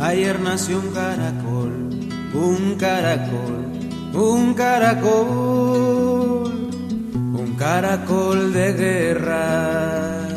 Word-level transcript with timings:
Ayer 0.00 0.40
nació 0.40 0.80
un 0.80 0.90
caracol, 0.90 1.90
un 2.34 2.74
caracol, 2.76 3.64
un 4.12 4.54
caracol, 4.54 5.92
un 7.12 7.54
caracol 7.56 8.52
de 8.52 8.72
guerra. 8.72 10.28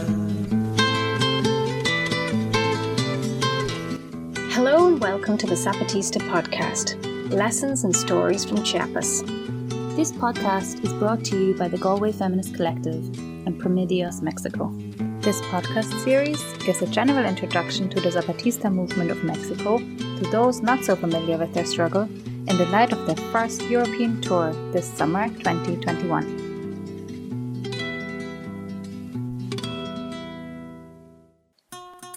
Hello 4.52 4.88
and 4.88 5.02
welcome 5.02 5.38
to 5.40 5.48
the 5.48 5.56
Zapatista 5.56 6.20
podcast 6.30 6.96
Lessons 7.32 7.84
and 7.84 7.96
Stories 7.96 8.46
from 8.46 8.64
Chiapas. 8.64 9.24
This 9.96 10.12
podcast 10.12 10.84
is 10.84 10.94
brought 10.94 11.26
to 11.26 11.36
you 11.36 11.56
by 11.56 11.68
the 11.68 11.80
Galway 11.80 12.12
Feminist 12.12 12.54
Collective 12.54 13.04
and 13.48 13.60
Promedios 13.60 14.22
Mexico. 14.22 14.72
This 15.22 15.42
podcast 15.42 15.92
series 16.04 16.42
gives 16.64 16.82
a 16.82 16.88
general 16.88 17.26
introduction 17.26 17.90
to 17.90 18.00
the 18.00 18.10
Zapatista 18.10 18.72
movement 18.72 19.12
of 19.12 19.24
Mexico 19.24 19.80
to 19.80 20.30
those 20.32 20.62
not 20.62 20.86
so 20.86 20.96
familiar 20.96 21.38
with 21.38 21.54
their 21.54 21.66
struggle 21.66 22.04
in 22.04 22.58
the 22.58 22.68
light 22.68 22.94
of 22.94 23.06
their 23.06 23.18
first 23.32 23.64
European 23.64 24.22
tour 24.22 24.54
this 24.72 24.88
summer 24.94 25.28
2021. 25.28 26.48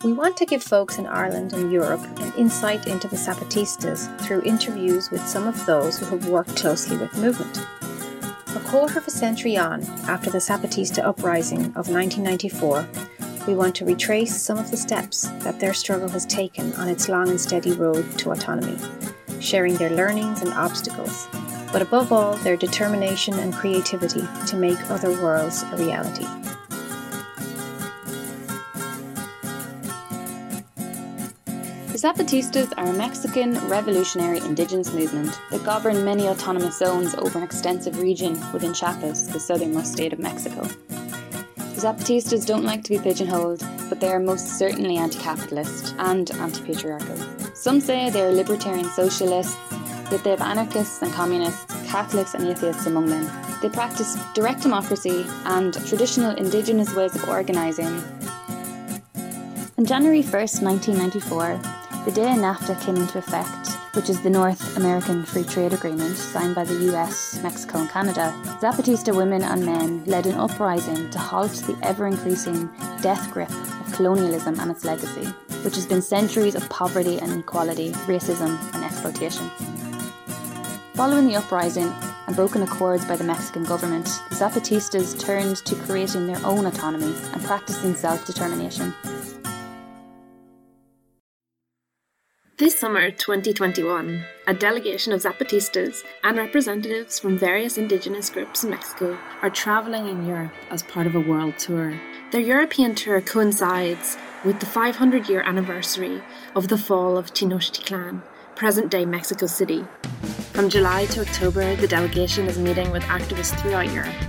We 0.04 0.12
want 0.12 0.36
to 0.36 0.46
give 0.46 0.62
folks 0.62 0.98
in 0.98 1.06
Ireland 1.06 1.52
and 1.52 1.72
Europe 1.72 2.02
an 2.20 2.32
insight 2.34 2.86
into 2.86 3.08
the 3.08 3.16
Zapatistas 3.16 4.08
through 4.20 4.42
interviews 4.42 5.10
with 5.10 5.26
some 5.26 5.48
of 5.48 5.66
those 5.66 5.98
who 5.98 6.06
have 6.06 6.28
worked 6.28 6.54
closely 6.56 6.96
with 6.96 7.10
the 7.12 7.20
movement. 7.20 7.79
Quarter 8.70 9.00
of 9.00 9.08
a 9.08 9.10
century 9.10 9.56
on, 9.56 9.82
after 10.06 10.30
the 10.30 10.38
Zapatista 10.38 11.04
uprising 11.04 11.74
of 11.74 11.88
1994, 11.88 12.86
we 13.48 13.56
want 13.56 13.74
to 13.74 13.84
retrace 13.84 14.40
some 14.40 14.58
of 14.58 14.70
the 14.70 14.76
steps 14.76 15.22
that 15.40 15.58
their 15.58 15.74
struggle 15.74 16.08
has 16.08 16.24
taken 16.24 16.72
on 16.74 16.86
its 16.86 17.08
long 17.08 17.28
and 17.30 17.40
steady 17.40 17.72
road 17.72 18.16
to 18.18 18.30
autonomy, 18.30 18.78
sharing 19.40 19.74
their 19.74 19.90
learnings 19.90 20.42
and 20.42 20.52
obstacles, 20.52 21.26
but 21.72 21.82
above 21.82 22.12
all, 22.12 22.36
their 22.36 22.56
determination 22.56 23.34
and 23.40 23.52
creativity 23.52 24.22
to 24.46 24.54
make 24.54 24.78
other 24.88 25.20
worlds 25.20 25.64
a 25.72 25.76
reality. 25.76 26.39
The 32.00 32.08
Zapatistas 32.08 32.72
are 32.78 32.86
a 32.86 32.92
Mexican 32.94 33.58
revolutionary 33.68 34.38
indigenous 34.38 34.90
movement 34.90 35.38
that 35.50 35.62
govern 35.64 36.02
many 36.02 36.28
autonomous 36.28 36.78
zones 36.78 37.14
over 37.14 37.36
an 37.36 37.44
extensive 37.44 38.00
region 38.00 38.40
within 38.54 38.72
Chiapas, 38.72 39.28
the 39.28 39.38
southernmost 39.38 39.92
state 39.92 40.14
of 40.14 40.18
Mexico. 40.18 40.62
The 40.88 41.76
Zapatistas 41.76 42.46
don't 42.46 42.64
like 42.64 42.82
to 42.84 42.90
be 42.90 42.98
pigeonholed, 42.98 43.62
but 43.90 44.00
they 44.00 44.08
are 44.08 44.18
most 44.18 44.58
certainly 44.58 44.96
anti 44.96 45.18
capitalist 45.18 45.94
and 45.98 46.30
anti 46.30 46.62
patriarchal. 46.64 47.18
Some 47.54 47.82
say 47.82 48.08
they 48.08 48.22
are 48.22 48.32
libertarian 48.32 48.88
socialists, 48.88 49.58
yet 50.10 50.24
they 50.24 50.30
have 50.30 50.40
anarchists 50.40 51.02
and 51.02 51.12
communists, 51.12 51.66
Catholics 51.86 52.32
and 52.32 52.48
atheists 52.48 52.86
among 52.86 53.10
them. 53.10 53.28
They 53.60 53.68
practice 53.68 54.16
direct 54.32 54.62
democracy 54.62 55.26
and 55.44 55.74
traditional 55.86 56.34
indigenous 56.36 56.94
ways 56.94 57.14
of 57.14 57.28
organising. 57.28 58.02
On 59.76 59.84
January 59.84 60.22
1st, 60.22 60.62
1994, 60.62 61.60
the 62.04 62.12
day 62.12 62.22
NAFTA 62.22 62.80
came 62.80 62.96
into 62.96 63.18
effect, 63.18 63.68
which 63.94 64.08
is 64.08 64.22
the 64.22 64.30
North 64.30 64.76
American 64.78 65.22
Free 65.22 65.44
Trade 65.44 65.74
Agreement 65.74 66.16
signed 66.16 66.54
by 66.54 66.64
the 66.64 66.94
US, 66.94 67.38
Mexico, 67.42 67.78
and 67.78 67.90
Canada, 67.90 68.32
Zapatista 68.60 69.14
women 69.14 69.42
and 69.42 69.66
men 69.66 70.04
led 70.06 70.26
an 70.26 70.34
uprising 70.34 71.10
to 71.10 71.18
halt 71.18 71.52
the 71.52 71.78
ever 71.82 72.06
increasing 72.06 72.70
death 73.02 73.30
grip 73.30 73.50
of 73.50 73.92
colonialism 73.92 74.58
and 74.60 74.70
its 74.70 74.84
legacy, 74.84 75.26
which 75.62 75.74
has 75.74 75.86
been 75.86 76.00
centuries 76.00 76.54
of 76.54 76.66
poverty 76.70 77.18
and 77.18 77.32
inequality, 77.32 77.92
racism, 78.08 78.58
and 78.74 78.82
exploitation. 78.82 79.50
Following 80.94 81.28
the 81.28 81.36
uprising 81.36 81.92
and 82.26 82.34
broken 82.34 82.62
accords 82.62 83.04
by 83.04 83.16
the 83.16 83.24
Mexican 83.24 83.64
government, 83.64 84.06
the 84.30 84.36
Zapatistas 84.36 85.20
turned 85.20 85.56
to 85.66 85.74
creating 85.74 86.26
their 86.26 86.44
own 86.46 86.64
autonomy 86.64 87.14
and 87.32 87.44
practicing 87.44 87.94
self 87.94 88.24
determination. 88.24 88.94
This 92.60 92.78
summer 92.78 93.10
2021, 93.10 94.22
a 94.46 94.52
delegation 94.52 95.14
of 95.14 95.22
Zapatistas 95.22 96.04
and 96.22 96.36
representatives 96.36 97.18
from 97.18 97.38
various 97.38 97.78
indigenous 97.78 98.28
groups 98.28 98.62
in 98.62 98.68
Mexico 98.68 99.18
are 99.40 99.48
travelling 99.48 100.06
in 100.06 100.26
Europe 100.26 100.52
as 100.70 100.82
part 100.82 101.06
of 101.06 101.14
a 101.14 101.20
world 101.20 101.56
tour. 101.56 101.98
Their 102.32 102.42
European 102.42 102.94
tour 102.94 103.22
coincides 103.22 104.18
with 104.44 104.60
the 104.60 104.66
500 104.66 105.26
year 105.26 105.40
anniversary 105.40 106.22
of 106.54 106.68
the 106.68 106.76
fall 106.76 107.16
of 107.16 107.32
Tenochtitlan, 107.32 108.20
present 108.56 108.90
day 108.90 109.06
Mexico 109.06 109.46
City. 109.46 109.86
From 110.52 110.68
July 110.68 111.06
to 111.06 111.22
October, 111.22 111.74
the 111.76 111.88
delegation 111.88 112.46
is 112.46 112.58
meeting 112.58 112.90
with 112.90 113.04
activists 113.04 113.58
throughout 113.58 113.90
Europe. 113.90 114.20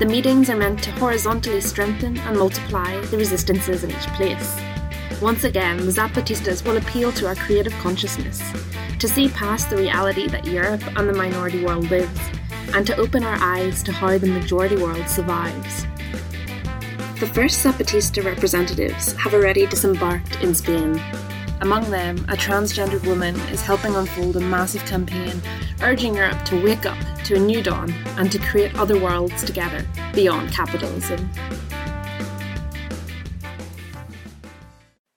The 0.00 0.06
meetings 0.06 0.50
are 0.50 0.56
meant 0.56 0.82
to 0.82 0.90
horizontally 0.90 1.60
strengthen 1.60 2.18
and 2.18 2.36
multiply 2.36 3.00
the 3.02 3.18
resistances 3.18 3.84
in 3.84 3.92
each 3.92 4.08
place. 4.18 4.71
Once 5.22 5.44
again, 5.44 5.76
the 5.76 5.92
Zapatistas 5.92 6.66
will 6.66 6.78
appeal 6.78 7.12
to 7.12 7.28
our 7.28 7.36
creative 7.36 7.72
consciousness, 7.74 8.42
to 8.98 9.06
see 9.06 9.28
past 9.28 9.70
the 9.70 9.76
reality 9.76 10.26
that 10.26 10.44
Europe 10.44 10.82
and 10.96 11.08
the 11.08 11.12
minority 11.12 11.64
world 11.64 11.88
lives, 11.92 12.20
and 12.74 12.84
to 12.84 12.96
open 12.96 13.22
our 13.22 13.36
eyes 13.40 13.84
to 13.84 13.92
how 13.92 14.18
the 14.18 14.26
majority 14.26 14.74
world 14.74 15.08
survives. 15.08 15.86
The 17.20 17.30
first 17.32 17.64
Zapatista 17.64 18.24
representatives 18.24 19.12
have 19.12 19.32
already 19.32 19.64
disembarked 19.64 20.42
in 20.42 20.56
Spain. 20.56 21.00
Among 21.60 21.88
them, 21.88 22.18
a 22.28 22.34
transgendered 22.34 23.06
woman 23.06 23.36
is 23.52 23.62
helping 23.62 23.94
unfold 23.94 24.34
a 24.34 24.40
massive 24.40 24.84
campaign 24.86 25.40
urging 25.82 26.16
Europe 26.16 26.44
to 26.46 26.60
wake 26.64 26.84
up 26.84 26.98
to 27.26 27.36
a 27.36 27.38
new 27.38 27.62
dawn 27.62 27.92
and 28.18 28.32
to 28.32 28.40
create 28.40 28.74
other 28.76 28.98
worlds 28.98 29.44
together 29.44 29.86
beyond 30.14 30.50
capitalism. 30.50 31.30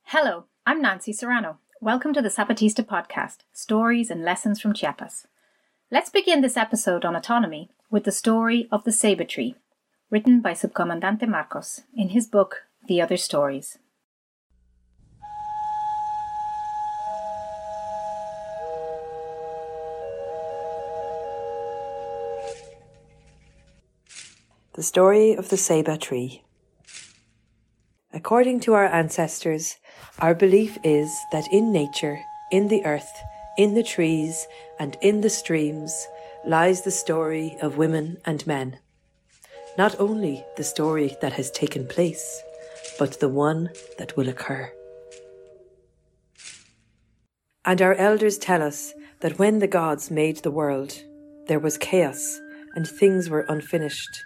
Hello, 0.10 0.46
I'm 0.68 0.84
Nancy 0.84 1.12
Serrano. 1.12 1.58
Welcome 1.82 2.14
to 2.14 2.22
the 2.22 2.30
Zapatista 2.30 2.86
podcast 2.86 3.38
Stories 3.54 4.12
and 4.12 4.24
Lessons 4.24 4.62
from 4.62 4.72
Chiapas. 4.72 5.26
Let's 5.90 6.12
begin 6.12 6.42
this 6.42 6.56
episode 6.56 7.04
on 7.04 7.16
autonomy 7.16 7.72
with 7.90 8.04
the 8.04 8.12
story 8.12 8.68
of 8.72 8.84
the 8.84 8.92
Ceiba 8.92 9.28
tree, 9.28 9.56
written 10.12 10.42
by 10.42 10.52
Subcomandante 10.52 11.28
Marcos 11.28 11.82
in 11.96 12.10
his 12.10 12.28
book 12.28 12.66
The 12.88 13.02
Other 13.02 13.18
Stories. 13.18 13.80
The 24.74 24.84
story 24.84 25.34
of 25.34 25.50
the 25.50 25.58
Ceiba 25.58 26.00
tree. 26.00 26.44
According 28.14 28.60
to 28.62 28.74
our 28.76 28.86
ancestors, 28.86 29.78
our 30.20 30.34
belief 30.34 30.78
is 30.84 31.14
that 31.32 31.48
in 31.52 31.72
nature, 31.72 32.20
in 32.52 32.68
the 32.68 32.86
earth, 32.86 33.12
in 33.58 33.74
the 33.74 33.84
trees, 33.84 34.48
and 34.80 34.98
in 35.02 35.22
the 35.22 35.30
streams 35.30 36.08
lies 36.46 36.82
the 36.82 36.92
story 36.92 37.58
of 37.62 37.78
women 37.78 38.18
and 38.26 38.46
men. 38.46 38.78
Not 39.78 40.00
only 40.00 40.46
the 40.58 40.64
story 40.64 41.16
that 41.22 41.34
has 41.34 41.52
taken 41.52 41.88
place, 41.88 42.42
but 42.98 43.20
the 43.20 43.30
one 43.30 43.70
that 43.98 44.16
will 44.16 44.30
occur. 44.30 44.72
And 47.66 47.82
our 47.82 47.96
elders 47.96 48.38
tell 48.38 48.62
us 48.62 48.94
that 49.22 49.40
when 49.40 49.60
the 49.60 49.68
gods 49.68 50.12
made 50.12 50.38
the 50.38 50.52
world, 50.52 50.94
there 51.48 51.60
was 51.60 51.78
chaos 51.78 52.40
and 52.76 52.88
things 52.88 53.30
were 53.30 53.46
unfinished. 53.50 54.24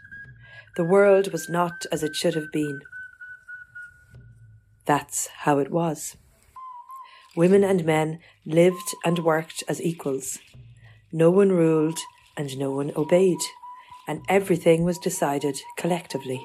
The 0.75 0.83
world 0.83 1.31
was 1.31 1.49
not 1.49 1.85
as 1.91 2.03
it 2.03 2.15
should 2.15 2.35
have 2.35 2.51
been. 2.51 2.81
That's 4.89 5.27
how 5.45 5.59
it 5.59 5.69
was. 5.69 6.17
Women 7.35 7.63
and 7.63 7.85
men 7.85 8.17
lived 8.43 8.95
and 9.05 9.19
worked 9.19 9.63
as 9.67 9.79
equals. 9.79 10.39
No 11.11 11.29
one 11.29 11.51
ruled 11.51 11.99
and 12.35 12.57
no 12.57 12.71
one 12.71 12.91
obeyed, 12.95 13.37
and 14.07 14.25
everything 14.27 14.83
was 14.83 14.97
decided 14.97 15.59
collectively. 15.77 16.43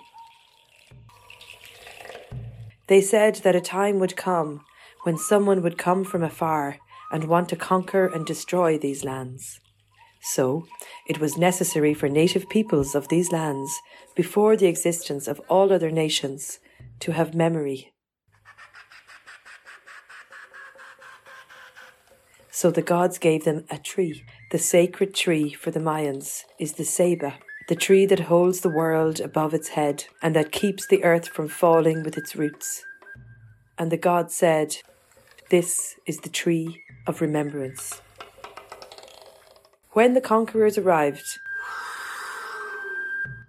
They 2.89 3.01
said 3.01 3.37
that 3.37 3.57
a 3.57 3.63
time 3.63 3.99
would 3.99 4.15
come 4.15 4.61
when 5.05 5.17
someone 5.17 5.63
would 5.63 5.79
come 5.79 6.05
from 6.05 6.23
afar 6.23 6.77
and 7.11 7.25
want 7.25 7.49
to 7.49 7.57
conquer 7.57 8.07
and 8.09 8.27
destroy 8.27 8.77
these 8.77 9.05
lands. 9.05 9.59
So, 10.21 10.67
it 11.09 11.19
was 11.19 11.39
necessary 11.39 11.95
for 11.95 12.11
native 12.11 12.51
peoples 12.51 12.95
of 12.95 13.09
these 13.09 13.33
lands, 13.33 13.73
before 14.15 14.55
the 14.55 14.67
existence 14.67 15.29
of 15.29 15.41
all 15.49 15.73
other 15.73 15.91
nations, 15.91 16.59
to 17.01 17.13
have 17.13 17.35
memory 17.35 17.94
So 22.55 22.71
the 22.71 22.83
gods 22.83 23.19
gave 23.19 23.43
them 23.43 23.65
a 23.69 23.79
tree. 23.79 24.25
The 24.53 24.61
sacred 24.61 25.13
tree 25.13 25.53
for 25.53 25.73
the 25.73 25.81
Mayans 25.81 26.45
is 26.57 26.75
the 26.75 26.85
Ceiba, 26.85 27.35
the 27.69 27.75
tree 27.75 28.07
that 28.07 28.31
holds 28.31 28.61
the 28.61 28.69
world 28.69 29.19
above 29.19 29.55
its 29.55 29.71
head 29.71 30.05
and 30.23 30.37
that 30.37 30.53
keeps 30.53 30.87
the 30.87 31.03
earth 31.03 31.27
from 31.27 31.49
falling 31.49 32.05
with 32.05 32.17
its 32.17 32.37
roots. 32.37 32.85
And 33.77 33.91
the 33.91 33.97
gods 33.97 34.37
said, 34.37 34.77
This 35.51 35.97
is 36.07 36.19
the 36.19 36.29
tree 36.29 36.81
of 37.09 37.21
remembrance. 37.21 38.01
When 39.91 40.15
the 40.15 40.21
conquerors 40.21 40.79
arrived, 40.79 41.41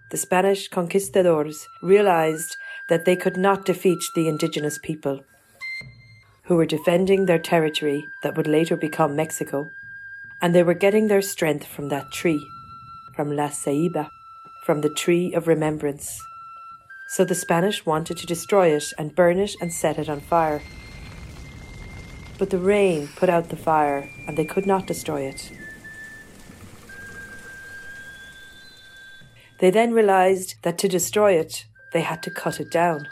the 0.09 0.17
Spanish 0.17 0.67
conquistadors 0.67 1.67
realized 1.83 2.57
that 2.89 3.05
they 3.05 3.15
could 3.15 3.37
not 3.37 3.65
defeat 3.65 3.99
the 4.15 4.27
indigenous 4.27 4.79
people, 4.79 5.19
who 6.45 6.55
were 6.55 6.65
defending 6.65 7.25
their 7.25 7.39
territory 7.39 8.07
that 8.23 8.37
would 8.37 8.47
later 8.47 8.75
become 8.75 9.15
Mexico, 9.15 9.71
and 10.41 10.53
they 10.53 10.63
were 10.63 10.73
getting 10.73 11.07
their 11.07 11.21
strength 11.21 11.65
from 11.65 11.89
that 11.89 12.11
tree, 12.11 12.47
from 13.15 13.35
La 13.35 13.49
Ceiba, 13.49 14.09
from 14.63 14.81
the 14.81 14.89
tree 14.89 15.33
of 15.33 15.47
remembrance. 15.47 16.19
So 17.07 17.23
the 17.25 17.35
Spanish 17.35 17.85
wanted 17.85 18.17
to 18.17 18.25
destroy 18.25 18.69
it 18.69 18.93
and 18.97 19.15
burn 19.15 19.39
it 19.39 19.55
and 19.61 19.73
set 19.73 19.97
it 19.97 20.09
on 20.09 20.19
fire. 20.21 20.61
But 22.37 22.49
the 22.49 22.57
rain 22.57 23.09
put 23.15 23.29
out 23.29 23.49
the 23.49 23.55
fire, 23.55 24.09
and 24.27 24.37
they 24.37 24.45
could 24.45 24.65
not 24.65 24.87
destroy 24.87 25.21
it. 25.21 25.51
They 29.59 29.71
then 29.71 29.93
realized 29.93 30.55
that 30.63 30.77
to 30.79 30.87
destroy 30.87 31.33
it, 31.33 31.65
they 31.93 32.01
had 32.01 32.21
to 32.23 32.29
cut 32.29 32.59
it 32.59 32.69
down. 32.69 33.07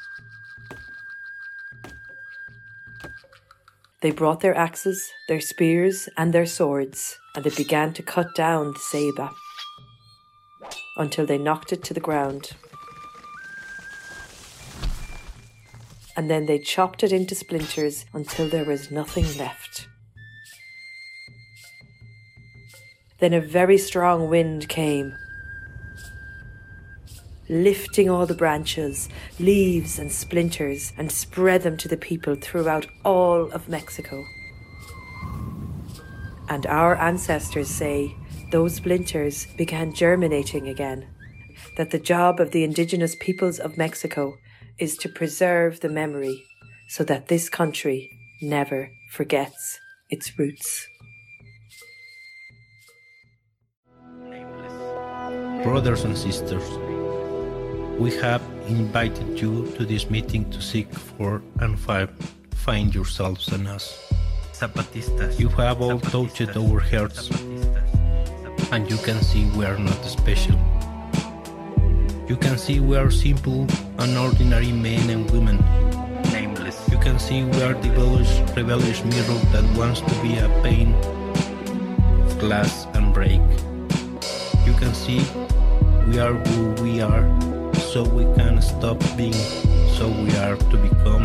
They 4.03 4.11
brought 4.11 4.41
their 4.41 4.53
axes, 4.53 5.13
their 5.29 5.39
spears, 5.39 6.09
and 6.17 6.33
their 6.33 6.45
swords, 6.45 7.17
and 7.35 7.45
they 7.45 7.55
began 7.55 7.93
to 7.93 8.03
cut 8.03 8.35
down 8.35 8.73
the 8.73 8.79
Ceiba 8.79 9.31
until 10.97 11.25
they 11.25 11.37
knocked 11.37 11.71
it 11.71 11.85
to 11.85 11.93
the 11.93 12.01
ground. 12.01 12.51
And 16.17 16.29
then 16.29 16.47
they 16.47 16.59
chopped 16.59 17.01
it 17.01 17.13
into 17.13 17.33
splinters 17.33 18.05
until 18.11 18.49
there 18.49 18.65
was 18.65 18.91
nothing 18.91 19.37
left. 19.37 19.87
Then 23.19 23.33
a 23.33 23.39
very 23.39 23.77
strong 23.77 24.27
wind 24.27 24.67
came 24.67 25.15
lifting 27.49 28.09
all 28.09 28.25
the 28.25 28.33
branches, 28.33 29.09
leaves, 29.39 29.99
and 29.99 30.11
splinters, 30.11 30.93
and 30.97 31.11
spread 31.11 31.61
them 31.63 31.77
to 31.77 31.87
the 31.87 31.97
people 31.97 32.35
throughout 32.35 32.87
all 33.03 33.51
of 33.51 33.69
Mexico. 33.69 34.23
And 36.49 36.65
our 36.67 36.95
ancestors 36.95 37.69
say 37.69 38.15
those 38.51 38.75
splinters 38.75 39.47
began 39.57 39.93
germinating 39.93 40.67
again, 40.67 41.07
that 41.77 41.91
the 41.91 41.99
job 41.99 42.39
of 42.39 42.51
the 42.51 42.63
indigenous 42.63 43.15
peoples 43.15 43.59
of 43.59 43.77
Mexico 43.77 44.37
is 44.79 44.97
to 44.97 45.09
preserve 45.09 45.79
the 45.79 45.89
memory 45.89 46.43
so 46.89 47.03
that 47.03 47.27
this 47.27 47.49
country 47.49 48.09
never 48.41 48.91
forgets 49.11 49.79
its 50.09 50.37
roots. 50.37 50.87
Brothers 55.63 56.03
and 56.03 56.17
sisters, 56.17 56.77
we 57.99 58.11
have 58.17 58.41
invited 58.67 59.39
you 59.39 59.67
to 59.77 59.85
this 59.85 60.09
meeting 60.09 60.49
to 60.49 60.61
seek 60.61 60.91
for 60.93 61.41
and 61.59 61.79
find, 61.79 62.09
find 62.55 62.93
yourselves 62.93 63.51
in 63.53 63.67
us. 63.67 64.11
Zapatistas. 64.53 65.39
You 65.39 65.49
have 65.49 65.81
all 65.81 65.99
touched 65.99 66.55
our 66.57 66.79
hearts, 66.79 67.29
and 68.71 68.89
you 68.89 68.97
can 68.97 69.21
see 69.21 69.45
we 69.57 69.65
are 69.65 69.77
not 69.77 70.03
special. 70.05 70.57
You 72.27 72.37
can 72.37 72.57
see 72.57 72.79
we 72.79 72.97
are 72.97 73.11
simple 73.11 73.67
and 73.99 74.17
ordinary 74.17 74.71
men 74.71 75.09
and 75.09 75.29
women. 75.31 75.57
Nameless. 76.31 76.87
You 76.89 76.97
can 76.97 77.19
see 77.19 77.43
we 77.43 77.61
are 77.61 77.73
the 77.73 77.89
rebellious, 77.89 78.39
rebellious 78.55 79.03
mirror 79.03 79.39
that 79.51 79.77
wants 79.77 80.01
to 80.01 80.21
be 80.21 80.37
a 80.37 80.49
pane 80.63 80.93
of 82.25 82.39
glass 82.39 82.87
and 82.93 83.13
break. 83.13 83.41
You 84.65 84.73
can 84.79 84.93
see 84.93 85.19
we 86.07 86.19
are 86.19 86.33
who 86.33 86.83
we 86.83 87.01
are 87.01 87.52
so 87.93 88.01
we 88.01 88.23
can 88.33 88.59
stop 88.59 88.99
being 89.15 89.33
so 89.93 90.09
we 90.23 90.35
are 90.37 90.55
to 90.55 90.77
become 90.77 91.21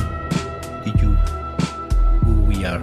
the 0.84 0.92
you 1.00 1.12
who 2.24 2.42
we 2.42 2.62
are. 2.62 2.80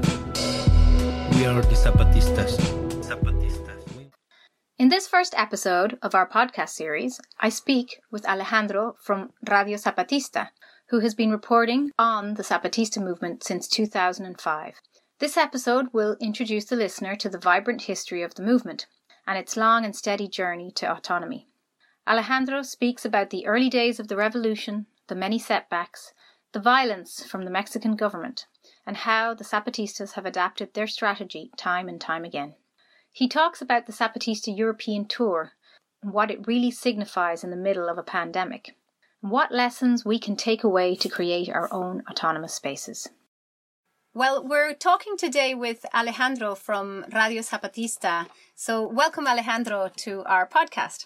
We 1.33 1.45
are 1.45 1.61
the 1.61 1.75
Zapatistas. 1.75 2.57
Zapatistas. 3.03 4.09
In 4.79 4.89
this 4.89 5.07
first 5.07 5.35
episode 5.37 5.99
of 6.01 6.15
our 6.15 6.27
podcast 6.27 6.69
series, 6.69 7.19
I 7.39 7.49
speak 7.49 8.01
with 8.09 8.27
Alejandro 8.27 8.95
from 9.03 9.33
Radio 9.47 9.77
Zapatista, 9.77 10.47
who 10.89 11.01
has 11.01 11.13
been 11.13 11.29
reporting 11.29 11.91
on 11.99 12.33
the 12.33 12.43
Zapatista 12.43 12.99
movement 12.99 13.43
since 13.43 13.67
2005. 13.67 14.81
This 15.19 15.37
episode 15.37 15.89
will 15.93 16.17
introduce 16.19 16.65
the 16.65 16.75
listener 16.75 17.15
to 17.17 17.29
the 17.29 17.37
vibrant 17.37 17.83
history 17.83 18.23
of 18.23 18.33
the 18.33 18.41
movement 18.41 18.87
and 19.27 19.37
its 19.37 19.55
long 19.55 19.85
and 19.85 19.95
steady 19.95 20.27
journey 20.27 20.71
to 20.71 20.91
autonomy. 20.91 21.49
Alejandro 22.07 22.61
speaks 22.61 23.03
about 23.03 23.31
the 23.31 23.47
early 23.47 23.69
days 23.69 23.99
of 23.99 24.07
the 24.07 24.15
revolution, 24.15 24.85
the 25.07 25.15
many 25.15 25.39
setbacks, 25.39 26.13
the 26.51 26.59
violence 26.59 27.23
from 27.25 27.45
the 27.45 27.51
Mexican 27.51 27.95
government, 27.95 28.45
and 28.85 28.97
how 28.97 29.33
the 29.33 29.43
Zapatistas 29.43 30.13
have 30.13 30.25
adapted 30.25 30.73
their 30.73 30.85
strategy 30.85 31.49
time 31.57 31.89
and 31.89 31.99
time 31.99 32.23
again. 32.23 32.55
He 33.11 33.27
talks 33.27 33.59
about 33.59 33.87
the 33.87 33.93
Zapatista 33.93 34.55
European 34.55 35.07
tour 35.07 35.53
and 36.03 36.13
what 36.13 36.29
it 36.29 36.45
really 36.45 36.69
signifies 36.69 37.43
in 37.43 37.49
the 37.49 37.55
middle 37.55 37.89
of 37.89 37.97
a 37.97 38.03
pandemic, 38.03 38.75
and 39.23 39.31
what 39.31 39.51
lessons 39.51 40.05
we 40.05 40.19
can 40.19 40.35
take 40.35 40.63
away 40.63 40.95
to 40.95 41.09
create 41.09 41.49
our 41.49 41.73
own 41.73 42.03
autonomous 42.07 42.53
spaces. 42.53 43.09
Well, 44.13 44.47
we're 44.47 44.73
talking 44.75 45.17
today 45.17 45.55
with 45.55 45.85
Alejandro 45.93 46.53
from 46.53 47.05
Radio 47.11 47.41
Zapatista. 47.41 48.27
So, 48.53 48.87
welcome, 48.87 49.27
Alejandro, 49.27 49.89
to 49.97 50.23
our 50.25 50.47
podcast. 50.47 51.05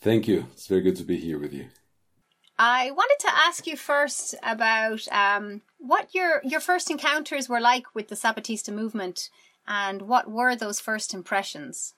Thank 0.00 0.28
you. 0.28 0.46
It's 0.52 0.66
very 0.66 0.82
good 0.82 0.96
to 0.96 1.04
be 1.04 1.16
here 1.16 1.38
with 1.38 1.52
you. 1.52 1.68
I 2.58 2.90
wanted 2.90 3.18
to 3.20 3.36
ask 3.36 3.66
you 3.66 3.76
first 3.76 4.34
about 4.42 5.06
um, 5.08 5.62
what 5.78 6.14
your 6.14 6.40
your 6.42 6.60
first 6.60 6.90
encounters 6.90 7.48
were 7.48 7.60
like 7.60 7.94
with 7.94 8.08
the 8.08 8.14
Zapatista 8.14 8.72
movement, 8.72 9.28
and 9.66 10.02
what 10.02 10.30
were 10.30 10.56
those 10.56 10.80
first 10.80 11.12
impressions. 11.12 11.94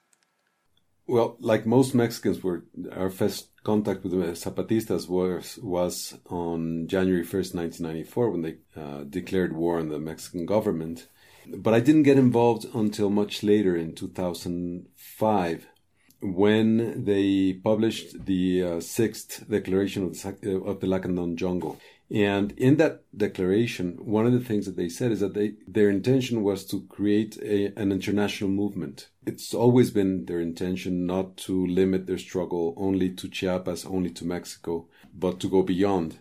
Well, 1.06 1.36
like 1.40 1.64
most 1.64 1.94
Mexicans, 1.94 2.42
were 2.42 2.64
our 2.92 3.08
first 3.08 3.50
contact 3.62 4.02
with 4.02 4.12
the 4.12 4.32
Zapatistas 4.32 5.08
was 5.08 5.58
was 5.62 6.18
on 6.26 6.88
January 6.88 7.24
first, 7.24 7.54
nineteen 7.54 7.86
ninety 7.86 8.04
four, 8.04 8.30
when 8.30 8.42
they 8.42 8.56
uh, 8.76 9.04
declared 9.04 9.54
war 9.54 9.78
on 9.78 9.88
the 9.88 9.98
Mexican 9.98 10.44
government. 10.44 11.06
But 11.46 11.72
I 11.72 11.80
didn't 11.80 12.02
get 12.02 12.18
involved 12.18 12.66
until 12.74 13.10
much 13.10 13.42
later 13.42 13.76
in 13.76 13.94
two 13.94 14.08
thousand 14.08 14.88
five 14.96 15.66
when 16.20 17.04
they 17.04 17.52
published 17.52 18.24
the 18.26 18.62
uh, 18.62 18.80
sixth 18.80 19.48
declaration 19.48 20.04
of 20.04 20.20
the, 20.20 20.56
uh, 20.56 20.70
of 20.70 20.80
the 20.80 20.86
Lacandon 20.86 21.36
jungle. 21.36 21.78
And 22.10 22.52
in 22.52 22.76
that 22.78 23.04
declaration, 23.16 23.98
one 24.00 24.26
of 24.26 24.32
the 24.32 24.40
things 24.40 24.64
that 24.64 24.76
they 24.76 24.88
said 24.88 25.12
is 25.12 25.20
that 25.20 25.34
they, 25.34 25.54
their 25.66 25.90
intention 25.90 26.42
was 26.42 26.64
to 26.66 26.86
create 26.88 27.36
a, 27.42 27.72
an 27.78 27.92
international 27.92 28.50
movement. 28.50 29.08
It's 29.26 29.52
always 29.52 29.90
been 29.90 30.24
their 30.24 30.40
intention 30.40 31.06
not 31.06 31.36
to 31.38 31.66
limit 31.66 32.06
their 32.06 32.18
struggle 32.18 32.74
only 32.78 33.10
to 33.10 33.28
Chiapas, 33.28 33.84
only 33.84 34.10
to 34.10 34.24
Mexico, 34.24 34.86
but 35.14 35.38
to 35.40 35.50
go 35.50 35.62
beyond. 35.62 36.18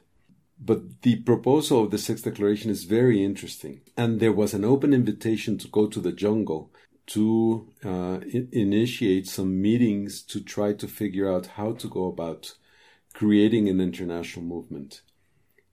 But 0.59 1.03
the 1.03 1.17
proposal 1.17 1.83
of 1.83 1.91
the 1.91 1.97
Sixth 1.97 2.25
Declaration 2.25 2.69
is 2.69 2.83
very 2.83 3.23
interesting. 3.23 3.81
And 3.95 4.19
there 4.19 4.33
was 4.33 4.53
an 4.53 4.65
open 4.65 4.93
invitation 4.93 5.57
to 5.59 5.67
go 5.67 5.87
to 5.87 6.01
the 6.01 6.11
jungle 6.11 6.71
to 7.07 7.67
uh, 7.83 8.19
initiate 8.51 9.27
some 9.27 9.61
meetings 9.61 10.21
to 10.21 10.41
try 10.41 10.73
to 10.73 10.87
figure 10.87 11.31
out 11.31 11.47
how 11.57 11.71
to 11.73 11.87
go 11.87 12.05
about 12.05 12.53
creating 13.13 13.67
an 13.67 13.81
international 13.81 14.45
movement. 14.45 15.01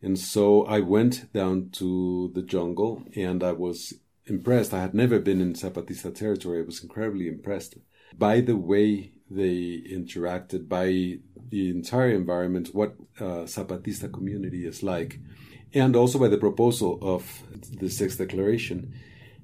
And 0.00 0.18
so 0.18 0.64
I 0.64 0.80
went 0.80 1.32
down 1.32 1.70
to 1.72 2.30
the 2.34 2.42
jungle 2.42 3.04
and 3.16 3.42
I 3.42 3.52
was 3.52 3.94
impressed. 4.26 4.72
I 4.72 4.80
had 4.80 4.94
never 4.94 5.18
been 5.18 5.40
in 5.40 5.54
Zapatista 5.54 6.14
territory. 6.14 6.60
I 6.60 6.64
was 6.64 6.82
incredibly 6.82 7.26
impressed 7.26 7.76
by 8.16 8.40
the 8.40 8.56
way 8.56 9.12
they 9.30 9.82
interacted, 9.90 10.68
by 10.68 11.18
the 11.48 11.70
entire 11.70 12.10
environment, 12.10 12.74
what 12.74 12.94
uh, 13.18 13.46
Zapatista 13.46 14.12
community 14.12 14.66
is 14.66 14.82
like, 14.82 15.18
and 15.72 15.96
also 15.96 16.18
by 16.18 16.28
the 16.28 16.38
proposal 16.38 16.98
of 17.02 17.42
the 17.80 17.88
Sixth 17.88 18.18
Declaration. 18.18 18.94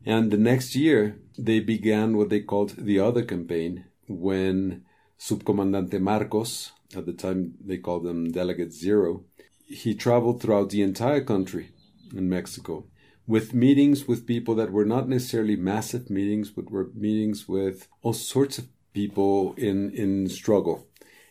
And 0.05 0.31
the 0.31 0.39
next 0.39 0.75
year, 0.75 1.19
they 1.39 1.61
began 1.61 2.17
what 2.17 2.31
they 2.31 2.41
called 2.41 2.75
the 2.77 3.01
other 3.01 3.23
campaign 3.23 3.85
when 4.09 4.85
Subcomandante 5.19 6.01
Marcos, 6.01 6.73
at 6.97 7.07
the 7.07 7.13
time 7.13 7.55
they 7.65 7.79
called 7.79 8.05
them 8.05 8.33
Delegate 8.33 8.73
Zero, 8.73 9.25
he 9.67 9.95
traveled 9.95 10.41
throughout 10.41 10.71
the 10.71 10.83
entire 10.83 11.23
country 11.23 11.71
in 12.15 12.29
Mexico 12.29 12.87
with 13.27 13.55
meetings 13.55 14.09
with 14.09 14.27
people 14.27 14.57
that 14.57 14.73
were 14.73 14.85
not 14.85 15.09
necessarily 15.09 15.55
massive 15.55 16.11
meetings, 16.11 16.51
but 16.51 16.71
were 16.71 16.91
meetings 16.95 17.47
with 17.47 17.87
all 18.03 18.13
sorts 18.13 18.59
of 18.59 18.67
people 18.93 19.55
in, 19.57 19.91
in 19.91 20.29
struggle. 20.29 20.89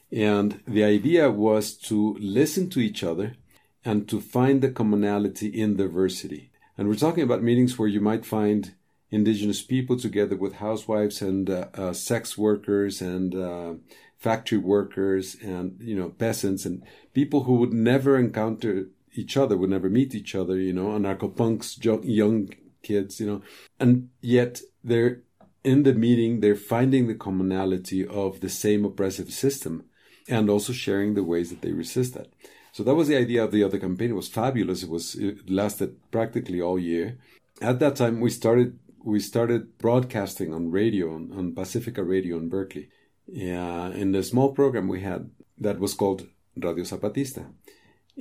And 0.09 0.61
the 0.65 0.83
idea 0.83 1.29
was 1.29 1.73
to 1.89 2.15
listen 2.19 2.69
to 2.69 2.79
each 2.79 3.03
other 3.03 3.35
and 3.83 4.07
to 4.07 4.21
find 4.21 4.61
the 4.61 4.71
commonality 4.71 5.47
in 5.47 5.75
diversity 5.75 6.48
And 6.79 6.88
we're 6.88 6.95
talking 6.95 7.24
about 7.24 7.43
meetings 7.43 7.77
where 7.77 7.89
you 7.89 8.00
might 8.00 8.25
find 8.25 8.74
indigenous 9.12 9.62
people 9.62 10.00
together 10.00 10.38
with 10.38 10.53
housewives 10.53 11.21
and 11.21 11.50
uh, 11.50 11.65
uh, 11.74 11.91
sex 11.91 12.38
workers 12.38 13.01
and 13.01 13.36
uh, 13.36 13.74
factory 14.17 14.59
workers 14.59 15.36
and 15.43 15.77
you 15.81 15.93
know 15.93 16.07
peasants 16.12 16.65
and 16.65 16.81
people 17.13 17.43
who 17.43 17.55
would 17.55 17.74
never 17.74 18.17
encounter 18.17 18.88
each 19.13 19.36
other 19.36 19.57
would 19.57 19.69
never 19.69 19.89
meet 19.89 20.15
each 20.15 20.33
other 20.33 20.55
you 20.55 20.71
know 20.71 20.88
anarcho-punks 20.98 21.83
young 21.83 22.50
kids 22.81 23.19
you 23.19 23.27
know. 23.27 23.41
And 23.77 24.07
yet 24.21 24.62
they're 24.81 25.24
in 25.65 25.83
the 25.83 25.93
meeting 25.93 26.39
they're 26.39 26.55
finding 26.55 27.07
the 27.07 27.15
commonality 27.25 28.07
of 28.07 28.39
the 28.39 28.48
same 28.48 28.86
oppressive 28.86 29.31
system 29.31 29.83
and 30.29 30.50
also 30.50 30.71
sharing 30.71 31.15
the 31.15 31.25
ways 31.25 31.50
that 31.50 31.62
they 31.62 31.74
resist 31.74 32.13
that 32.13 32.29
so 32.71 32.83
that 32.83 32.95
was 32.95 33.07
the 33.07 33.17
idea 33.17 33.43
of 33.43 33.51
the 33.51 33.63
other 33.63 33.79
campaign 33.79 34.11
it 34.11 34.15
was 34.15 34.27
fabulous 34.27 34.83
it 34.83 34.89
was 34.89 35.15
it 35.15 35.49
lasted 35.49 35.95
practically 36.11 36.61
all 36.61 36.79
year 36.79 37.17
at 37.61 37.79
that 37.79 37.95
time 37.95 38.19
we 38.19 38.29
started 38.29 38.77
we 39.03 39.19
started 39.19 39.77
broadcasting 39.77 40.53
on 40.53 40.71
radio 40.71 41.13
on, 41.13 41.31
on 41.35 41.53
Pacifica 41.53 42.03
Radio 42.03 42.38
in 42.38 42.49
Berkeley. 42.49 42.89
Yeah, 43.27 43.89
in 43.89 44.11
the 44.11 44.23
small 44.23 44.53
program 44.53 44.88
we 44.88 45.01
had 45.01 45.29
that 45.57 45.79
was 45.79 45.93
called 45.93 46.27
Radio 46.55 46.83
Zapatista, 46.83 47.45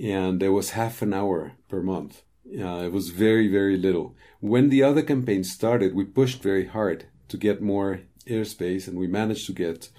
and 0.00 0.40
there 0.40 0.52
was 0.52 0.70
half 0.70 1.02
an 1.02 1.14
hour 1.14 1.52
per 1.68 1.82
month. 1.82 2.22
It 2.44 2.92
was 2.92 3.10
very 3.10 3.48
very 3.48 3.76
little. 3.76 4.14
When 4.40 4.68
the 4.68 4.82
other 4.82 5.02
campaign 5.02 5.44
started, 5.44 5.94
we 5.94 6.04
pushed 6.04 6.42
very 6.42 6.66
hard 6.66 7.06
to 7.28 7.36
get 7.36 7.62
more 7.62 8.00
airspace, 8.26 8.86
and 8.86 8.98
we 8.98 9.06
managed 9.06 9.46
to 9.46 9.52
get 9.52 9.90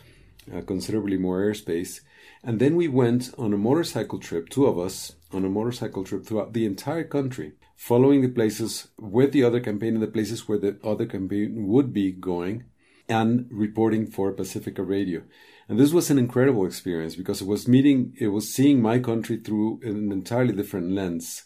uh, 0.54 0.62
considerably 0.62 1.18
more 1.18 1.40
airspace. 1.40 2.02
And 2.44 2.60
then 2.60 2.76
we 2.76 2.88
went 2.88 3.34
on 3.38 3.54
a 3.54 3.58
motorcycle 3.58 4.20
trip, 4.20 4.50
two 4.50 4.66
of 4.66 4.80
us, 4.80 5.14
on 5.32 5.46
a 5.46 5.50
motorcycle 5.50 6.04
trip 6.04 6.26
throughout 6.26 6.54
the 6.54 6.66
entire 6.66 7.04
country 7.04 7.54
following 7.80 8.22
the 8.22 8.28
places 8.28 8.90
with 9.00 9.32
the 9.32 9.42
other 9.42 9.62
campaign 9.62 9.94
and 9.94 10.04
the 10.04 10.08
places 10.08 10.50
where 10.50 10.58
the 10.58 10.78
other 10.84 11.06
campaign 11.06 11.66
would 11.66 11.94
be 11.94 12.12
going 12.12 12.66
and 13.08 13.48
reporting 13.50 14.06
for 14.06 14.34
Pacifica 14.34 14.84
Radio. 14.84 15.24
And 15.70 15.80
this 15.80 15.94
was 15.94 16.10
an 16.10 16.20
incredible 16.20 16.66
experience 16.66 17.16
because 17.16 17.42
it 17.42 17.48
was 17.48 17.70
meeting, 17.70 18.14
it 18.20 18.28
was 18.28 18.54
seeing 18.54 18.82
my 18.82 19.00
country 19.00 19.38
through 19.38 19.80
an 19.82 20.12
entirely 20.12 20.52
different 20.52 20.92
lens. 20.92 21.46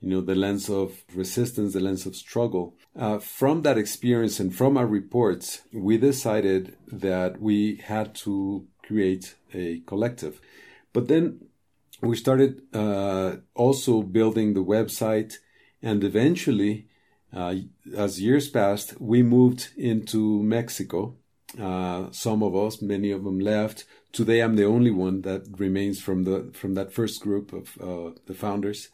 You 0.00 0.10
know, 0.10 0.20
the 0.20 0.36
lens 0.36 0.70
of 0.70 1.02
resistance, 1.12 1.72
the 1.72 1.80
lens 1.80 2.06
of 2.06 2.14
struggle. 2.14 2.76
Uh, 2.96 3.18
from 3.18 3.62
that 3.62 3.76
experience 3.76 4.38
and 4.38 4.54
from 4.54 4.76
our 4.76 4.86
reports, 4.86 5.62
we 5.72 5.98
decided 5.98 6.76
that 6.86 7.40
we 7.40 7.82
had 7.84 8.14
to 8.16 8.68
create 8.82 9.34
a 9.54 9.80
collective. 9.86 10.40
But 10.92 11.08
then 11.08 11.46
we 12.02 12.16
started 12.16 12.62
uh, 12.74 13.36
also 13.54 14.02
building 14.02 14.54
the 14.54 14.64
website 14.64 15.38
and 15.82 16.04
eventually, 16.04 16.86
uh, 17.32 17.54
as 17.96 18.20
years 18.20 18.48
passed, 18.48 19.00
we 19.00 19.22
moved 19.22 19.70
into 19.76 20.42
Mexico. 20.42 21.16
Uh, 21.60 22.06
some 22.12 22.42
of 22.42 22.54
us, 22.54 22.80
many 22.80 23.10
of 23.10 23.24
them 23.24 23.40
left. 23.40 23.84
Today, 24.12 24.40
I'm 24.40 24.56
the 24.56 24.64
only 24.64 24.90
one 24.90 25.22
that 25.22 25.46
remains 25.58 26.00
from 26.00 26.24
the 26.24 26.50
from 26.54 26.74
that 26.74 26.92
first 26.92 27.20
group 27.20 27.52
of 27.52 27.76
uh, 27.80 28.18
the 28.26 28.34
founders. 28.34 28.88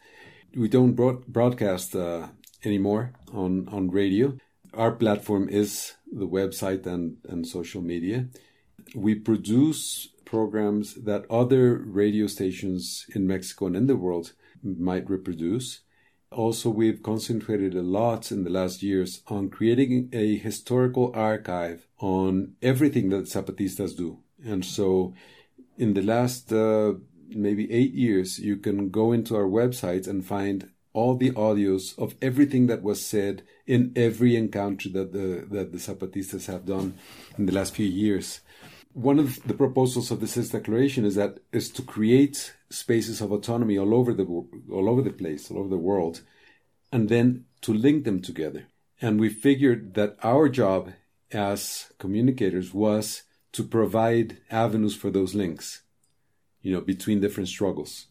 We 0.55 0.67
don't 0.67 0.93
broad- 0.93 1.27
broadcast 1.27 1.95
uh, 1.95 2.29
anymore 2.65 3.13
on 3.33 3.69
on 3.69 3.91
radio. 3.91 4.37
Our 4.73 4.91
platform 4.91 5.47
is 5.49 5.93
the 6.11 6.27
website 6.27 6.85
and 6.85 7.17
and 7.29 7.47
social 7.47 7.81
media. 7.81 8.27
We 8.95 9.15
produce 9.15 10.09
programs 10.25 10.93
that 10.93 11.25
other 11.29 11.77
radio 11.77 12.27
stations 12.27 13.05
in 13.15 13.27
Mexico 13.27 13.67
and 13.67 13.75
in 13.75 13.87
the 13.87 13.95
world 13.95 14.33
might 14.63 15.09
reproduce. 15.09 15.81
Also, 16.31 16.69
we've 16.69 17.01
concentrated 17.01 17.73
a 17.73 17.81
lot 17.81 18.31
in 18.31 18.43
the 18.43 18.51
last 18.51 18.83
years 18.83 19.23
on 19.27 19.49
creating 19.49 20.09
a 20.13 20.37
historical 20.37 21.11
archive 21.15 21.87
on 21.99 22.53
everything 22.61 23.09
that 23.09 23.25
Zapatistas 23.25 23.97
do. 23.97 24.19
And 24.45 24.63
so, 24.63 25.15
in 25.77 25.95
the 25.95 26.03
last 26.03 26.53
uh, 26.53 26.93
maybe 27.29 27.71
eight 27.71 27.93
years, 27.93 28.37
you 28.37 28.57
can 28.57 28.89
go 28.89 29.11
into 29.11 29.35
our 29.35 29.49
website 29.61 30.07
and 30.07 30.23
find 30.23 30.69
all 30.93 31.15
the 31.15 31.31
audios 31.31 31.97
of 31.97 32.15
everything 32.21 32.67
that 32.67 32.83
was 32.83 33.03
said 33.03 33.43
in 33.65 33.91
every 33.95 34.35
encounter 34.35 34.89
that 34.89 35.13
the 35.13 35.47
that 35.49 35.71
the 35.71 35.77
Zapatistas 35.77 36.45
have 36.47 36.65
done 36.65 36.93
in 37.37 37.45
the 37.47 37.53
last 37.53 37.75
few 37.75 37.85
years. 37.85 38.41
One 38.93 39.19
of 39.19 39.43
the 39.43 39.53
proposals 39.53 40.11
of 40.11 40.19
the 40.19 40.27
Sixth 40.27 40.51
Declaration 40.51 41.05
is 41.05 41.15
that 41.15 41.39
is 41.51 41.69
to 41.71 41.81
create 41.81 42.53
spaces 42.69 43.21
of 43.21 43.31
autonomy 43.31 43.77
all 43.77 43.93
over 43.93 44.13
the 44.13 44.25
all 44.25 44.89
over 44.89 45.01
the 45.01 45.11
place, 45.11 45.49
all 45.49 45.59
over 45.59 45.69
the 45.69 45.77
world, 45.77 46.21
and 46.91 47.07
then 47.07 47.45
to 47.61 47.73
link 47.73 48.03
them 48.03 48.21
together. 48.21 48.67
And 49.01 49.19
we 49.19 49.29
figured 49.29 49.93
that 49.93 50.17
our 50.23 50.49
job 50.49 50.91
as 51.31 51.91
communicators 51.99 52.73
was 52.73 53.23
to 53.53 53.63
provide 53.63 54.37
avenues 54.49 54.95
for 54.95 55.09
those 55.09 55.35
links, 55.35 55.83
you 56.61 56.73
know, 56.73 56.81
between 56.81 57.21
different 57.21 57.49
struggles. 57.49 58.07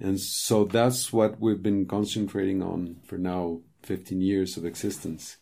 And 0.00 0.20
so 0.20 0.64
that's 0.64 1.12
what 1.12 1.40
we've 1.40 1.62
been 1.62 1.86
concentrating 1.86 2.62
on 2.62 3.00
for 3.04 3.18
now 3.18 3.60
15 3.82 4.20
years 4.20 4.56
of 4.56 4.64
existence. 4.64 5.38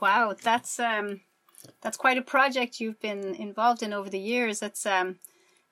Wow, 0.00 0.34
that's 0.42 0.78
um 0.78 1.20
that's 1.80 1.96
quite 1.96 2.18
a 2.18 2.22
project 2.22 2.80
you've 2.80 3.00
been 3.00 3.34
involved 3.34 3.82
in 3.82 3.92
over 3.92 4.10
the 4.10 4.18
years. 4.18 4.62
It's 4.62 4.86
um 4.86 5.16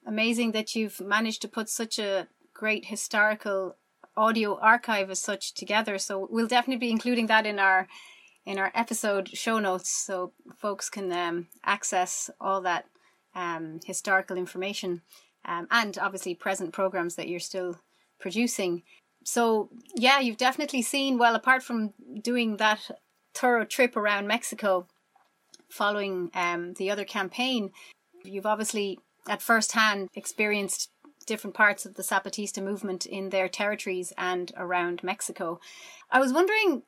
amazing 0.06 0.52
that 0.52 0.74
you've 0.74 1.00
managed 1.00 1.42
to 1.42 1.48
put 1.48 1.68
such 1.68 1.98
a 1.98 2.28
great 2.54 2.86
historical 2.86 3.76
audio 4.16 4.58
archive 4.60 5.10
as 5.10 5.20
such 5.20 5.52
together. 5.52 5.98
So 5.98 6.26
we'll 6.30 6.46
definitely 6.46 6.86
be 6.86 6.90
including 6.90 7.26
that 7.26 7.46
in 7.46 7.58
our 7.58 7.86
in 8.44 8.58
our 8.58 8.70
episode 8.74 9.28
show 9.36 9.58
notes, 9.58 9.90
so 9.90 10.32
folks 10.56 10.88
can 10.88 11.12
um, 11.12 11.48
access 11.64 12.30
all 12.40 12.60
that 12.60 12.86
um, 13.34 13.80
historical 13.84 14.36
information 14.36 15.02
um, 15.44 15.66
and 15.70 15.98
obviously 15.98 16.34
present 16.34 16.72
programs 16.72 17.16
that 17.16 17.28
you're 17.28 17.40
still 17.40 17.80
producing. 18.20 18.82
So 19.24 19.68
yeah, 19.96 20.20
you've 20.20 20.36
definitely 20.36 20.82
seen 20.82 21.18
well 21.18 21.34
apart 21.34 21.62
from 21.62 21.92
doing 22.22 22.56
that 22.58 22.88
thorough 23.34 23.64
trip 23.64 23.96
around 23.96 24.28
Mexico 24.28 24.86
following 25.68 26.30
um, 26.34 26.74
the 26.74 26.90
other 26.90 27.04
campaign, 27.04 27.70
you've 28.24 28.46
obviously 28.46 28.98
at 29.28 29.42
first 29.42 29.72
hand 29.72 30.08
experienced 30.14 30.90
different 31.26 31.54
parts 31.54 31.84
of 31.84 31.94
the 31.94 32.02
Zapatista 32.02 32.62
movement 32.62 33.04
in 33.04 33.30
their 33.30 33.48
territories 33.48 34.12
and 34.16 34.52
around 34.56 35.02
Mexico. 35.02 35.60
I 36.10 36.20
was 36.20 36.32
wondering, 36.32 36.82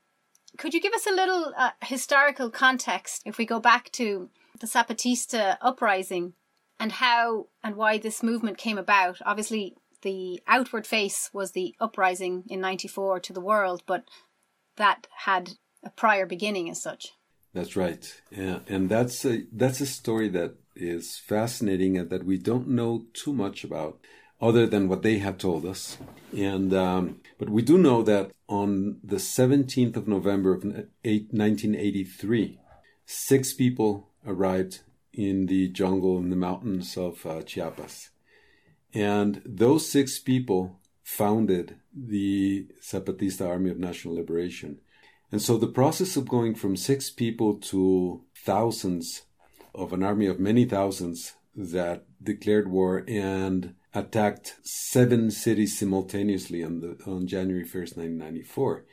could 0.57 0.75
you 0.75 0.81
give 0.81 0.95
us 0.95 1.07
a 1.07 1.15
little 1.15 1.53
uh, 1.57 1.71
historical 1.83 2.51
context 2.51 3.23
if 3.27 3.37
we 3.37 3.45
go 3.45 3.61
back 3.61 3.91
to 3.93 4.31
the 4.61 4.67
Zapatista 4.67 5.59
uprising 5.61 6.35
and 6.81 6.93
how 6.93 7.49
and 7.63 7.77
why 7.77 7.99
this 7.99 8.23
movement 8.23 8.59
came 8.59 8.79
about? 8.79 9.19
Obviously, 9.27 9.75
the 10.03 10.41
outward 10.47 10.87
face 10.87 11.31
was 11.33 11.53
the 11.53 11.75
uprising 11.81 12.45
in 12.49 12.61
94 12.61 13.21
to 13.21 13.33
the 13.33 13.41
world, 13.41 13.83
but 13.87 14.05
that 14.77 15.09
had 15.25 15.55
a 15.85 15.91
prior 15.91 16.25
beginning 16.25 16.71
as 16.71 16.81
such. 16.81 17.13
That's 17.59 17.75
right. 17.75 18.23
Yeah, 18.31 18.61
and 18.69 18.89
that's 18.89 19.25
a 19.25 19.43
that's 19.53 19.81
a 19.81 19.87
story 19.87 20.29
that 20.29 20.55
is 20.77 21.19
fascinating 21.19 21.99
and 21.99 22.09
that 22.09 22.25
we 22.25 22.39
don't 22.39 22.69
know 22.69 23.07
too 23.13 23.33
much 23.33 23.65
about 23.65 23.99
other 24.41 24.65
than 24.65 24.89
what 24.89 25.03
they 25.03 25.19
have 25.19 25.39
told 25.39 25.67
us. 25.67 25.99
And 26.33 26.73
um, 26.73 27.21
but 27.37 27.51
we 27.51 27.63
do 27.63 27.77
know 27.77 28.05
that 28.05 28.31
on 28.47 29.01
the 29.03 29.17
17th 29.17 29.97
of 29.97 30.07
November 30.07 30.55
of 30.55 30.63
1983, 30.63 32.61
six 33.05 33.53
people 33.53 34.09
arrived 34.25 34.83
in 35.13 35.47
the 35.47 35.67
jungle 35.67 36.17
in 36.19 36.31
the 36.31 36.37
mountains 36.37 36.97
of 36.97 37.27
uh, 37.27 37.43
Chiapas, 37.43 38.11
and 38.95 39.43
those 39.45 39.91
six 39.91 40.21
people 40.21 40.79
founded 41.03 41.75
the 41.93 42.69
Zapatista 42.81 43.49
Army 43.49 43.71
of 43.71 43.81
National 43.81 44.15
Liberation. 44.15 44.79
And 45.31 45.43
so 45.43 45.57
the 45.59 45.67
process 45.67 46.17
of 46.17 46.29
going 46.29 46.55
from 46.55 46.77
six 46.77 47.11
people 47.11 47.55
to 47.55 48.25
thousands 48.35 49.23
of 49.75 49.93
an 49.93 50.03
army 50.03 50.27
of 50.27 50.41
many 50.41 50.65
thousands 50.65 51.35
that 51.55 52.07
declared 52.23 52.69
war 52.71 53.05
and 53.07 53.75
attacked 53.95 54.57
seven 54.63 55.31
cities 55.31 55.79
simultaneously 55.79 56.63
on 56.63 56.81
the 56.81 56.97
on 57.07 57.27
January 57.27 57.65
1st, 57.65 57.97
1994. 57.97 58.85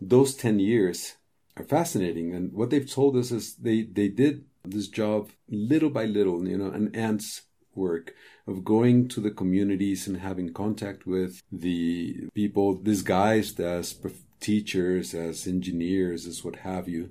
Those 0.00 0.34
10 0.34 0.58
years 0.58 1.16
are 1.56 1.64
fascinating 1.64 2.34
and 2.34 2.52
what 2.52 2.70
they've 2.70 2.90
told 2.90 3.16
us 3.16 3.30
is 3.30 3.56
they 3.56 3.82
they 3.82 4.08
did 4.08 4.44
this 4.64 4.88
job 4.88 5.30
little 5.48 5.90
by 5.90 6.04
little, 6.04 6.46
you 6.46 6.58
know, 6.58 6.70
an 6.70 6.94
ant's 6.94 7.42
work 7.74 8.14
of 8.46 8.64
going 8.64 9.08
to 9.08 9.20
the 9.20 9.30
communities 9.30 10.06
and 10.06 10.18
having 10.18 10.52
contact 10.52 11.06
with 11.06 11.42
the 11.52 12.28
people 12.34 12.74
disguised 12.74 13.60
as 13.60 13.92
teachers, 14.40 15.14
as 15.14 15.46
engineers, 15.46 16.26
as 16.26 16.44
what 16.44 16.56
have 16.56 16.88
you. 16.88 17.10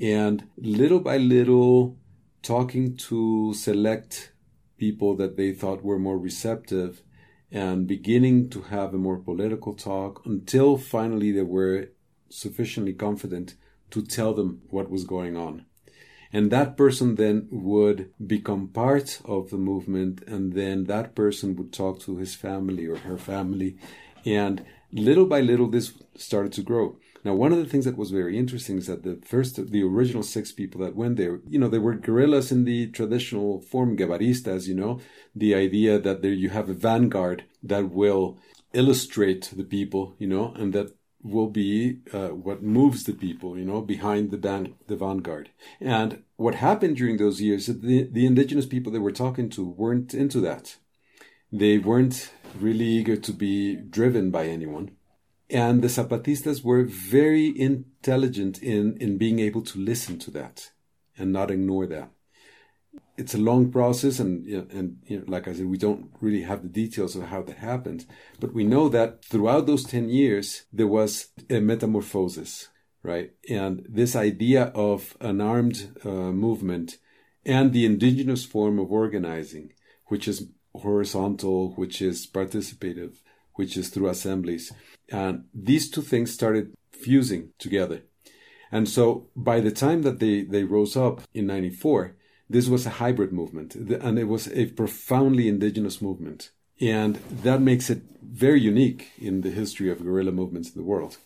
And 0.00 0.48
little 0.56 1.00
by 1.00 1.18
little 1.18 1.96
talking 2.42 2.96
to 2.96 3.54
select 3.54 4.32
people 4.78 5.14
that 5.16 5.36
they 5.36 5.52
thought 5.52 5.84
were 5.84 5.98
more 5.98 6.18
receptive 6.18 7.02
and 7.50 7.86
beginning 7.86 8.48
to 8.48 8.62
have 8.62 8.94
a 8.94 8.98
more 8.98 9.18
political 9.18 9.74
talk 9.74 10.22
until 10.24 10.76
finally 10.76 11.30
they 11.32 11.42
were 11.42 11.90
sufficiently 12.28 12.94
confident 12.94 13.54
to 13.90 14.02
tell 14.02 14.32
them 14.32 14.62
what 14.70 14.90
was 14.90 15.04
going 15.04 15.36
on. 15.36 15.66
And 16.32 16.50
that 16.50 16.78
person 16.78 17.16
then 17.16 17.46
would 17.50 18.10
become 18.26 18.68
part 18.68 19.20
of 19.26 19.50
the 19.50 19.58
movement, 19.58 20.22
and 20.26 20.54
then 20.54 20.84
that 20.84 21.14
person 21.14 21.54
would 21.56 21.74
talk 21.74 22.00
to 22.00 22.16
his 22.16 22.34
family 22.34 22.86
or 22.86 22.96
her 22.96 23.18
family. 23.18 23.76
And 24.24 24.64
little 24.92 25.26
by 25.26 25.40
little, 25.40 25.68
this 25.68 25.92
started 26.16 26.52
to 26.52 26.62
grow. 26.62 26.96
Now, 27.24 27.34
one 27.34 27.52
of 27.52 27.58
the 27.58 27.66
things 27.66 27.84
that 27.84 27.96
was 27.96 28.10
very 28.10 28.36
interesting 28.36 28.78
is 28.78 28.88
that 28.88 29.04
the 29.04 29.20
first, 29.24 29.70
the 29.70 29.82
original 29.82 30.24
six 30.24 30.50
people 30.50 30.80
that 30.80 30.96
went 30.96 31.16
there, 31.16 31.40
you 31.48 31.58
know, 31.58 31.68
they 31.68 31.78
were 31.78 31.94
guerrillas 31.94 32.50
in 32.50 32.64
the 32.64 32.88
traditional 32.88 33.60
form, 33.60 33.96
guevaristas, 33.96 34.66
you 34.66 34.74
know, 34.74 35.00
the 35.34 35.54
idea 35.54 36.00
that 36.00 36.22
there 36.22 36.32
you 36.32 36.50
have 36.50 36.68
a 36.68 36.74
vanguard 36.74 37.44
that 37.62 37.90
will 37.90 38.38
illustrate 38.72 39.52
the 39.56 39.64
people, 39.64 40.16
you 40.18 40.26
know, 40.26 40.52
and 40.56 40.72
that 40.72 40.96
will 41.22 41.46
be 41.48 41.98
uh, 42.12 42.28
what 42.28 42.62
moves 42.62 43.04
the 43.04 43.12
people, 43.12 43.56
you 43.56 43.64
know, 43.64 43.80
behind 43.80 44.32
the 44.32 44.36
band, 44.36 44.74
the 44.88 44.96
vanguard. 44.96 45.50
And 45.80 46.24
what 46.36 46.56
happened 46.56 46.96
during 46.96 47.18
those 47.18 47.40
years, 47.40 47.66
the, 47.66 48.08
the 48.10 48.26
indigenous 48.26 48.66
people 48.66 48.90
they 48.90 48.98
were 48.98 49.12
talking 49.12 49.48
to 49.50 49.64
weren't 49.64 50.14
into 50.14 50.40
that. 50.40 50.76
They 51.52 51.78
weren't 51.78 52.32
really 52.58 52.84
eager 52.84 53.16
to 53.16 53.32
be 53.32 53.76
driven 53.76 54.30
by 54.30 54.46
anyone. 54.46 54.92
And 55.50 55.82
the 55.82 55.88
Zapatistas 55.88 56.64
were 56.64 56.84
very 56.84 57.58
intelligent 57.58 58.62
in, 58.62 58.96
in 58.98 59.18
being 59.18 59.38
able 59.38 59.62
to 59.62 59.78
listen 59.78 60.18
to 60.20 60.30
that 60.32 60.70
and 61.18 61.32
not 61.32 61.50
ignore 61.50 61.86
that 61.86 62.10
it's 63.16 63.34
a 63.34 63.38
long 63.38 63.70
process, 63.70 64.18
and 64.18 64.46
you 64.46 64.58
know, 64.58 64.66
and 64.70 64.98
you 65.06 65.18
know, 65.18 65.24
like 65.28 65.46
I 65.46 65.54
said, 65.54 65.66
we 65.66 65.78
don't 65.78 66.10
really 66.20 66.42
have 66.42 66.62
the 66.62 66.68
details 66.68 67.14
of 67.14 67.24
how 67.24 67.42
that 67.42 67.58
happened, 67.58 68.06
but 68.40 68.52
we 68.52 68.64
know 68.64 68.88
that 68.88 69.24
throughout 69.24 69.66
those 69.66 69.84
ten 69.84 70.08
years 70.08 70.64
there 70.72 70.86
was 70.86 71.28
a 71.50 71.60
metamorphosis, 71.60 72.68
right? 73.02 73.32
And 73.48 73.86
this 73.88 74.16
idea 74.16 74.64
of 74.74 75.16
an 75.20 75.40
armed 75.40 76.00
uh, 76.04 76.08
movement 76.08 76.98
and 77.44 77.72
the 77.72 77.84
indigenous 77.84 78.44
form 78.44 78.78
of 78.78 78.90
organizing, 78.90 79.72
which 80.06 80.26
is 80.26 80.48
horizontal, 80.74 81.72
which 81.72 82.00
is 82.02 82.26
participative, 82.26 83.16
which 83.54 83.76
is 83.76 83.88
through 83.88 84.08
assemblies, 84.08 84.72
and 85.10 85.44
these 85.54 85.90
two 85.90 86.02
things 86.02 86.32
started 86.32 86.74
fusing 86.90 87.50
together. 87.58 88.02
And 88.70 88.88
so 88.88 89.28
by 89.36 89.60
the 89.60 89.70
time 89.70 90.02
that 90.02 90.18
they, 90.18 90.42
they 90.42 90.64
rose 90.64 90.96
up 90.96 91.20
in 91.34 91.46
94, 91.46 92.16
this 92.48 92.68
was 92.68 92.86
a 92.86 92.90
hybrid 92.90 93.32
movement, 93.32 93.74
and 93.74 94.18
it 94.18 94.28
was 94.28 94.48
a 94.48 94.66
profoundly 94.66 95.48
indigenous 95.48 96.00
movement. 96.00 96.50
And 96.80 97.16
that 97.30 97.60
makes 97.60 97.90
it 97.90 98.02
very 98.22 98.60
unique 98.60 99.10
in 99.18 99.42
the 99.42 99.50
history 99.50 99.90
of 99.90 100.02
guerrilla 100.02 100.32
movements 100.32 100.70
in 100.70 100.80
the 100.80 100.86
world. 100.86 101.18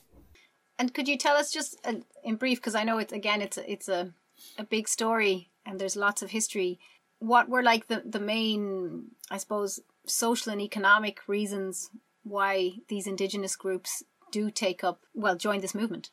And 0.78 0.92
could 0.92 1.08
you 1.08 1.16
tell 1.16 1.36
us 1.36 1.50
just 1.50 1.78
uh, 1.86 1.94
in 2.22 2.36
brief, 2.36 2.58
because 2.58 2.74
I 2.74 2.84
know 2.84 2.98
it's 2.98 3.12
again 3.12 3.40
it's 3.40 3.56
a, 3.56 3.70
it's 3.70 3.88
a 3.88 4.12
a 4.58 4.64
big 4.64 4.88
story 4.88 5.50
and 5.64 5.80
there's 5.80 5.96
lots 5.96 6.22
of 6.22 6.30
history. 6.30 6.78
What 7.18 7.48
were 7.48 7.62
like 7.62 7.88
the 7.88 8.02
the 8.04 8.20
main, 8.20 9.12
I 9.30 9.38
suppose, 9.38 9.80
social 10.06 10.52
and 10.52 10.60
economic 10.60 11.26
reasons 11.28 11.90
why 12.22 12.72
these 12.88 13.06
indigenous 13.06 13.56
groups 13.56 14.02
do 14.32 14.50
take 14.50 14.82
up 14.84 15.00
well 15.14 15.36
join 15.36 15.60
this 15.60 15.74
movement? 15.74 16.10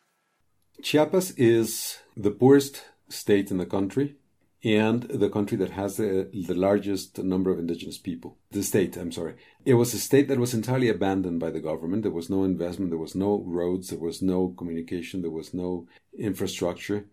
Chiapas 0.81 1.31
is 1.31 1.99
the 2.15 2.31
poorest 2.31 2.83
state 3.09 3.51
in 3.51 3.57
the 3.57 3.65
country 3.65 4.15
and 4.63 5.03
the 5.03 5.29
country 5.29 5.57
that 5.57 5.71
has 5.71 5.97
the, 5.97 6.29
the 6.33 6.53
largest 6.53 7.19
number 7.19 7.51
of 7.51 7.59
indigenous 7.59 7.97
people. 7.97 8.37
The 8.51 8.63
state, 8.63 8.95
I'm 8.95 9.11
sorry. 9.11 9.35
It 9.65 9.73
was 9.73 9.93
a 9.93 9.99
state 9.99 10.29
that 10.29 10.39
was 10.39 10.53
entirely 10.53 10.87
abandoned 10.87 11.39
by 11.39 11.51
the 11.51 11.59
government. 11.59 12.03
There 12.03 12.11
was 12.11 12.29
no 12.29 12.43
investment, 12.43 12.91
there 12.91 12.97
was 12.97 13.15
no 13.15 13.43
roads, 13.45 13.89
there 13.89 13.99
was 13.99 14.21
no 14.21 14.53
communication, 14.57 15.21
there 15.21 15.31
was 15.31 15.53
no 15.53 15.87
infrastructure. 16.17 17.05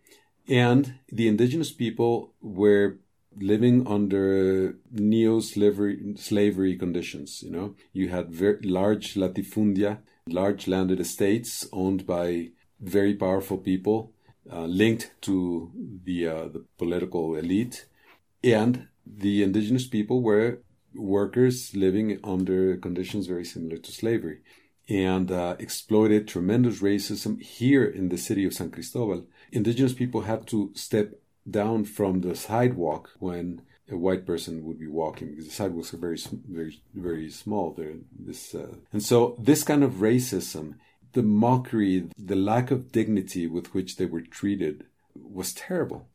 And 0.48 0.94
the 1.08 1.26
indigenous 1.26 1.72
people 1.72 2.34
were 2.40 3.00
living 3.36 3.86
under 3.86 4.76
neo-slavery 4.90 6.76
conditions. 6.76 7.42
You 7.42 7.50
know, 7.50 7.74
you 7.92 8.08
had 8.08 8.30
very 8.30 8.60
large 8.62 9.14
latifundia, 9.14 9.98
large 10.26 10.66
landed 10.66 11.00
estates 11.00 11.68
owned 11.72 12.06
by 12.06 12.50
very 12.80 13.14
powerful 13.14 13.58
people 13.58 14.12
uh, 14.50 14.64
linked 14.64 15.12
to 15.22 15.70
the 16.04 16.26
uh, 16.26 16.48
the 16.48 16.64
political 16.78 17.36
elite, 17.36 17.86
and 18.42 18.88
the 19.06 19.42
indigenous 19.42 19.86
people 19.86 20.22
were 20.22 20.60
workers 20.94 21.76
living 21.76 22.18
under 22.24 22.76
conditions 22.76 23.26
very 23.26 23.44
similar 23.44 23.76
to 23.76 23.92
slavery, 23.92 24.38
and 24.88 25.30
uh, 25.30 25.56
exploited 25.58 26.26
tremendous 26.26 26.80
racism 26.80 27.40
here 27.40 27.84
in 27.84 28.08
the 28.08 28.18
city 28.18 28.44
of 28.44 28.54
San 28.54 28.70
Cristobal. 28.70 29.26
Indigenous 29.52 29.92
people 29.92 30.22
had 30.22 30.46
to 30.48 30.72
step 30.74 31.12
down 31.48 31.84
from 31.84 32.20
the 32.20 32.34
sidewalk 32.34 33.10
when 33.18 33.62
a 33.90 33.96
white 33.96 34.24
person 34.24 34.64
would 34.64 34.78
be 34.78 34.86
walking 34.86 35.30
because 35.30 35.46
the 35.46 35.52
sidewalks 35.52 35.92
are 35.92 35.98
very, 35.98 36.18
very, 36.48 36.80
very 36.94 37.30
small. 37.30 37.72
There, 37.72 37.94
this, 38.18 38.54
uh, 38.54 38.76
and 38.92 39.02
so 39.02 39.36
this 39.38 39.64
kind 39.64 39.82
of 39.82 39.94
racism 39.94 40.74
the 41.12 41.22
mockery, 41.22 42.08
the 42.16 42.36
lack 42.36 42.70
of 42.70 42.92
dignity 42.92 43.46
with 43.46 43.74
which 43.74 43.96
they 43.96 44.06
were 44.06 44.20
treated 44.20 44.84
was 45.14 45.52
terrible. 45.52 46.08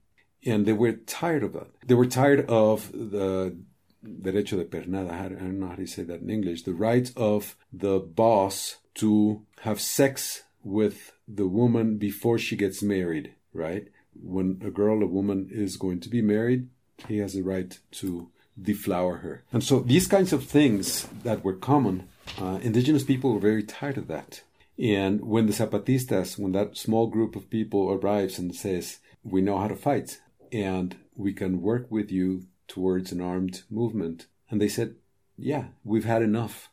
And 0.46 0.66
they 0.66 0.74
were 0.74 0.94
tired 0.94 1.44
of 1.44 1.54
that. 1.54 1.68
They 1.86 1.96
were 1.96 2.06
tired 2.06 2.48
of 2.50 2.92
the 2.92 3.58
derecho 4.06 4.58
de 4.58 4.66
pernada, 4.66 5.12
I 5.12 5.30
don't 5.30 5.60
know 5.60 5.68
how 5.68 5.76
to 5.76 5.88
say 5.88 6.04
that 6.04 6.22
in 6.22 6.30
English, 6.30 6.64
the 6.64 6.74
right 6.74 7.12
of 7.18 7.56
the 7.74 8.00
boss 8.00 8.78
to 8.96 9.42
have 9.62 9.82
sex 9.82 10.44
with 10.64 11.12
the 11.28 11.48
woman 11.48 11.98
before 11.98 12.38
she 12.38 12.56
gets 12.56 12.84
married, 12.84 13.34
right? 13.54 13.88
When 14.22 14.62
a 14.66 14.72
girl, 14.72 15.04
a 15.04 15.08
woman 15.08 15.50
is 15.52 15.78
going 15.78 16.00
to 16.02 16.10
be 16.10 16.22
married, 16.22 16.68
he 17.08 17.18
has 17.18 17.36
a 17.36 17.44
right 17.44 17.78
to 17.92 18.30
deflower 18.60 19.18
her. 19.18 19.44
And 19.52 19.64
so 19.64 19.80
these 19.80 20.08
kinds 20.08 20.34
of 20.34 20.46
things 20.46 21.08
that 21.24 21.44
were 21.44 21.54
common, 21.54 22.08
uh, 22.40 22.60
indigenous 22.62 23.04
people 23.04 23.34
were 23.34 23.40
very 23.40 23.64
tired 23.64 23.98
of 23.98 24.08
that. 24.08 24.42
And 24.78 25.22
when 25.22 25.48
the 25.48 25.54
Zapatistas, 25.54 26.38
when 26.38 26.52
that 26.52 26.78
small 26.78 27.08
group 27.08 27.36
of 27.36 27.50
people 27.50 27.92
arrives 27.92 28.38
and 28.38 28.54
says, 28.56 29.00
we 29.24 29.42
know 29.42 29.58
how 29.58 29.68
to 29.68 29.76
fight 29.76 30.22
and 30.52 30.96
we 31.16 31.34
can 31.34 31.62
work 31.62 31.90
with 31.90 32.12
you 32.12 32.46
towards 32.68 33.12
an 33.12 33.22
armed 33.22 33.64
movement. 33.70 34.28
And 34.50 34.62
they 34.62 34.68
said, 34.68 34.96
yeah, 35.38 35.66
we've 35.84 36.06
had 36.06 36.22
enough. 36.22 36.70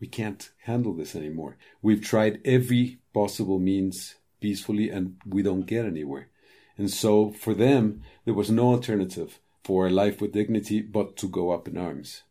We 0.00 0.06
can't 0.06 0.50
handle 0.64 0.94
this 0.94 1.14
anymore. 1.14 1.56
We've 1.80 2.02
tried 2.02 2.40
every 2.44 2.98
possible 3.14 3.58
means 3.58 4.16
peacefully 4.40 4.90
and 4.90 5.16
we 5.26 5.42
don't 5.42 5.66
get 5.66 5.84
anywhere. 5.84 6.28
And 6.82 6.90
so 6.90 7.30
for 7.30 7.54
them, 7.54 8.02
there 8.24 8.34
was 8.34 8.50
no 8.50 8.72
alternative 8.72 9.38
for 9.62 9.86
a 9.86 9.90
life 9.90 10.20
with 10.20 10.32
dignity 10.32 10.82
but 10.82 11.16
to 11.18 11.28
go 11.28 11.52
up 11.52 11.68
in 11.68 11.78
arms. 11.78 12.24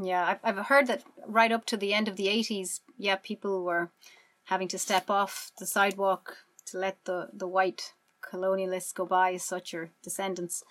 Yeah, 0.00 0.36
I've 0.44 0.66
heard 0.66 0.86
that 0.86 1.02
right 1.26 1.50
up 1.50 1.64
to 1.66 1.76
the 1.76 1.92
end 1.92 2.06
of 2.06 2.14
the 2.14 2.28
80s, 2.28 2.78
yeah, 2.96 3.16
people 3.16 3.64
were 3.64 3.90
having 4.44 4.68
to 4.68 4.78
step 4.78 5.10
off 5.10 5.50
the 5.58 5.66
sidewalk 5.66 6.36
to 6.66 6.78
let 6.78 7.04
the, 7.06 7.30
the 7.32 7.48
white 7.48 7.94
colonialists 8.24 8.94
go 8.94 9.04
by 9.04 9.36
such 9.36 9.74
or 9.74 9.90
descendants. 10.00 10.62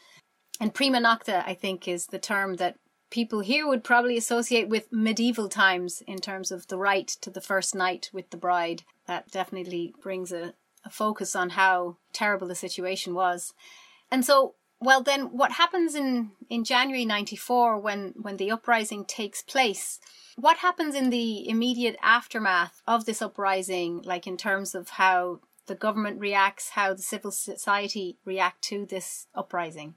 And 0.61 0.73
prima 0.73 1.01
nocta, 1.01 1.43
I 1.45 1.53
think, 1.53 1.89
is 1.89 2.05
the 2.05 2.17
term 2.17 2.55
that 2.55 2.77
people 3.09 3.41
here 3.41 3.67
would 3.67 3.83
probably 3.83 4.15
associate 4.15 4.69
with 4.69 4.87
medieval 4.89 5.49
times 5.49 6.01
in 6.07 6.19
terms 6.19 6.49
of 6.49 6.67
the 6.67 6.77
right 6.77 7.09
to 7.19 7.29
the 7.29 7.41
first 7.41 7.75
night 7.75 8.09
with 8.13 8.29
the 8.29 8.37
bride. 8.37 8.83
That 9.05 9.31
definitely 9.31 9.93
brings 10.01 10.31
a, 10.31 10.53
a 10.85 10.89
focus 10.89 11.35
on 11.35 11.51
how 11.51 11.97
terrible 12.13 12.47
the 12.47 12.55
situation 12.55 13.13
was. 13.13 13.53
And 14.09 14.25
so 14.25 14.55
well 14.81 15.01
then 15.01 15.25
what 15.37 15.53
happens 15.53 15.95
in 15.95 16.31
in 16.49 16.63
January 16.63 17.05
94 17.05 17.79
when 17.79 18.13
when 18.19 18.37
the 18.37 18.51
uprising 18.51 19.05
takes 19.05 19.41
place 19.41 19.99
what 20.35 20.57
happens 20.57 20.95
in 20.95 21.09
the 21.09 21.47
immediate 21.47 21.97
aftermath 22.01 22.81
of 22.87 23.05
this 23.05 23.21
uprising 23.21 24.01
like 24.03 24.27
in 24.27 24.35
terms 24.35 24.75
of 24.75 24.89
how 24.89 25.39
the 25.67 25.75
government 25.75 26.19
reacts 26.19 26.69
how 26.69 26.93
the 26.93 27.01
civil 27.01 27.31
society 27.31 28.17
react 28.25 28.61
to 28.63 28.85
this 28.85 29.27
uprising 29.35 29.93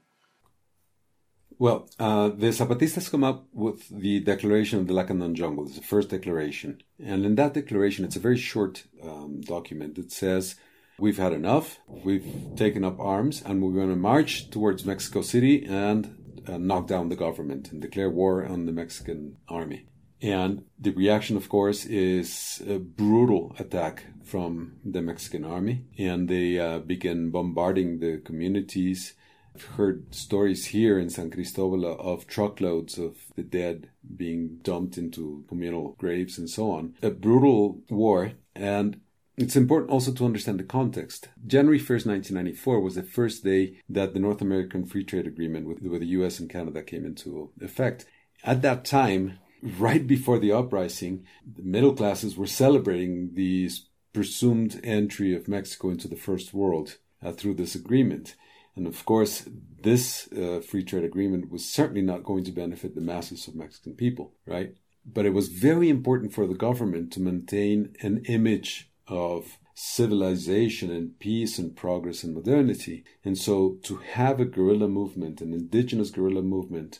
well, 1.57 1.87
uh, 1.99 2.29
the 2.29 2.47
Zapatistas 2.47 3.09
come 3.09 3.23
up 3.23 3.47
with 3.53 3.87
the 3.87 4.19
declaration 4.19 4.77
of 4.77 4.87
the 4.87 4.93
Lacandon 4.93 5.35
Jungle. 5.35 5.65
It's 5.65 5.77
the 5.77 5.81
first 5.81 6.09
declaration. 6.09 6.81
And 7.01 7.25
in 7.25 7.35
that 7.35 7.53
declaration, 7.53 8.03
it's 8.03 8.17
a 8.17 8.19
very 8.19 8.37
short 8.37 8.83
um, 9.01 9.39
document. 9.39 9.97
It 9.97 10.11
says 10.11 10.55
We've 10.97 11.17
had 11.17 11.33
enough. 11.33 11.79
We've 11.87 12.25
taken 12.55 12.83
up 12.83 12.99
arms 12.99 13.41
and 13.45 13.61
we're 13.61 13.73
going 13.73 13.89
to 13.89 13.95
march 13.95 14.49
towards 14.49 14.85
Mexico 14.85 15.21
City 15.21 15.65
and 15.65 16.41
uh, 16.47 16.57
knock 16.57 16.87
down 16.87 17.09
the 17.09 17.15
government 17.15 17.71
and 17.71 17.81
declare 17.81 18.09
war 18.09 18.45
on 18.45 18.65
the 18.65 18.71
Mexican 18.71 19.37
army. 19.49 19.87
And 20.21 20.63
the 20.79 20.91
reaction, 20.91 21.35
of 21.35 21.49
course, 21.49 21.85
is 21.85 22.61
a 22.67 22.79
brutal 22.79 23.55
attack 23.59 24.05
from 24.23 24.77
the 24.83 25.01
Mexican 25.01 25.43
army. 25.43 25.85
And 25.97 26.29
they 26.29 26.57
uh, 26.57 26.79
begin 26.79 27.29
bombarding 27.29 27.99
the 27.99 28.21
communities. 28.23 29.13
I've 29.53 29.63
heard 29.63 30.15
stories 30.15 30.67
here 30.67 30.97
in 30.97 31.09
San 31.09 31.29
Cristobal 31.29 31.85
of 31.85 32.27
truckloads 32.27 32.97
of 32.97 33.17
the 33.35 33.43
dead 33.43 33.89
being 34.15 34.59
dumped 34.61 34.97
into 34.97 35.45
communal 35.47 35.95
graves 35.97 36.37
and 36.37 36.49
so 36.49 36.71
on. 36.71 36.95
A 37.01 37.09
brutal 37.09 37.81
war. 37.89 38.31
And 38.55 39.01
it's 39.37 39.55
important 39.55 39.91
also 39.91 40.13
to 40.13 40.25
understand 40.25 40.59
the 40.59 40.63
context. 40.63 41.29
January 41.45 41.79
1st, 41.79 42.05
1994 42.07 42.79
was 42.79 42.95
the 42.95 43.03
first 43.03 43.43
day 43.43 43.77
that 43.89 44.13
the 44.13 44.19
North 44.19 44.41
American 44.41 44.85
Free 44.85 45.03
Trade 45.03 45.27
Agreement 45.27 45.67
with, 45.67 45.81
with 45.81 46.01
the 46.01 46.07
US 46.07 46.39
and 46.39 46.49
Canada 46.49 46.81
came 46.81 47.05
into 47.05 47.51
effect. 47.59 48.05
At 48.43 48.61
that 48.61 48.85
time, 48.85 49.39
right 49.61 50.05
before 50.05 50.39
the 50.39 50.53
uprising, 50.53 51.25
the 51.45 51.63
middle 51.63 51.93
classes 51.93 52.37
were 52.37 52.47
celebrating 52.47 53.33
the 53.33 53.69
presumed 54.13 54.79
entry 54.83 55.35
of 55.35 55.49
Mexico 55.49 55.89
into 55.89 56.07
the 56.07 56.15
First 56.15 56.53
World 56.53 56.97
uh, 57.21 57.33
through 57.33 57.55
this 57.55 57.75
agreement. 57.75 58.35
And 58.75 58.87
of 58.87 59.03
course, 59.05 59.47
this 59.81 60.31
uh, 60.31 60.61
free 60.61 60.83
trade 60.83 61.03
agreement 61.03 61.51
was 61.51 61.65
certainly 61.65 62.01
not 62.01 62.23
going 62.23 62.45
to 62.45 62.51
benefit 62.51 62.95
the 62.95 63.01
masses 63.01 63.47
of 63.47 63.55
Mexican 63.55 63.93
people, 63.93 64.33
right? 64.45 64.75
But 65.05 65.25
it 65.25 65.33
was 65.33 65.49
very 65.49 65.89
important 65.89 66.33
for 66.33 66.47
the 66.47 66.55
government 66.55 67.11
to 67.13 67.21
maintain 67.21 67.95
an 68.01 68.23
image 68.25 68.89
of 69.07 69.57
civilization 69.73 70.89
and 70.89 71.19
peace 71.19 71.59
and 71.59 71.75
progress 71.75 72.23
and 72.23 72.33
modernity. 72.33 73.03
And 73.23 73.37
so 73.37 73.77
to 73.83 73.97
have 73.97 74.39
a 74.39 74.45
guerrilla 74.45 74.87
movement, 74.87 75.41
an 75.41 75.53
indigenous 75.53 76.11
guerrilla 76.11 76.41
movement, 76.41 76.99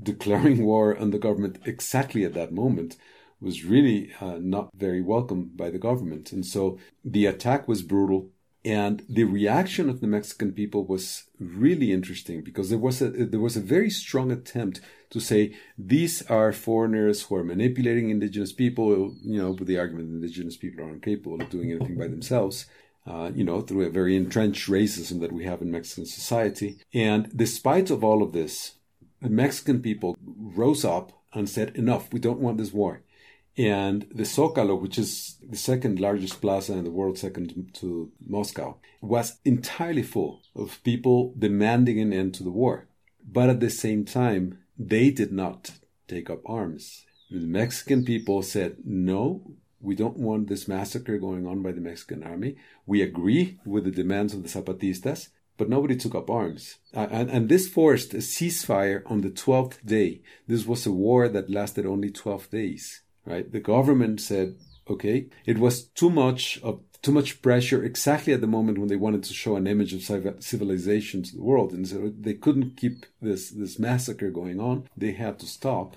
declaring 0.00 0.64
war 0.64 0.96
on 0.96 1.10
the 1.10 1.18
government 1.18 1.58
exactly 1.64 2.24
at 2.24 2.34
that 2.34 2.52
moment 2.52 2.96
was 3.40 3.64
really 3.64 4.12
uh, 4.20 4.38
not 4.40 4.70
very 4.74 5.02
welcome 5.02 5.50
by 5.56 5.68
the 5.68 5.78
government. 5.78 6.30
And 6.30 6.46
so 6.46 6.78
the 7.04 7.26
attack 7.26 7.66
was 7.66 7.82
brutal. 7.82 8.30
And 8.64 9.02
the 9.08 9.24
reaction 9.24 9.88
of 9.88 10.00
the 10.00 10.06
Mexican 10.06 10.52
people 10.52 10.84
was 10.84 11.24
really 11.40 11.90
interesting 11.90 12.42
because 12.42 12.70
there 12.70 12.78
was 12.78 13.02
a 13.02 13.10
there 13.10 13.40
was 13.40 13.56
a 13.56 13.60
very 13.60 13.90
strong 13.90 14.30
attempt 14.30 14.80
to 15.10 15.20
say 15.20 15.54
these 15.76 16.22
are 16.30 16.52
foreigners 16.52 17.22
who 17.22 17.34
are 17.34 17.44
manipulating 17.44 18.10
indigenous 18.10 18.52
people, 18.52 19.16
you 19.24 19.42
know, 19.42 19.50
with 19.50 19.66
the 19.66 19.78
argument 19.78 20.10
that 20.10 20.16
indigenous 20.16 20.56
people 20.56 20.84
are 20.84 20.90
incapable 20.90 21.42
of 21.42 21.50
doing 21.50 21.72
anything 21.72 21.98
by 21.98 22.06
themselves. 22.06 22.66
Uh, 23.04 23.32
you 23.34 23.42
know, 23.42 23.60
through 23.60 23.84
a 23.84 23.90
very 23.90 24.14
entrenched 24.16 24.70
racism 24.70 25.20
that 25.20 25.32
we 25.32 25.44
have 25.44 25.60
in 25.60 25.72
Mexican 25.72 26.06
society. 26.06 26.78
And 26.94 27.36
despite 27.36 27.90
of 27.90 28.04
all 28.04 28.22
of 28.22 28.30
this, 28.30 28.74
the 29.20 29.28
Mexican 29.28 29.82
people 29.82 30.16
rose 30.22 30.84
up 30.84 31.12
and 31.32 31.48
said, 31.48 31.74
enough, 31.74 32.12
we 32.12 32.20
don't 32.20 32.38
want 32.38 32.58
this 32.58 32.72
war. 32.72 33.02
And 33.56 34.06
the 34.14 34.22
Zocalo, 34.22 34.80
which 34.80 34.98
is 34.98 35.36
the 35.46 35.56
second 35.56 36.00
largest 36.00 36.40
plaza 36.40 36.72
in 36.72 36.84
the 36.84 36.90
world, 36.90 37.18
second 37.18 37.74
to 37.74 38.10
Moscow, 38.26 38.78
was 39.02 39.38
entirely 39.44 40.02
full 40.02 40.40
of 40.56 40.82
people 40.84 41.34
demanding 41.38 42.00
an 42.00 42.12
end 42.12 42.34
to 42.34 42.44
the 42.44 42.50
war. 42.50 42.88
But 43.24 43.50
at 43.50 43.60
the 43.60 43.70
same 43.70 44.04
time, 44.04 44.58
they 44.78 45.10
did 45.10 45.32
not 45.32 45.72
take 46.08 46.30
up 46.30 46.40
arms. 46.46 47.04
The 47.30 47.40
Mexican 47.40 48.04
people 48.04 48.42
said, 48.42 48.78
no, 48.84 49.54
we 49.80 49.94
don't 49.94 50.16
want 50.16 50.48
this 50.48 50.66
massacre 50.66 51.18
going 51.18 51.46
on 51.46 51.62
by 51.62 51.72
the 51.72 51.80
Mexican 51.80 52.22
army. 52.22 52.56
We 52.86 53.02
agree 53.02 53.58
with 53.66 53.84
the 53.84 53.90
demands 53.90 54.32
of 54.32 54.42
the 54.42 54.48
Zapatistas, 54.48 55.28
but 55.58 55.68
nobody 55.68 55.96
took 55.96 56.14
up 56.14 56.30
arms. 56.30 56.78
And, 56.94 57.30
and, 57.30 57.48
this 57.48 57.68
forced 57.68 58.14
a 58.14 58.18
ceasefire 58.18 59.02
on 59.06 59.20
the 59.20 59.30
12th 59.30 59.84
day. 59.84 60.22
This 60.46 60.66
was 60.66 60.86
a 60.86 60.92
war 60.92 61.28
that 61.28 61.50
lasted 61.50 61.84
only 61.84 62.10
12 62.10 62.50
days 62.50 63.02
right? 63.24 63.50
The 63.50 63.60
government 63.60 64.20
said, 64.20 64.56
okay, 64.88 65.26
it 65.46 65.58
was 65.58 65.84
too 65.84 66.10
much 66.10 66.60
of 66.62 66.80
too 67.02 67.12
much 67.12 67.42
pressure 67.42 67.82
exactly 67.82 68.32
at 68.32 68.40
the 68.40 68.46
moment 68.46 68.78
when 68.78 68.88
they 68.88 68.96
wanted 68.96 69.24
to 69.24 69.34
show 69.34 69.56
an 69.56 69.66
image 69.66 69.92
of 69.92 70.04
civilization 70.40 71.22
to 71.24 71.34
the 71.34 71.42
world, 71.42 71.72
and 71.72 71.86
so 71.86 72.12
they 72.16 72.34
couldn't 72.34 72.76
keep 72.76 73.06
this 73.20 73.50
this 73.50 73.78
massacre 73.78 74.30
going 74.30 74.60
on. 74.60 74.88
They 74.96 75.12
had 75.12 75.38
to 75.40 75.46
stop. 75.46 75.96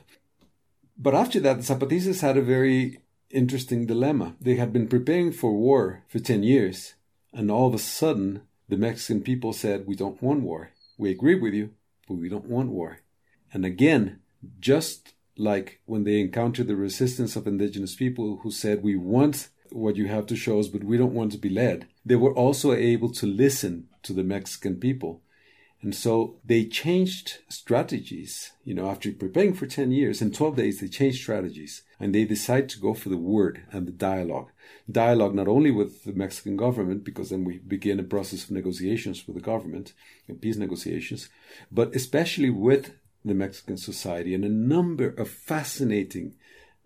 But 0.97 1.13
after 1.13 1.39
that, 1.41 1.57
the 1.57 1.63
Zapatistas 1.63 2.21
had 2.21 2.37
a 2.37 2.41
very 2.41 3.01
interesting 3.29 3.85
dilemma. 3.85 4.35
They 4.39 4.55
had 4.55 4.71
been 4.71 4.87
preparing 4.87 5.31
for 5.31 5.51
war 5.53 6.03
for 6.07 6.19
ten 6.19 6.41
years, 6.41 6.95
and 7.33 7.51
all 7.51 7.67
of 7.67 7.73
a 7.75 7.79
sudden, 7.79 8.41
the 8.69 8.77
Mexican 8.77 9.21
people 9.21 9.53
said, 9.53 9.85
"We 9.85 9.95
don't 9.95 10.21
want 10.21 10.41
war. 10.41 10.71
We 10.97 11.11
agree 11.11 11.35
with 11.35 11.53
you, 11.53 11.71
but 12.07 12.15
we 12.15 12.29
don't 12.29 12.49
want 12.49 12.69
war." 12.69 12.99
And 13.53 13.65
again, 13.65 14.19
just 14.59 15.14
like 15.37 15.81
when 15.85 16.03
they 16.03 16.19
encountered 16.19 16.67
the 16.67 16.75
resistance 16.75 17.35
of 17.35 17.47
indigenous 17.47 17.95
people 17.95 18.39
who 18.43 18.51
said, 18.51 18.83
We 18.83 18.95
want 18.95 19.49
what 19.71 19.95
you 19.95 20.07
have 20.07 20.25
to 20.27 20.35
show 20.35 20.59
us, 20.59 20.67
but 20.67 20.83
we 20.83 20.97
don't 20.97 21.13
want 21.13 21.31
to 21.33 21.37
be 21.37 21.49
led. 21.49 21.87
They 22.05 22.15
were 22.15 22.33
also 22.33 22.73
able 22.73 23.11
to 23.13 23.25
listen 23.25 23.87
to 24.03 24.13
the 24.13 24.23
Mexican 24.23 24.77
people. 24.77 25.21
And 25.81 25.93
so 25.93 26.37
they 26.43 26.65
changed 26.65 27.39
strategies. 27.49 28.53
You 28.63 28.73
know, 28.73 28.89
after 28.89 29.11
preparing 29.11 29.53
for 29.53 29.67
10 29.67 29.91
years, 29.91 30.21
in 30.21 30.31
12 30.31 30.55
days, 30.55 30.79
they 30.79 30.87
changed 30.87 31.21
strategies 31.21 31.83
and 31.99 32.13
they 32.13 32.25
decided 32.25 32.69
to 32.69 32.79
go 32.79 32.93
for 32.93 33.09
the 33.09 33.17
word 33.17 33.63
and 33.71 33.87
the 33.87 33.91
dialogue. 33.91 34.49
Dialogue 34.91 35.35
not 35.35 35.47
only 35.47 35.71
with 35.71 36.03
the 36.03 36.13
Mexican 36.13 36.57
government, 36.57 37.03
because 37.03 37.29
then 37.29 37.43
we 37.43 37.59
begin 37.59 37.99
a 37.99 38.03
process 38.03 38.45
of 38.45 38.51
negotiations 38.51 39.27
with 39.27 39.35
the 39.35 39.41
government, 39.41 39.93
peace 40.41 40.55
negotiations, 40.55 41.29
but 41.71 41.95
especially 41.95 42.49
with 42.49 42.95
the 43.25 43.33
Mexican 43.33 43.77
society, 43.77 44.33
and 44.33 44.45
a 44.45 44.49
number 44.49 45.09
of 45.09 45.29
fascinating 45.29 46.33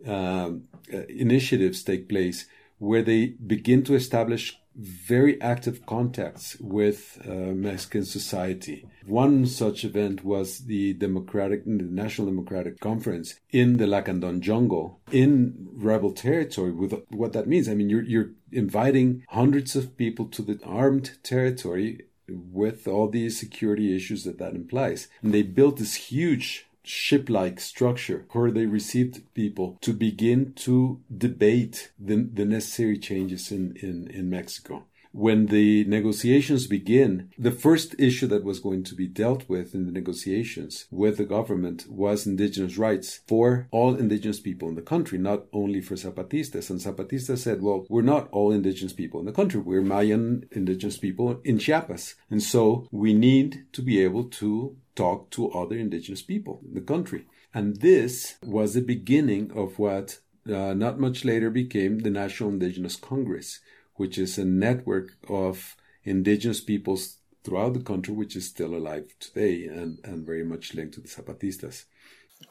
um, 0.07 0.63
uh, 0.93 1.03
initiatives 1.09 1.83
take 1.83 2.07
place 2.07 2.45
where 2.77 3.03
they 3.03 3.27
begin 3.45 3.83
to 3.83 3.93
establish 3.93 4.59
very 4.75 5.41
active 5.41 5.85
contacts 5.85 6.55
with 6.61 7.19
uh, 7.27 7.31
Mexican 7.53 8.05
society. 8.05 8.87
One 9.05 9.45
such 9.45 9.83
event 9.83 10.23
was 10.23 10.59
the 10.59 10.93
Democratic, 10.93 11.65
the 11.65 11.71
National 11.71 12.27
Democratic 12.27 12.79
Conference 12.79 13.35
in 13.49 13.77
the 13.77 13.85
Lacandon 13.85 14.39
jungle 14.39 15.01
in 15.11 15.67
rebel 15.73 16.13
territory. 16.13 16.71
With 16.71 16.93
what 17.09 17.33
that 17.33 17.47
means, 17.47 17.67
I 17.67 17.73
mean, 17.73 17.89
you're 17.89 18.03
you're 18.03 18.29
inviting 18.53 19.25
hundreds 19.29 19.75
of 19.75 19.97
people 19.97 20.27
to 20.27 20.41
the 20.41 20.59
armed 20.63 21.21
territory 21.23 22.05
with 22.31 22.87
all 22.87 23.07
the 23.07 23.29
security 23.29 23.95
issues 23.95 24.23
that 24.23 24.39
that 24.39 24.55
implies. 24.55 25.07
And 25.21 25.33
they 25.33 25.43
built 25.43 25.77
this 25.77 25.95
huge 25.95 26.67
ship 26.83 27.29
like 27.29 27.59
structure 27.59 28.25
where 28.31 28.49
they 28.51 28.65
received 28.65 29.21
people 29.33 29.77
to 29.81 29.93
begin 29.93 30.53
to 30.53 30.99
debate 31.15 31.91
the, 31.99 32.15
the 32.33 32.45
necessary 32.45 32.97
changes 32.97 33.51
in, 33.51 33.75
in, 33.77 34.07
in 34.07 34.29
Mexico 34.29 34.83
when 35.11 35.47
the 35.47 35.83
negotiations 35.85 36.67
begin, 36.67 37.29
the 37.37 37.51
first 37.51 37.95
issue 37.97 38.27
that 38.27 38.43
was 38.43 38.59
going 38.59 38.83
to 38.83 38.95
be 38.95 39.07
dealt 39.07 39.47
with 39.49 39.73
in 39.73 39.85
the 39.85 39.91
negotiations 39.91 40.85
with 40.91 41.17
the 41.17 41.25
government 41.25 41.85
was 41.89 42.27
indigenous 42.27 42.77
rights 42.77 43.21
for 43.27 43.67
all 43.71 43.95
indigenous 43.95 44.39
people 44.39 44.69
in 44.69 44.75
the 44.75 44.81
country, 44.81 45.17
not 45.17 45.45
only 45.51 45.81
for 45.81 45.95
Zapatistas. 45.95 46.69
And 46.69 46.79
Zapatistas 46.79 47.39
said, 47.39 47.61
well, 47.61 47.85
we're 47.89 48.01
not 48.01 48.29
all 48.31 48.51
indigenous 48.51 48.93
people 48.93 49.19
in 49.19 49.25
the 49.25 49.31
country. 49.31 49.59
We're 49.59 49.81
Mayan 49.81 50.45
indigenous 50.51 50.97
people 50.97 51.41
in 51.43 51.57
Chiapas. 51.57 52.15
And 52.29 52.43
so 52.43 52.87
we 52.91 53.13
need 53.13 53.65
to 53.73 53.81
be 53.81 54.03
able 54.03 54.25
to 54.25 54.77
talk 54.95 55.29
to 55.31 55.51
other 55.51 55.77
indigenous 55.77 56.21
people 56.21 56.61
in 56.67 56.73
the 56.75 56.81
country. 56.81 57.25
And 57.53 57.77
this 57.77 58.35
was 58.43 58.73
the 58.73 58.81
beginning 58.81 59.51
of 59.55 59.79
what 59.79 60.19
uh, 60.47 60.73
not 60.73 60.99
much 60.99 61.25
later 61.25 61.49
became 61.49 61.99
the 61.99 62.09
National 62.09 62.49
Indigenous 62.49 62.95
Congress, 62.95 63.59
which 63.99 64.17
is 64.17 64.37
a 64.37 64.45
network 64.45 65.17
of 65.27 65.75
indigenous 66.05 66.61
peoples 66.61 67.17
throughout 67.43 67.73
the 67.73 67.81
country, 67.81 68.13
which 68.13 68.35
is 68.35 68.47
still 68.47 68.73
alive 68.73 69.13
today 69.19 69.67
and, 69.67 69.99
and 70.05 70.25
very 70.25 70.43
much 70.43 70.73
linked 70.73 70.93
to 70.93 71.01
the 71.01 71.09
Zapatistas. 71.09 71.83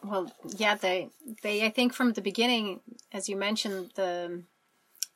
Well, 0.04 0.30
yeah, 0.56 0.74
they 0.74 1.08
they 1.42 1.64
I 1.64 1.70
think 1.70 1.94
from 1.94 2.12
the 2.12 2.20
beginning, 2.20 2.80
as 3.10 3.30
you 3.30 3.36
mentioned, 3.36 3.92
the 3.94 4.42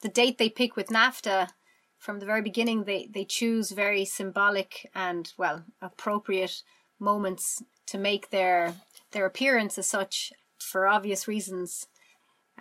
the 0.01 0.09
date 0.09 0.39
they 0.39 0.49
pick 0.49 0.75
with 0.75 0.89
NAFTA, 0.89 1.51
from 1.99 2.19
the 2.19 2.27
very 2.27 2.43
beginning, 2.43 2.85
they 2.85 3.11
they 3.13 3.27
choose 3.27 3.71
very 3.71 4.07
symbolic 4.07 4.91
and 4.95 5.31
well 5.37 5.65
appropriate 5.83 6.63
moments 6.99 7.63
to 7.87 7.99
make 7.99 8.31
their 8.31 8.75
their 9.11 9.27
appearance 9.27 9.77
as 9.77 9.87
such 9.87 10.33
for 10.59 10.87
obvious 10.87 11.29
reasons 11.29 11.87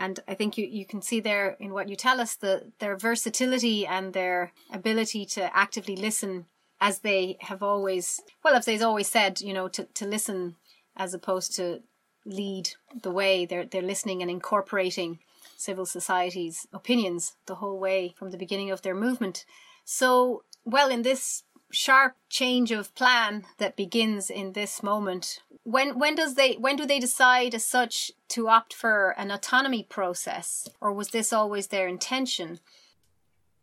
and 0.01 0.19
I 0.27 0.33
think 0.33 0.57
you, 0.57 0.65
you 0.65 0.83
can 0.83 1.03
see 1.03 1.19
there 1.19 1.55
in 1.59 1.73
what 1.73 1.87
you 1.87 1.95
tell 1.95 2.19
us 2.19 2.35
the 2.35 2.71
their 2.79 2.97
versatility 2.97 3.85
and 3.85 4.13
their 4.13 4.51
ability 4.73 5.25
to 5.35 5.55
actively 5.55 5.95
listen 5.95 6.47
as 6.79 6.99
they 6.99 7.37
have 7.41 7.61
always 7.61 8.19
well 8.43 8.55
as 8.55 8.65
they've 8.65 8.81
always 8.81 9.07
said, 9.07 9.41
you 9.41 9.53
know, 9.53 9.67
to, 9.67 9.83
to 9.93 10.07
listen 10.07 10.55
as 10.97 11.13
opposed 11.13 11.55
to 11.57 11.81
lead 12.25 12.71
the 13.03 13.11
way. 13.11 13.45
They're 13.45 13.65
they're 13.65 13.91
listening 13.93 14.23
and 14.23 14.31
incorporating 14.31 15.19
civil 15.55 15.85
society's 15.85 16.65
opinions 16.73 17.35
the 17.45 17.55
whole 17.55 17.77
way 17.77 18.15
from 18.17 18.31
the 18.31 18.39
beginning 18.39 18.71
of 18.71 18.81
their 18.81 18.95
movement. 18.95 19.45
So 19.85 20.43
well 20.65 20.89
in 20.89 21.03
this 21.03 21.43
sharp 21.71 22.15
change 22.27 22.71
of 22.71 22.95
plan 22.95 23.45
that 23.59 23.75
begins 23.75 24.31
in 24.31 24.53
this 24.53 24.81
moment 24.81 25.41
when 25.71 25.97
when 25.97 26.15
does 26.15 26.35
they 26.35 26.53
when 26.53 26.75
do 26.75 26.85
they 26.85 26.99
decide 26.99 27.55
as 27.55 27.65
such 27.65 28.11
to 28.29 28.47
opt 28.47 28.73
for 28.73 29.15
an 29.17 29.31
autonomy 29.31 29.83
process 29.83 30.67
or 30.81 30.93
was 30.93 31.09
this 31.09 31.31
always 31.33 31.67
their 31.67 31.87
intention? 31.87 32.59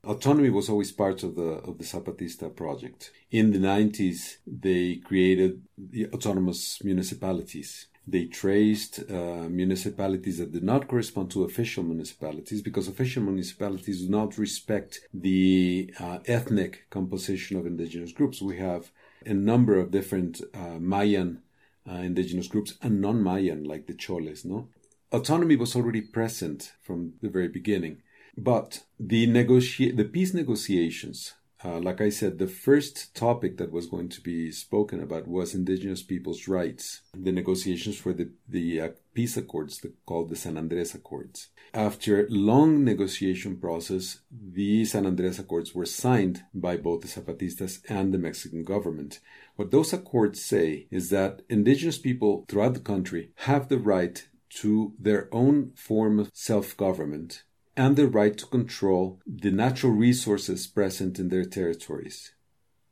Autonomy 0.04 0.48
was 0.48 0.68
always 0.68 0.92
part 0.92 1.22
of 1.22 1.34
the 1.36 1.50
of 1.68 1.78
the 1.78 1.84
zapatista 1.84 2.54
project. 2.54 3.10
In 3.30 3.52
the 3.52 3.58
90s 3.58 4.38
they 4.46 4.96
created 4.96 5.62
the 5.76 6.06
autonomous 6.08 6.82
municipalities. 6.82 7.86
They 8.10 8.24
traced 8.24 9.00
uh, 9.10 9.48
municipalities 9.62 10.38
that 10.38 10.52
did 10.52 10.62
not 10.62 10.88
correspond 10.88 11.30
to 11.32 11.44
official 11.44 11.84
municipalities 11.84 12.62
because 12.62 12.88
official 12.88 13.22
municipalities 13.22 14.00
do 14.00 14.08
not 14.08 14.38
respect 14.38 15.00
the 15.12 15.92
uh, 16.00 16.20
ethnic 16.24 16.86
composition 16.88 17.58
of 17.58 17.66
indigenous 17.66 18.12
groups. 18.12 18.40
We 18.40 18.56
have 18.56 18.90
a 19.26 19.34
number 19.34 19.78
of 19.78 19.90
different 19.90 20.40
uh, 20.54 20.78
Mayan 20.78 21.42
uh, 21.88 21.94
indigenous 21.94 22.48
groups 22.48 22.74
and 22.82 23.00
non-Mayan, 23.00 23.64
like 23.64 23.86
the 23.86 23.94
Choles. 23.94 24.44
No, 24.44 24.68
autonomy 25.12 25.56
was 25.56 25.74
already 25.74 26.00
present 26.00 26.72
from 26.82 27.14
the 27.22 27.30
very 27.30 27.48
beginning, 27.48 28.02
but 28.36 28.84
the 28.98 29.26
negoti- 29.26 29.96
the 29.96 30.04
peace 30.04 30.34
negotiations 30.34 31.34
uh, 31.64 31.80
like 31.80 32.00
I 32.00 32.08
said, 32.08 32.38
the 32.38 32.46
first 32.46 33.14
topic 33.16 33.56
that 33.56 33.72
was 33.72 33.86
going 33.86 34.08
to 34.10 34.20
be 34.20 34.52
spoken 34.52 35.02
about 35.02 35.26
was 35.26 35.54
indigenous 35.54 36.02
people's 36.02 36.46
rights. 36.46 37.00
The 37.14 37.32
negotiations 37.32 37.98
for 37.98 38.12
the, 38.12 38.30
the 38.48 38.80
uh, 38.80 38.88
peace 39.12 39.36
accords 39.36 39.78
the, 39.78 39.92
called 40.06 40.28
the 40.28 40.36
San 40.36 40.56
Andres 40.56 40.94
Accords. 40.94 41.48
After 41.74 42.28
long 42.30 42.84
negotiation 42.84 43.56
process, 43.56 44.20
the 44.30 44.84
San 44.84 45.04
Andres 45.04 45.40
Accords 45.40 45.74
were 45.74 45.84
signed 45.84 46.44
by 46.54 46.76
both 46.76 47.00
the 47.00 47.08
Zapatistas 47.08 47.80
and 47.88 48.14
the 48.14 48.18
Mexican 48.18 48.62
government. 48.62 49.18
What 49.58 49.72
those 49.72 49.92
accords 49.92 50.40
say 50.40 50.86
is 50.88 51.10
that 51.10 51.42
indigenous 51.48 51.98
people 51.98 52.44
throughout 52.46 52.74
the 52.74 52.90
country 52.92 53.32
have 53.38 53.68
the 53.68 53.80
right 53.80 54.24
to 54.60 54.94
their 55.00 55.28
own 55.34 55.72
form 55.74 56.20
of 56.20 56.30
self-government 56.32 57.42
and 57.76 57.96
the 57.96 58.06
right 58.06 58.38
to 58.38 58.46
control 58.46 59.20
the 59.26 59.50
natural 59.50 59.90
resources 59.90 60.68
present 60.68 61.18
in 61.18 61.28
their 61.28 61.44
territories. 61.44 62.34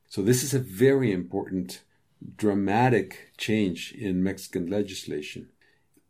So, 0.09 0.23
this 0.23 0.43
is 0.43 0.55
a 0.55 0.59
very 0.59 1.13
important, 1.13 1.85
dramatic 2.37 3.31
change 3.39 3.93
in 3.93 4.25
Mexican 4.25 4.67
legislation 4.67 5.51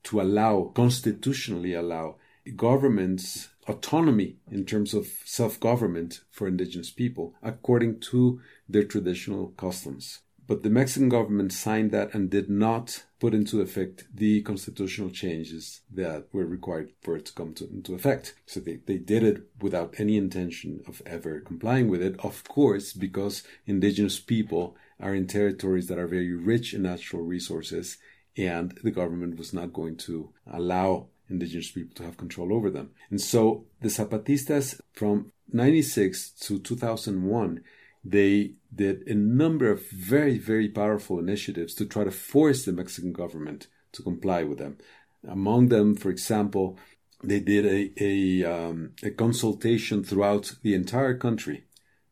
to 0.04 0.22
allow, 0.22 0.72
constitutionally 0.74 1.74
allow, 1.74 2.16
governments 2.56 3.48
autonomy 3.68 4.38
in 4.50 4.64
terms 4.64 4.94
of 4.94 5.06
self 5.26 5.60
government 5.60 6.22
for 6.30 6.48
indigenous 6.48 6.90
people 6.90 7.34
according 7.42 8.00
to 8.00 8.40
their 8.66 8.84
traditional 8.84 9.48
customs. 9.48 10.20
But 10.46 10.62
the 10.62 10.70
Mexican 10.70 11.08
government 11.08 11.52
signed 11.52 11.90
that 11.90 12.14
and 12.14 12.30
did 12.30 12.48
not 12.48 13.04
put 13.18 13.34
into 13.34 13.60
effect 13.60 14.04
the 14.14 14.42
constitutional 14.42 15.10
changes 15.10 15.80
that 15.92 16.28
were 16.32 16.46
required 16.46 16.92
for 17.02 17.16
it 17.16 17.26
to 17.26 17.32
come 17.32 17.52
to, 17.54 17.68
into 17.68 17.94
effect. 17.94 18.34
So 18.46 18.60
they, 18.60 18.76
they 18.86 18.98
did 18.98 19.24
it 19.24 19.42
without 19.60 19.94
any 19.98 20.16
intention 20.16 20.82
of 20.86 21.02
ever 21.04 21.40
complying 21.40 21.88
with 21.88 22.00
it, 22.00 22.20
of 22.20 22.44
course, 22.44 22.92
because 22.92 23.42
indigenous 23.66 24.20
people 24.20 24.76
are 25.00 25.14
in 25.14 25.26
territories 25.26 25.88
that 25.88 25.98
are 25.98 26.06
very 26.06 26.32
rich 26.32 26.74
in 26.74 26.82
natural 26.82 27.22
resources, 27.22 27.98
and 28.36 28.78
the 28.84 28.90
government 28.90 29.38
was 29.38 29.52
not 29.52 29.72
going 29.72 29.96
to 29.96 30.32
allow 30.50 31.08
indigenous 31.28 31.72
people 31.72 31.94
to 31.96 32.04
have 32.04 32.16
control 32.16 32.52
over 32.52 32.70
them. 32.70 32.90
And 33.10 33.20
so 33.20 33.64
the 33.80 33.88
Zapatistas 33.88 34.80
from 34.92 35.32
96 35.52 36.30
to 36.30 36.58
2001 36.58 37.62
they 38.10 38.54
did 38.74 39.06
a 39.08 39.14
number 39.14 39.70
of 39.70 39.88
very, 39.90 40.38
very 40.38 40.68
powerful 40.68 41.18
initiatives 41.18 41.74
to 41.74 41.86
try 41.86 42.04
to 42.04 42.10
force 42.10 42.64
the 42.64 42.72
Mexican 42.72 43.12
government 43.12 43.66
to 43.92 44.02
comply 44.02 44.42
with 44.44 44.58
them. 44.58 44.78
Among 45.26 45.68
them, 45.68 45.96
for 45.96 46.10
example, 46.10 46.78
they 47.22 47.40
did 47.40 47.66
a, 47.66 47.92
a, 48.02 48.44
um, 48.44 48.92
a 49.02 49.10
consultation 49.10 50.04
throughout 50.04 50.54
the 50.62 50.74
entire 50.74 51.16
country, 51.16 51.64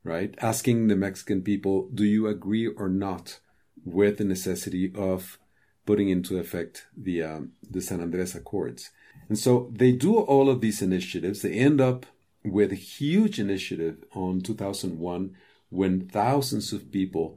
right? 0.02 0.34
Asking 0.40 0.88
the 0.88 0.96
Mexican 0.96 1.42
people, 1.42 1.88
do 1.94 2.04
you 2.04 2.26
agree 2.26 2.66
or 2.66 2.88
not 2.88 3.38
with 3.84 4.18
the 4.18 4.24
necessity 4.24 4.90
of 4.94 5.38
putting 5.86 6.08
into 6.08 6.38
effect 6.38 6.86
the, 6.96 7.22
um, 7.22 7.52
the 7.70 7.82
San 7.82 8.00
Andres 8.00 8.34
Accords? 8.34 8.90
And 9.28 9.38
so 9.38 9.70
they 9.72 9.92
do 9.92 10.16
all 10.16 10.48
of 10.48 10.60
these 10.60 10.82
initiatives. 10.82 11.42
They 11.42 11.52
end 11.52 11.80
up 11.80 12.06
with 12.42 12.72
a 12.72 12.76
huge 12.76 13.38
initiative 13.38 14.04
on 14.14 14.40
2001 14.40 15.34
when 15.74 16.08
thousands 16.08 16.72
of 16.72 16.92
people 16.92 17.36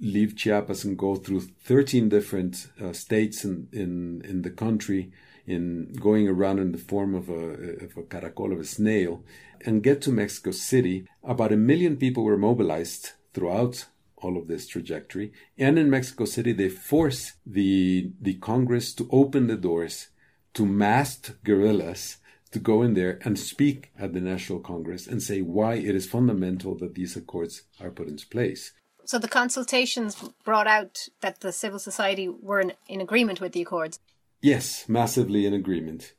leave 0.00 0.36
Chiapas 0.36 0.84
and 0.84 0.98
go 0.98 1.16
through 1.16 1.40
13 1.40 2.08
different 2.08 2.68
uh, 2.82 2.92
states 2.92 3.44
in, 3.44 3.68
in, 3.72 4.22
in 4.24 4.42
the 4.42 4.50
country, 4.50 5.12
in 5.46 5.92
going 6.00 6.26
around 6.26 6.58
in 6.58 6.72
the 6.72 6.78
form 6.78 7.14
of 7.14 7.28
a, 7.28 7.84
of 7.84 7.96
a 7.96 8.02
caracol, 8.02 8.52
of 8.52 8.60
a 8.60 8.64
snail, 8.64 9.22
and 9.66 9.82
get 9.82 10.00
to 10.02 10.10
Mexico 10.10 10.50
City, 10.50 11.06
about 11.22 11.52
a 11.52 11.56
million 11.56 11.96
people 11.96 12.24
were 12.24 12.38
mobilized 12.38 13.12
throughout 13.34 13.86
all 14.16 14.38
of 14.38 14.48
this 14.48 14.66
trajectory. 14.66 15.32
And 15.58 15.78
in 15.78 15.90
Mexico 15.90 16.24
City, 16.24 16.52
they 16.52 16.70
forced 16.70 17.34
the, 17.44 18.12
the 18.20 18.34
Congress 18.34 18.94
to 18.94 19.08
open 19.12 19.46
the 19.46 19.56
doors 19.56 20.08
to 20.54 20.64
masked 20.64 21.42
guerrillas 21.44 22.18
to 22.54 22.60
go 22.60 22.82
in 22.82 22.94
there 22.94 23.18
and 23.22 23.36
speak 23.36 23.90
at 23.98 24.12
the 24.14 24.20
National 24.20 24.60
Congress 24.60 25.08
and 25.08 25.20
say 25.20 25.42
why 25.42 25.74
it 25.74 25.94
is 25.96 26.06
fundamental 26.06 26.76
that 26.78 26.94
these 26.94 27.16
accords 27.16 27.64
are 27.80 27.90
put 27.90 28.06
into 28.06 28.26
place. 28.28 28.72
So 29.04 29.18
the 29.18 29.28
consultations 29.28 30.16
brought 30.44 30.68
out 30.68 31.08
that 31.20 31.40
the 31.40 31.52
civil 31.52 31.80
society 31.80 32.28
were 32.28 32.60
in, 32.60 32.72
in 32.88 33.00
agreement 33.00 33.40
with 33.40 33.52
the 33.52 33.62
accords? 33.62 33.98
Yes, 34.40 34.88
massively 34.88 35.46
in 35.46 35.52
agreement. 35.52 36.14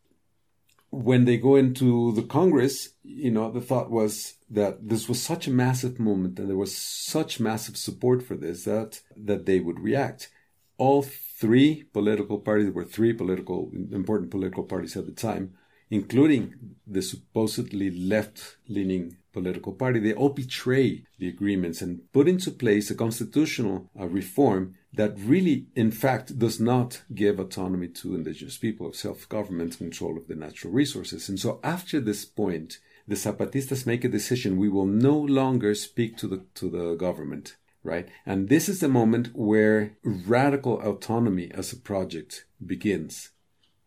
When 0.90 1.24
they 1.24 1.38
go 1.38 1.56
into 1.56 2.12
the 2.12 2.24
Congress, 2.24 2.90
you 3.02 3.32
know, 3.32 3.50
the 3.50 3.62
thought 3.62 3.90
was 3.90 4.36
that 4.50 4.90
this 4.90 5.08
was 5.08 5.24
such 5.24 5.48
a 5.48 5.52
massive 5.52 6.00
moment 6.00 6.38
and 6.38 6.50
there 6.50 6.58
was 6.58 6.78
such 6.78 7.40
massive 7.40 7.78
support 7.78 8.24
for 8.24 8.36
this 8.36 8.66
that 8.66 9.02
that 9.16 9.46
they 9.46 9.62
would 9.62 9.80
react. 9.80 10.30
All 10.78 11.02
three 11.02 11.84
political 11.94 12.40
parties 12.40 12.72
were 12.72 12.84
three 12.84 13.14
political 13.14 13.72
important 13.92 14.32
political 14.32 14.64
parties 14.64 14.98
at 14.98 15.06
the 15.06 15.14
time 15.14 15.54
including 15.96 16.54
the 16.86 17.02
supposedly 17.02 17.90
left 17.90 18.58
leaning 18.68 19.18
political 19.32 19.74
party, 19.74 20.00
they 20.00 20.14
all 20.14 20.30
betray 20.30 21.04
the 21.20 21.28
agreements 21.28 21.82
and 21.82 22.02
put 22.14 22.28
into 22.28 22.52
place 22.52 22.92
a 22.92 22.96
constitutional 22.96 23.90
uh, 24.00 24.06
reform 24.06 24.76
that 24.94 25.14
really, 25.18 25.68
in 25.76 25.92
fact, 25.92 26.38
does 26.40 26.60
not 26.60 27.02
give 27.14 27.40
autonomy 27.40 27.88
to 27.88 28.16
indigenous 28.16 28.58
people 28.58 28.88
of 28.88 28.96
self 28.96 29.28
government 29.30 29.78
control 29.78 30.18
of 30.18 30.28
the 30.28 30.36
natural 30.36 30.72
resources. 30.72 31.28
And 31.30 31.40
so, 31.40 31.60
after 31.64 32.00
this 32.00 32.24
point, 32.24 32.80
the 33.08 33.16
Zapatistas 33.16 33.86
make 33.86 34.04
a 34.04 34.16
decision 34.18 34.58
we 34.58 34.70
will 34.70 34.86
no 34.86 35.18
longer 35.18 35.76
speak 35.76 36.18
to 36.18 36.28
the, 36.28 36.40
to 36.56 36.70
the 36.70 36.96
government. 36.96 37.56
Right? 37.84 38.08
And 38.26 38.50
this 38.50 38.68
is 38.68 38.80
the 38.80 38.90
moment 38.90 39.30
where 39.36 39.96
radical 40.04 40.82
autonomy 40.82 41.52
as 41.52 41.72
a 41.72 41.78
project 41.78 42.46
begins 42.66 43.30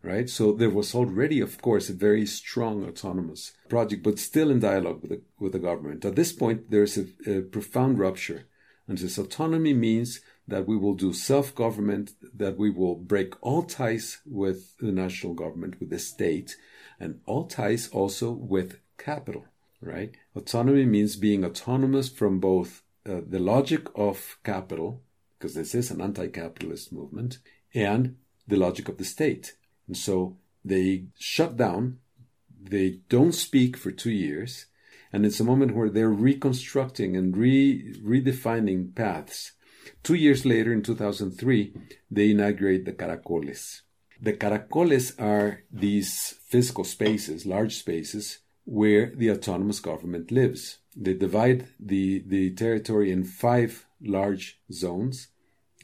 right? 0.08 0.30
So 0.30 0.52
there 0.52 0.70
was 0.70 0.94
already, 0.94 1.38
of 1.40 1.60
course, 1.60 1.90
a 1.90 1.92
very 2.08 2.24
strong 2.24 2.82
autonomous 2.82 3.52
project, 3.68 4.02
but 4.02 4.18
still 4.18 4.50
in 4.50 4.58
dialogue 4.58 5.02
with 5.02 5.10
the, 5.10 5.20
with 5.38 5.52
the 5.52 5.58
government. 5.58 6.04
At 6.06 6.16
this 6.16 6.32
point, 6.32 6.70
there's 6.70 6.96
a, 6.96 7.06
a 7.26 7.42
profound 7.42 7.98
rupture. 7.98 8.46
And 8.86 8.96
this 8.96 9.18
autonomy 9.18 9.74
means 9.74 10.20
that 10.46 10.66
we 10.66 10.78
will 10.78 10.94
do 10.94 11.12
self 11.12 11.54
government, 11.54 12.12
that 12.34 12.56
we 12.56 12.70
will 12.70 12.94
break 12.94 13.34
all 13.42 13.62
ties 13.62 14.20
with 14.24 14.78
the 14.78 14.92
national 14.92 15.34
government, 15.34 15.78
with 15.78 15.90
the 15.90 15.98
state, 15.98 16.56
and 16.98 17.20
all 17.26 17.46
ties 17.46 17.88
also 17.88 18.30
with 18.30 18.78
capital, 18.96 19.44
right? 19.82 20.12
Autonomy 20.34 20.86
means 20.86 21.16
being 21.16 21.44
autonomous 21.44 22.08
from 22.08 22.40
both 22.40 22.82
uh, 23.06 23.20
the 23.28 23.38
logic 23.38 23.88
of 23.94 24.38
capital, 24.42 25.02
because 25.38 25.54
this 25.54 25.74
is 25.74 25.90
an 25.90 26.00
anti 26.00 26.28
capitalist 26.28 26.94
movement, 26.94 27.40
and 27.74 28.16
the 28.46 28.56
logic 28.56 28.88
of 28.88 28.96
the 28.96 29.04
state. 29.04 29.52
And 29.88 29.96
so 29.96 30.36
they 30.64 31.06
shut 31.18 31.56
down, 31.56 31.98
they 32.60 33.00
don't 33.08 33.32
speak 33.32 33.76
for 33.76 33.90
two 33.90 34.12
years, 34.12 34.66
and 35.12 35.24
it's 35.24 35.40
a 35.40 35.44
moment 35.44 35.74
where 35.74 35.88
they're 35.88 36.10
reconstructing 36.10 37.16
and 37.16 37.36
re- 37.36 37.94
redefining 38.04 38.94
paths. 38.94 39.52
Two 40.02 40.14
years 40.14 40.44
later, 40.44 40.72
in 40.72 40.82
2003, 40.82 41.74
they 42.10 42.30
inaugurate 42.30 42.84
the 42.84 42.92
caracoles. 42.92 43.80
The 44.20 44.34
caracoles 44.34 45.18
are 45.20 45.62
these 45.72 46.34
physical 46.46 46.84
spaces, 46.84 47.46
large 47.46 47.76
spaces, 47.76 48.38
where 48.64 49.12
the 49.14 49.30
autonomous 49.30 49.80
government 49.80 50.30
lives. 50.30 50.78
They 50.94 51.14
divide 51.14 51.68
the, 51.80 52.22
the 52.26 52.50
territory 52.50 53.10
in 53.10 53.24
five 53.24 53.86
large 54.00 54.60
zones, 54.70 55.28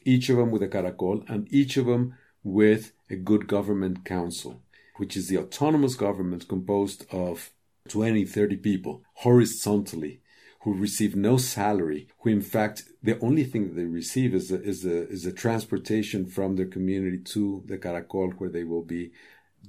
each 0.04 0.28
of 0.28 0.36
them 0.36 0.50
with 0.50 0.62
a 0.62 0.68
caracol, 0.68 1.24
and 1.28 1.48
each 1.50 1.78
of 1.78 1.86
them 1.86 2.14
with 2.44 2.92
a 3.10 3.16
good 3.16 3.48
government 3.48 4.04
council, 4.04 4.62
which 4.96 5.16
is 5.16 5.28
the 5.28 5.38
autonomous 5.38 5.96
government 5.96 6.46
composed 6.46 7.06
of 7.10 7.50
20, 7.88 8.24
30 8.24 8.56
people 8.58 9.02
horizontally 9.14 10.20
who 10.60 10.74
receive 10.74 11.14
no 11.14 11.36
salary, 11.36 12.08
who 12.20 12.30
in 12.30 12.40
fact 12.40 12.84
the 13.02 13.18
only 13.20 13.44
thing 13.44 13.68
that 13.68 13.74
they 13.74 13.84
receive 13.84 14.34
is 14.34 14.50
a, 14.50 14.62
is 14.62 14.84
a, 14.84 15.08
is 15.08 15.26
a 15.26 15.32
transportation 15.32 16.26
from 16.26 16.56
their 16.56 16.66
community 16.66 17.18
to 17.18 17.62
the 17.66 17.76
Caracol 17.76 18.32
where 18.38 18.48
they 18.48 18.64
will 18.64 18.82
be 18.82 19.12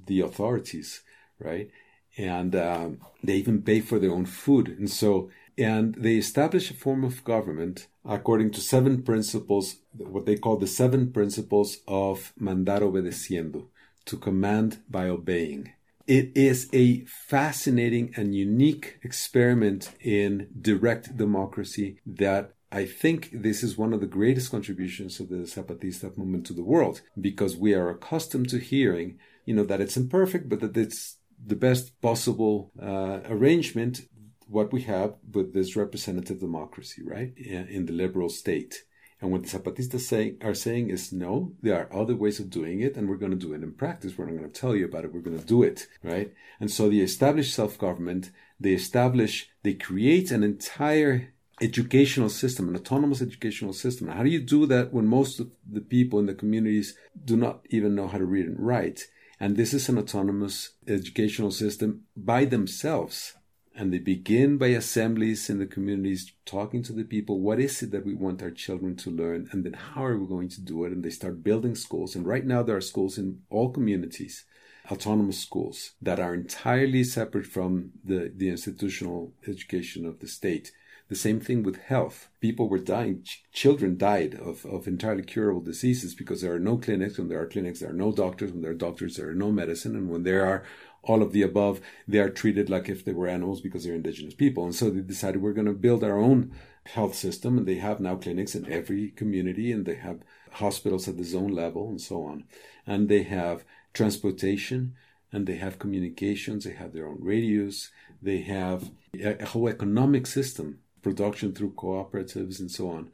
the 0.08 0.22
authorities, 0.22 1.02
right? 1.40 1.70
And 2.18 2.56
um, 2.56 3.00
they 3.22 3.36
even 3.36 3.62
pay 3.62 3.82
for 3.82 4.00
their 4.00 4.12
own 4.12 4.26
food. 4.26 4.70
And 4.70 4.90
so 4.90 5.30
And 5.58 5.96
they 5.96 6.16
establish 6.16 6.70
a 6.70 6.74
form 6.74 7.04
of 7.04 7.24
government 7.24 7.88
according 8.04 8.52
to 8.52 8.62
seven 8.62 9.04
principles, 9.04 9.78
what 9.98 10.26
they 10.26 10.36
call 10.36 10.58
the 10.58 10.68
seven 10.68 11.12
principles 11.12 11.78
of 11.88 12.34
mandar 12.38 12.82
obedeciendo, 12.82 13.68
to 14.06 14.18
command 14.18 14.80
by 14.90 15.08
obeying. 15.08 15.74
It 16.08 16.32
is 16.36 16.70
a 16.72 17.04
fascinating 17.06 18.14
and 18.16 18.36
unique 18.36 19.00
experiment 19.02 19.92
in 20.02 20.50
direct 20.62 21.18
democracy 21.18 22.00
that 22.06 22.54
I 22.72 22.86
think 22.86 23.30
this 23.32 23.64
is 23.64 23.78
one 23.78 23.94
of 23.94 24.02
the 24.02 24.06
greatest 24.06 24.52
contributions 24.52 25.20
of 25.20 25.30
the 25.30 25.38
Zapatista 25.38 26.16
movement 26.18 26.46
to 26.48 26.54
the 26.54 26.64
world 26.64 27.02
because 27.20 27.56
we 27.56 27.74
are 27.74 27.90
accustomed 27.90 28.50
to 28.50 28.60
hearing, 28.60 29.18
you 29.46 29.56
know, 29.56 29.64
that 29.64 29.82
it's 29.82 29.98
imperfect, 29.98 30.50
but 30.50 30.60
that 30.60 30.78
it's 30.78 31.18
the 31.44 31.56
best 31.56 32.00
possible 32.02 32.72
uh, 32.82 33.20
arrangement 33.26 34.02
what 34.48 34.72
we 34.72 34.82
have 34.84 35.16
with 35.32 35.54
this 35.54 35.76
representative 35.76 36.40
democracy, 36.40 37.02
right, 37.04 37.34
in 37.38 37.86
the 37.86 37.94
liberal 37.94 38.30
state. 38.30 38.84
And 39.22 39.32
what 39.32 39.44
the 39.44 39.50
Zapatistas 39.50 40.02
say, 40.02 40.36
are 40.42 40.54
saying 40.54 40.90
is 40.90 41.14
no, 41.14 41.54
there 41.62 41.80
are 41.80 42.02
other 42.02 42.16
ways 42.16 42.40
of 42.40 42.50
doing 42.50 42.82
it, 42.82 42.96
and 42.96 43.08
we're 43.08 43.16
going 43.16 43.32
to 43.32 43.38
do 43.38 43.54
it 43.54 43.64
in 43.64 43.72
practice. 43.72 44.18
We're 44.18 44.26
not 44.26 44.38
going 44.38 44.52
to 44.52 44.60
tell 44.60 44.76
you 44.76 44.86
about 44.86 45.06
it. 45.06 45.14
We're 45.14 45.22
going 45.22 45.40
to 45.40 45.46
do 45.46 45.64
it, 45.64 45.88
right? 46.04 46.34
And 46.60 46.70
so 46.70 46.90
they 46.90 46.98
establish 46.98 47.54
self-government. 47.54 48.32
They 48.60 48.74
establish, 48.74 49.50
they 49.64 49.74
create 49.74 50.32
an 50.32 50.44
entire 50.44 51.34
educational 51.62 52.30
system, 52.30 52.68
an 52.68 52.76
autonomous 52.76 53.22
educational 53.22 53.72
system. 53.74 54.10
How 54.10 54.24
do 54.24 54.30
you 54.30 54.42
do 54.42 54.66
that 54.66 54.94
when 54.94 55.08
most 55.08 55.40
of 55.40 55.50
the 55.66 55.82
people 55.82 56.20
in 56.20 56.26
the 56.26 56.34
communities 56.34 56.98
do 57.24 57.38
not 57.38 57.66
even 57.70 57.96
know 57.96 58.10
how 58.10 58.18
to 58.18 58.26
read 58.26 58.46
and 58.46 58.60
write? 58.60 59.08
And 59.40 59.56
this 59.56 59.74
is 59.74 59.88
an 59.88 59.98
autonomous 59.98 60.72
educational 60.88 61.52
system 61.52 62.04
by 62.16 62.46
themselves 62.46 63.34
and 63.78 63.92
they 63.92 64.00
begin 64.00 64.58
by 64.58 64.68
assemblies 64.68 65.50
in 65.50 65.60
the 65.60 65.66
communities 65.66 66.32
talking 66.46 66.82
to 66.82 66.94
the 66.94 67.04
people 67.04 67.40
what 67.40 67.60
is 67.60 67.84
it 67.84 67.92
that 67.92 68.06
we 68.06 68.14
want 68.14 68.42
our 68.42 68.52
children 68.52 68.96
to 68.96 69.10
learn 69.10 69.50
and 69.52 69.64
then 69.64 69.74
how 69.74 70.06
are 70.06 70.18
we 70.18 70.28
going 70.28 70.50
to 70.50 70.62
do 70.62 70.86
it 70.86 70.92
and 70.92 71.04
they 71.04 71.10
start 71.10 71.44
building 71.44 71.76
schools 71.76 72.16
and 72.16 72.26
right 72.26 72.46
now 72.46 72.64
there 72.64 72.78
are 72.78 72.82
schools 72.82 73.18
in 73.18 73.42
all 73.50 73.70
communities 73.72 74.46
autonomous 74.92 75.40
schools 75.40 75.92
that 76.02 76.20
are 76.20 76.34
entirely 76.34 77.04
separate 77.04 77.46
from 77.46 77.92
the, 78.04 78.32
the 78.36 78.50
institutional 78.50 79.34
education 79.48 80.06
of 80.06 80.20
the 80.20 80.28
state 80.28 80.72
the 81.08 81.16
same 81.16 81.40
thing 81.40 81.62
with 81.62 81.78
health. 81.78 82.30
People 82.42 82.68
were 82.68 82.80
dying, 82.80 83.22
ch- 83.24 83.44
children 83.54 83.96
died 83.96 84.34
of, 84.34 84.66
of 84.66 84.88
entirely 84.88 85.22
curable 85.22 85.62
diseases 85.62 86.16
because 86.16 86.42
there 86.42 86.54
are 86.54 86.60
no 86.60 86.78
clinics. 86.78 87.18
When 87.18 87.28
there 87.28 87.42
are 87.42 87.48
clinics, 87.48 87.80
there 87.80 87.92
are 87.92 87.94
no 87.94 88.12
doctors. 88.12 88.52
When 88.52 88.62
there 88.62 88.72
are 88.72 88.76
doctors, 88.76 89.16
there 89.16 89.30
are 89.30 89.36
no 89.36 89.52
medicine. 89.52 89.96
And 89.96 90.10
when 90.10 90.24
there 90.24 90.46
are 90.46 90.64
all 91.06 91.22
of 91.22 91.32
the 91.32 91.42
above, 91.42 91.80
they 92.08 92.20
are 92.20 92.30
treated 92.30 92.70
like 92.70 92.90
if 92.90 93.06
they 93.06 93.14
were 93.14 93.28
animals 93.28 93.62
because 93.62 93.84
they're 93.84 93.96
indigenous 93.96 94.34
people. 94.34 94.66
And 94.66 94.76
so 94.76 94.90
they 94.90 95.02
decided 95.02 95.42
we're 95.42 95.54
going 95.54 95.68
to 95.68 95.74
build 95.74 96.04
our 96.04 96.18
own 96.18 96.52
health 96.86 97.16
system. 97.16 97.58
And 97.58 97.68
they 97.68 97.76
have 97.76 98.00
now 98.00 98.16
clinics 98.16 98.56
in 98.56 98.72
every 98.72 99.10
community 99.12 99.72
and 99.72 99.86
they 99.86 99.96
have 99.96 100.20
hospitals 100.54 101.08
at 101.08 101.18
the 101.18 101.24
zone 101.24 101.52
level 101.52 101.90
and 101.90 102.02
so 102.02 102.24
on. 102.24 102.46
And 102.86 103.08
they 103.08 103.24
have 103.24 103.64
transportation 103.94 104.96
and 105.32 105.48
they 105.48 105.56
have 105.56 105.80
communications. 105.80 106.66
They 106.66 106.74
have 106.74 106.94
their 106.94 107.08
own 107.08 107.20
radios. 107.22 107.92
They 108.22 108.42
have 108.42 108.92
a 109.22 109.46
whole 109.46 109.68
economic 109.68 110.28
system, 110.28 110.80
production 111.02 111.54
through 111.54 111.74
cooperatives 111.74 112.60
and 112.60 112.72
so 112.72 112.90
on. 112.90 113.12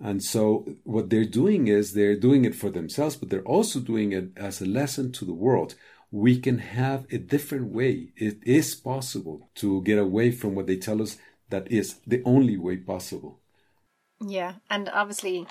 And 0.00 0.22
so 0.22 0.76
what 0.84 1.10
they're 1.10 1.24
doing 1.24 1.66
is 1.66 1.92
they're 1.92 2.16
doing 2.16 2.44
it 2.44 2.54
for 2.54 2.70
themselves, 2.70 3.16
but 3.16 3.30
they're 3.30 3.42
also 3.42 3.80
doing 3.80 4.12
it 4.12 4.30
as 4.36 4.60
a 4.60 4.66
lesson 4.66 5.10
to 5.12 5.24
the 5.24 5.34
world 5.34 5.74
we 6.10 6.38
can 6.38 6.58
have 6.58 7.06
a 7.12 7.18
different 7.18 7.72
way. 7.72 8.12
It 8.16 8.38
is 8.44 8.74
possible 8.74 9.50
to 9.56 9.82
get 9.82 9.98
away 9.98 10.30
from 10.30 10.54
what 10.54 10.66
they 10.66 10.76
tell 10.76 11.02
us 11.02 11.18
that 11.50 11.70
is 11.70 12.00
the 12.06 12.22
only 12.24 12.56
way 12.56 12.76
possible. 12.76 13.40
Yeah, 14.20 14.54
and 14.70 14.88
obviously 14.88 15.46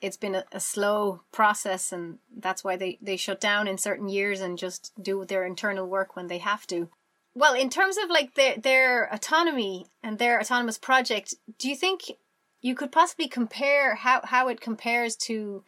it's 0.00 0.16
been 0.16 0.34
a, 0.34 0.44
a, 0.52 0.60
slow 0.60 1.22
process 1.32 1.90
and 1.90 2.18
that's 2.36 2.62
why 2.62 2.76
they, 2.76 2.98
they 3.02 3.16
shut 3.16 3.40
down 3.40 3.66
in 3.66 3.76
certain 3.76 4.08
years 4.08 4.40
and 4.40 4.56
just 4.56 4.92
do 5.02 5.24
their 5.24 5.44
internal 5.44 5.86
work 5.86 6.14
when 6.14 6.28
they 6.28 6.38
have 6.38 6.66
to. 6.68 6.88
Well, 7.34 7.54
in 7.54 7.68
terms 7.70 7.96
of 7.96 8.08
like 8.08 8.34
their 8.34 8.56
their 8.56 9.12
autonomy 9.12 9.86
and 10.02 10.18
their 10.18 10.40
autonomous 10.40 10.78
project, 10.78 11.34
do 11.58 11.68
you 11.68 11.76
think 11.76 12.02
you 12.60 12.74
could 12.74 12.92
possibly 12.92 13.28
compare 13.28 13.94
how, 13.96 14.20
how 14.24 14.48
it 14.48 14.60
compares 14.60 15.16
to 15.16 15.64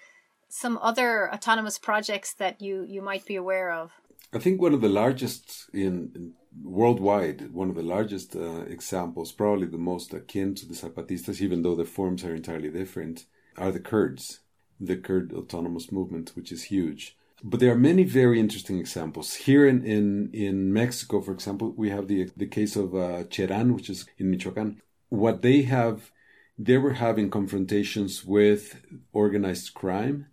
some 0.48 0.78
other 0.82 1.32
autonomous 1.32 1.78
projects 1.78 2.34
that 2.34 2.60
you, 2.60 2.84
you 2.88 3.02
might 3.02 3.24
be 3.24 3.36
aware 3.36 3.72
of? 3.72 3.92
I 4.32 4.38
think 4.38 4.60
one 4.60 4.74
of 4.74 4.80
the 4.80 4.88
largest 4.88 5.70
in, 5.72 6.12
in 6.14 6.32
worldwide, 6.62 7.52
one 7.52 7.68
of 7.68 7.74
the 7.74 7.82
largest 7.82 8.36
uh, 8.36 8.62
examples, 8.62 9.32
probably 9.32 9.66
the 9.66 9.78
most 9.78 10.14
akin 10.14 10.54
to 10.56 10.66
the 10.66 10.74
Zapatistas, 10.74 11.40
even 11.40 11.62
though 11.62 11.74
the 11.74 11.84
forms 11.84 12.24
are 12.24 12.34
entirely 12.34 12.70
different, 12.70 13.26
are 13.56 13.72
the 13.72 13.80
Kurds, 13.80 14.40
the 14.78 14.96
Kurd 14.96 15.32
autonomous 15.32 15.90
movement, 15.90 16.32
which 16.34 16.52
is 16.52 16.64
huge. 16.64 17.16
But 17.42 17.58
there 17.58 17.72
are 17.72 17.78
many 17.78 18.04
very 18.04 18.38
interesting 18.38 18.78
examples. 18.78 19.34
Here 19.34 19.66
in, 19.66 19.84
in, 19.84 20.30
in 20.32 20.72
Mexico, 20.72 21.20
for 21.22 21.32
example, 21.32 21.72
we 21.76 21.90
have 21.90 22.06
the, 22.06 22.30
the 22.36 22.46
case 22.46 22.76
of 22.76 22.94
uh, 22.94 23.24
Cheran, 23.24 23.74
which 23.74 23.90
is 23.90 24.06
in 24.18 24.30
Michoacan. 24.30 24.80
What 25.08 25.42
they 25.42 25.62
have, 25.62 26.12
they 26.58 26.78
were 26.78 26.92
having 26.92 27.30
confrontations 27.30 28.24
with 28.24 28.80
organized 29.12 29.74
crime 29.74 30.26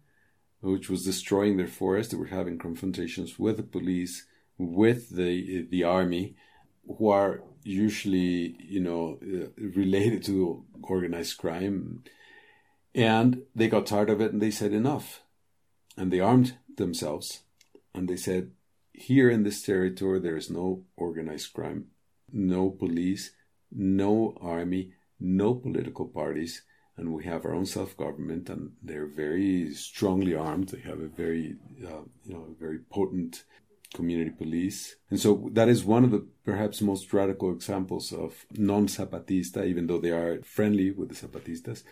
which 0.72 0.90
was 0.90 1.06
destroying 1.06 1.58
their 1.58 1.68
forest. 1.68 2.12
They 2.12 2.18
were 2.18 2.26
having 2.28 2.58
confrontations 2.58 3.40
with 3.40 3.58
the 3.58 3.64
police, 3.64 4.26
with 4.58 5.10
the 5.10 5.68
the 5.70 5.84
army, 5.84 6.36
who 6.98 7.10
are 7.10 7.42
usually 7.64 8.58
you 8.60 8.80
know 8.80 9.20
uh, 9.24 9.48
related 9.58 10.24
to 10.26 10.66
organized 10.84 11.38
crime, 11.38 12.04
and 12.94 13.44
they 13.56 13.68
got 13.68 13.86
tired 13.86 14.10
of 14.10 14.22
it 14.22 14.32
and 14.32 14.42
they 14.42 14.52
said 14.52 14.74
enough, 14.74 15.22
and 15.98 16.12
they 16.12 16.20
armed 16.20 16.58
themselves, 16.78 17.44
and 17.94 18.08
they 18.08 18.18
said, 18.18 18.52
here 18.94 19.30
in 19.30 19.44
this 19.44 19.62
territory 19.62 20.20
there 20.20 20.38
is 20.38 20.50
no 20.50 20.84
organized 20.96 21.54
crime, 21.54 21.86
no 22.32 22.70
police, 22.70 23.32
no 23.72 24.36
army, 24.42 24.94
no 25.20 25.54
political 25.54 26.06
parties 26.06 26.64
and 26.98 27.14
we 27.14 27.24
have 27.26 27.46
our 27.46 27.54
own 27.54 27.66
self-government, 27.66 28.50
and 28.50 28.72
they're 28.82 29.08
very 29.08 29.74
strongly 29.74 30.36
armed. 30.36 30.70
They 30.70 30.82
have 30.82 31.00
a 31.00 31.08
very, 31.08 31.56
uh, 31.84 32.04
you 32.26 32.34
know, 32.34 32.56
very 32.60 32.80
potent 32.80 33.44
community 33.94 34.32
police, 34.32 34.98
and 35.10 35.20
so 35.20 35.50
that 35.54 35.70
is 35.70 35.86
one 35.86 36.04
of 36.04 36.12
the 36.12 36.28
perhaps 36.44 36.82
most 36.82 37.14
radical 37.14 37.52
examples 37.52 38.12
of 38.12 38.46
non-Zapatista, 38.52 39.66
even 39.66 39.88
though 39.88 40.00
they 40.00 40.12
are 40.12 40.42
friendly 40.44 40.92
with 40.92 41.10
the 41.10 41.16
Zapatistas. 41.16 41.84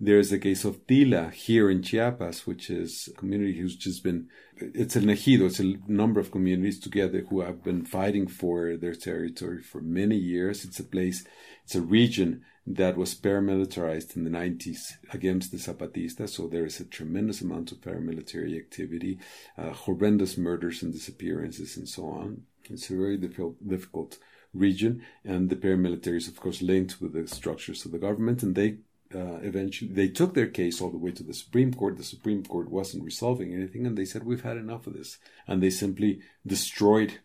There's 0.00 0.30
a 0.30 0.38
case 0.38 0.64
of 0.64 0.86
Tila 0.86 1.32
here 1.32 1.68
in 1.68 1.82
Chiapas, 1.82 2.46
which 2.46 2.70
is 2.70 3.08
a 3.08 3.16
community 3.18 3.58
who's 3.58 3.74
just 3.74 4.04
been, 4.04 4.28
it's 4.56 4.94
an 4.94 5.06
ejido, 5.06 5.46
it's 5.46 5.58
a 5.58 5.74
number 5.88 6.20
of 6.20 6.30
communities 6.30 6.78
together 6.78 7.26
who 7.28 7.40
have 7.40 7.64
been 7.64 7.84
fighting 7.84 8.28
for 8.28 8.76
their 8.76 8.94
territory 8.94 9.60
for 9.60 9.80
many 9.80 10.14
years. 10.14 10.64
It's 10.64 10.78
a 10.78 10.84
place, 10.84 11.26
it's 11.64 11.74
a 11.74 11.80
region 11.80 12.44
that 12.64 12.96
was 12.96 13.16
paramilitarized 13.16 14.14
in 14.14 14.22
the 14.22 14.30
90s 14.30 14.92
against 15.12 15.50
the 15.50 15.56
Zapatistas. 15.56 16.28
So 16.28 16.46
there 16.46 16.66
is 16.66 16.78
a 16.78 16.84
tremendous 16.84 17.40
amount 17.40 17.72
of 17.72 17.80
paramilitary 17.80 18.56
activity, 18.56 19.18
uh, 19.56 19.70
horrendous 19.70 20.38
murders 20.38 20.80
and 20.80 20.92
disappearances, 20.92 21.76
and 21.76 21.88
so 21.88 22.04
on. 22.04 22.42
It's 22.70 22.88
a 22.90 22.96
very 22.96 23.16
difficult 23.16 24.18
region, 24.54 25.02
and 25.24 25.50
the 25.50 25.56
paramilitary 25.56 26.18
is, 26.18 26.28
of 26.28 26.38
course, 26.38 26.62
linked 26.62 27.00
with 27.00 27.14
the 27.14 27.26
structures 27.26 27.84
of 27.84 27.92
the 27.92 27.98
government, 27.98 28.42
and 28.42 28.54
they 28.54 28.78
uh, 29.14 29.38
eventually 29.42 29.92
they 29.92 30.08
took 30.08 30.34
their 30.34 30.46
case 30.46 30.80
all 30.80 30.90
the 30.90 30.98
way 30.98 31.12
to 31.12 31.22
the 31.22 31.34
Supreme 31.34 31.72
Court. 31.72 31.96
The 31.96 32.04
Supreme 32.04 32.44
Court 32.44 32.70
wasn't 32.70 33.04
resolving 33.04 33.54
anything, 33.54 33.86
and 33.86 33.96
they 33.96 34.04
said 34.04 34.24
we've 34.24 34.42
had 34.42 34.56
enough 34.56 34.86
of 34.86 34.94
this, 34.94 35.18
and 35.46 35.62
they 35.62 35.70
simply 35.70 36.20
destroyed 36.46 37.18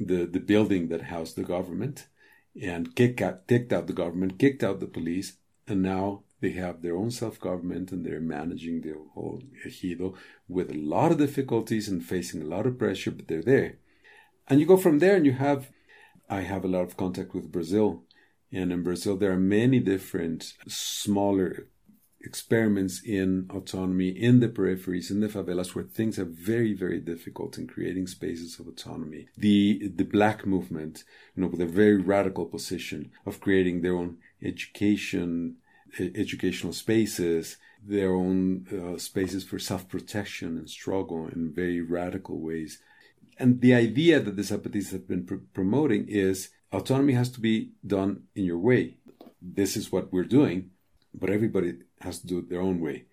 the 0.00 0.26
the 0.26 0.40
building 0.40 0.88
that 0.88 1.02
housed 1.02 1.36
the 1.36 1.44
government 1.44 2.06
and 2.60 2.94
kicked 2.94 3.20
out, 3.20 3.46
kicked 3.46 3.72
out 3.72 3.86
the 3.86 3.92
government, 3.92 4.38
kicked 4.38 4.64
out 4.64 4.80
the 4.80 4.86
police, 4.86 5.36
and 5.66 5.82
now 5.82 6.22
they 6.40 6.50
have 6.50 6.82
their 6.82 6.96
own 6.96 7.10
self 7.10 7.40
government 7.40 7.92
and 7.92 8.04
they're 8.04 8.20
managing 8.20 8.80
the 8.80 8.94
whole 9.14 9.42
ejido 9.66 10.14
with 10.48 10.70
a 10.70 10.74
lot 10.74 11.12
of 11.12 11.18
difficulties 11.18 11.88
and 11.88 12.04
facing 12.04 12.42
a 12.42 12.46
lot 12.46 12.66
of 12.66 12.78
pressure, 12.78 13.10
but 13.10 13.26
they're 13.26 13.42
there. 13.42 13.78
And 14.48 14.60
you 14.60 14.66
go 14.66 14.76
from 14.76 14.98
there 14.98 15.16
and 15.16 15.26
you 15.26 15.32
have, 15.32 15.70
I 16.28 16.42
have 16.42 16.64
a 16.64 16.68
lot 16.68 16.82
of 16.82 16.96
contact 16.96 17.34
with 17.34 17.50
Brazil. 17.50 18.04
And 18.52 18.72
in 18.72 18.82
Brazil, 18.82 19.16
there 19.16 19.32
are 19.32 19.38
many 19.38 19.80
different 19.80 20.54
smaller 20.68 21.68
experiments 22.20 23.02
in 23.04 23.48
autonomy 23.50 24.08
in 24.08 24.40
the 24.40 24.48
peripheries, 24.48 25.10
in 25.10 25.20
the 25.20 25.28
favelas, 25.28 25.74
where 25.74 25.84
things 25.84 26.18
are 26.18 26.24
very, 26.24 26.74
very 26.74 27.00
difficult 27.00 27.56
in 27.58 27.66
creating 27.66 28.06
spaces 28.06 28.58
of 28.58 28.66
autonomy. 28.66 29.28
The 29.36 29.88
the 29.94 30.04
black 30.04 30.46
movement, 30.46 31.04
you 31.34 31.42
know, 31.42 31.48
with 31.48 31.60
a 31.60 31.66
very 31.66 31.96
radical 31.96 32.46
position 32.46 33.12
of 33.24 33.40
creating 33.40 33.82
their 33.82 33.96
own 33.96 34.18
education, 34.42 35.56
educational 35.98 36.72
spaces, 36.72 37.56
their 37.82 38.12
own 38.14 38.66
uh, 38.72 38.98
spaces 38.98 39.44
for 39.44 39.58
self-protection 39.58 40.56
and 40.58 40.68
struggle 40.68 41.28
in 41.28 41.52
very 41.54 41.80
radical 41.80 42.40
ways. 42.40 42.80
And 43.38 43.60
the 43.60 43.74
idea 43.74 44.18
that 44.20 44.36
the 44.36 44.42
Zapatistas 44.42 44.92
have 44.92 45.06
been 45.06 45.26
pr- 45.26 45.46
promoting 45.52 46.08
is 46.08 46.50
autonomy 46.72 47.12
has 47.14 47.30
to 47.30 47.40
be 47.40 47.72
done 47.86 48.24
in 48.34 48.44
your 48.44 48.58
way 48.58 48.96
this 49.54 49.76
is 49.76 49.92
what 49.92 50.12
we're 50.12 50.24
doing, 50.24 50.70
but 51.14 51.30
everybody 51.30 51.74
has 52.00 52.18
to 52.20 52.26
do 52.26 52.38
it 52.38 52.48
their 52.48 52.60
own 52.60 52.80
way. 52.80 53.04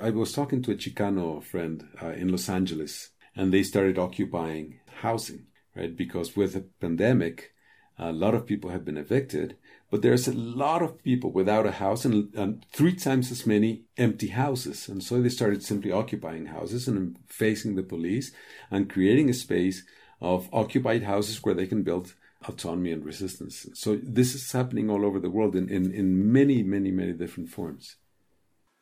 I 0.00 0.10
was 0.10 0.32
talking 0.32 0.62
to 0.62 0.72
a 0.72 0.76
Chicano 0.76 1.42
friend 1.42 1.88
uh, 2.02 2.08
in 2.08 2.28
Los 2.28 2.48
Angeles, 2.48 3.10
and 3.34 3.52
they 3.52 3.62
started 3.62 3.98
occupying 3.98 4.80
housing, 5.00 5.46
right? 5.74 5.94
Because 5.94 6.36
with 6.36 6.54
the 6.54 6.66
pandemic, 6.80 7.52
a 7.98 8.12
lot 8.12 8.34
of 8.34 8.46
people 8.46 8.70
have 8.70 8.84
been 8.84 8.96
evicted, 8.96 9.56
but 9.90 10.02
there's 10.02 10.28
a 10.28 10.32
lot 10.32 10.82
of 10.82 11.02
people 11.02 11.30
without 11.30 11.66
a 11.66 11.72
house 11.72 12.04
and, 12.04 12.34
and, 12.34 12.66
three 12.72 12.94
times 12.94 13.30
as 13.30 13.46
many 13.46 13.84
empty 13.96 14.28
houses. 14.28 14.88
And 14.88 15.02
so 15.02 15.22
they 15.22 15.28
started 15.28 15.62
simply 15.62 15.92
occupying 15.92 16.46
houses 16.46 16.88
and 16.88 17.16
facing 17.26 17.74
the 17.74 17.82
police 17.82 18.32
and 18.70 18.90
creating 18.90 19.30
a 19.30 19.34
space 19.34 19.84
of 20.20 20.48
occupied 20.52 21.04
houses 21.04 21.42
where 21.42 21.54
they 21.54 21.66
can 21.66 21.84
build 21.84 22.14
autonomy 22.48 22.92
and 22.92 23.04
resistance. 23.04 23.66
So 23.74 23.98
this 24.02 24.34
is 24.34 24.52
happening 24.52 24.90
all 24.90 25.04
over 25.04 25.18
the 25.18 25.30
world 25.30 25.56
in, 25.56 25.68
in, 25.68 25.92
in 25.92 26.32
many, 26.32 26.62
many, 26.62 26.90
many 26.90 27.12
different 27.12 27.48
forms. 27.48 27.96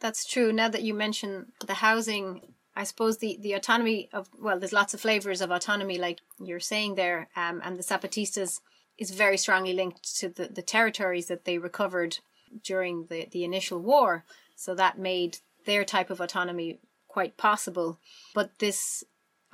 That's 0.01 0.27
true. 0.27 0.53
Now 0.53 0.69
that 0.69 0.83
you 0.83 0.93
mention 0.93 1.53
the 1.65 1.75
housing, 1.75 2.55
I 2.77 2.85
suppose 2.85 3.19
the, 3.19 3.39
the 3.41 3.53
autonomy 3.55 4.09
of, 4.13 4.29
well, 4.39 4.59
there's 4.59 4.73
lots 4.73 4.93
of 4.93 5.01
flavors 5.01 5.41
of 5.41 5.51
autonomy, 5.51 5.99
like 5.99 6.21
you're 6.39 6.61
saying 6.61 6.97
there, 6.97 7.29
um, 7.37 7.61
and 7.65 7.79
the 7.79 7.83
Zapatistas 7.83 8.61
is 8.99 9.11
very 9.11 9.37
strongly 9.37 9.73
linked 9.73 10.19
to 10.19 10.29
the, 10.29 10.47
the 10.47 10.63
territories 10.63 11.27
that 11.27 11.45
they 11.45 11.59
recovered 11.59 12.19
during 12.63 13.07
the, 13.07 13.29
the 13.31 13.45
initial 13.45 13.79
war. 13.79 14.25
So 14.57 14.75
that 14.75 14.99
made 14.99 15.39
their 15.65 15.85
type 15.85 16.11
of 16.11 16.21
autonomy 16.21 16.81
quite 17.09 17.37
possible. 17.37 17.99
But 18.35 18.59
this 18.59 19.05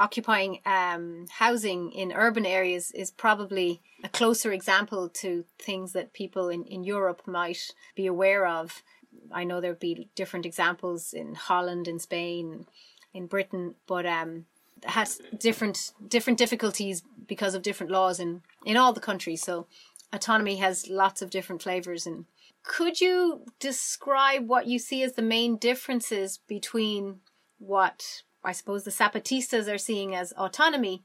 occupying 0.01 0.61
um, 0.65 1.27
housing 1.29 1.93
in 1.93 2.13
urban 2.13 2.47
areas 2.47 2.91
is 2.93 3.11
probably 3.11 3.81
a 4.03 4.09
closer 4.09 4.51
example 4.51 5.09
to 5.09 5.45
things 5.59 5.93
that 5.93 6.15
people 6.15 6.49
in, 6.49 6.65
in 6.65 6.83
Europe 6.83 7.23
might 7.27 7.73
be 7.95 8.07
aware 8.07 8.47
of. 8.47 8.83
I 9.31 9.45
know 9.45 9.61
there'd 9.61 9.79
be 9.79 10.09
different 10.15 10.47
examples 10.47 11.13
in 11.13 11.35
Holland, 11.35 11.87
in 11.87 11.99
Spain, 11.99 12.67
in 13.13 13.27
Britain, 13.27 13.75
but 13.87 14.07
um, 14.07 14.47
has 14.85 15.21
different 15.39 15.93
different 16.09 16.39
difficulties 16.39 17.03
because 17.29 17.55
of 17.55 17.63
different 17.63 17.93
laws 17.93 18.19
in 18.19 18.43
in 18.65 18.77
all 18.79 18.95
the 18.95 19.01
countries. 19.01 19.43
So 19.43 19.67
autonomy 20.13 20.57
has 20.57 20.89
lots 20.89 21.21
of 21.21 21.31
different 21.31 21.63
flavors. 21.63 22.07
And 22.07 22.25
could 22.63 23.01
you 23.01 23.43
describe 23.59 24.49
what 24.49 24.67
you 24.67 24.79
see 24.79 25.03
as 25.03 25.13
the 25.13 25.23
main 25.23 25.57
differences 25.57 26.39
between 26.49 27.21
what 27.59 28.23
I 28.43 28.53
suppose 28.53 28.85
the 28.85 28.91
Zapatistas 28.91 29.73
are 29.73 29.79
seeing 29.79 30.15
as 30.15 30.33
autonomy 30.33 31.05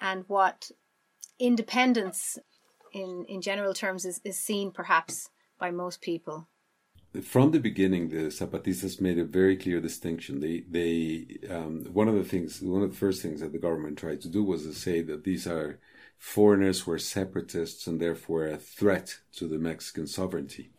and 0.00 0.24
what 0.28 0.70
independence 1.38 2.38
in 2.92 3.24
in 3.28 3.40
general 3.40 3.74
terms 3.74 4.04
is, 4.04 4.20
is 4.24 4.38
seen 4.38 4.70
perhaps 4.70 5.30
by 5.58 5.70
most 5.70 6.00
people? 6.00 6.48
from 7.22 7.50
the 7.50 7.60
beginning, 7.60 8.08
the 8.08 8.26
Zapatistas 8.30 9.00
made 9.00 9.18
a 9.18 9.24
very 9.24 9.56
clear 9.56 9.80
distinction. 9.80 10.40
They, 10.40 10.64
they, 10.68 11.38
um, 11.48 11.84
one 11.92 12.08
of 12.08 12.14
the 12.14 12.24
things, 12.24 12.60
one 12.60 12.82
of 12.82 12.90
the 12.90 12.96
first 12.96 13.22
things 13.22 13.40
that 13.40 13.52
the 13.52 13.58
government 13.58 13.98
tried 13.98 14.20
to 14.22 14.28
do 14.28 14.42
was 14.44 14.64
to 14.64 14.74
say 14.74 15.02
that 15.02 15.24
these 15.24 15.46
are 15.46 15.78
foreigners 16.18 16.80
who 16.80 16.92
are 16.92 16.98
separatists 16.98 17.86
and 17.86 18.00
therefore 18.00 18.46
a 18.46 18.56
threat 18.56 19.18
to 19.36 19.46
the 19.46 19.58
Mexican 19.58 20.06
sovereignty. 20.06 20.70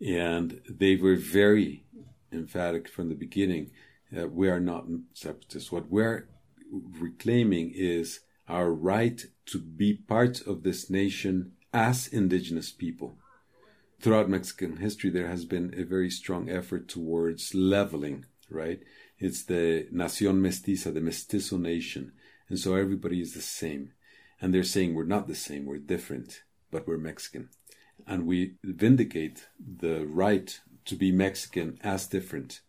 And 0.00 0.60
they 0.68 0.96
were 0.96 1.16
very 1.16 1.84
emphatic 2.32 2.88
from 2.88 3.08
the 3.08 3.14
beginning 3.14 3.70
that 4.12 4.32
we 4.32 4.48
are 4.48 4.60
not 4.60 4.86
separatists. 5.12 5.72
What 5.72 5.90
we're 5.90 6.28
reclaiming 6.70 7.72
is 7.74 8.20
our 8.48 8.70
right 8.70 9.20
to 9.46 9.58
be 9.58 9.94
part 9.94 10.40
of 10.46 10.62
this 10.62 10.88
nation 10.90 11.52
as 11.72 12.08
indigenous 12.08 12.70
people 12.72 13.18
throughout 14.00 14.28
Mexican 14.28 14.76
history, 14.76 15.10
there 15.10 15.28
has 15.28 15.44
been 15.44 15.74
a 15.76 15.84
very 15.84 16.10
strong 16.10 16.48
effort 16.48 16.88
towards 16.88 17.54
leveling, 17.54 18.26
right? 18.50 18.80
It's 19.18 19.44
the 19.44 19.88
Nación 19.92 20.40
Mestiza, 20.40 20.94
the 20.94 21.00
mestizo 21.00 21.56
nation. 21.56 22.12
And 22.48 22.58
so 22.58 22.74
everybody 22.74 23.20
is 23.20 23.34
the 23.34 23.40
same. 23.40 23.92
And 24.40 24.54
they're 24.54 24.62
saying 24.62 24.94
we're 24.94 25.04
not 25.04 25.26
the 25.26 25.34
same, 25.34 25.66
we're 25.66 25.78
different, 25.78 26.42
but 26.70 26.86
we're 26.86 26.98
Mexican. 26.98 27.48
And 28.06 28.26
we 28.26 28.54
vindicate 28.62 29.48
the 29.58 30.06
right 30.06 30.60
to 30.84 30.94
be 30.94 31.10
Mexican 31.10 31.78
as 31.82 32.06
different. 32.06 32.60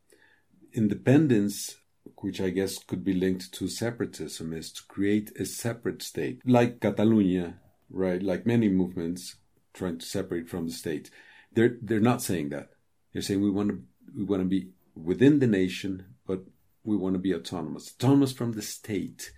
Independence, 0.74 1.78
which 2.18 2.42
I 2.42 2.50
guess 2.50 2.84
could 2.84 3.04
be 3.04 3.14
linked 3.14 3.52
to 3.54 3.68
separatism, 3.68 4.54
is 4.54 4.72
to 4.74 4.84
create 4.88 5.32
a 5.40 5.46
separate 5.46 6.02
state, 6.02 6.42
like 6.46 6.80
Catalonia, 6.80 7.60
right? 7.90 8.22
Like 8.22 8.46
many 8.46 8.70
movements 8.70 9.36
trying 9.74 9.98
to 10.00 10.06
separate 10.06 10.50
from 10.50 10.68
the 10.68 10.74
state. 10.74 11.10
They're 11.52 11.78
they're 11.82 12.00
not 12.00 12.22
saying 12.22 12.50
that. 12.50 12.70
They're 13.14 13.22
saying 13.22 13.42
we 13.42 13.50
want 13.52 13.70
to 13.70 13.84
we 14.16 14.24
want 14.24 14.42
to 14.42 14.48
be 14.48 14.70
within 14.96 15.40
the 15.40 15.48
nation, 15.48 16.06
but 16.28 16.42
we 16.84 16.96
want 16.98 17.16
to 17.16 17.20
be 17.20 17.34
autonomous, 17.34 17.94
autonomous 17.96 18.32
from 18.32 18.54
the 18.54 18.62
state. 18.62 19.32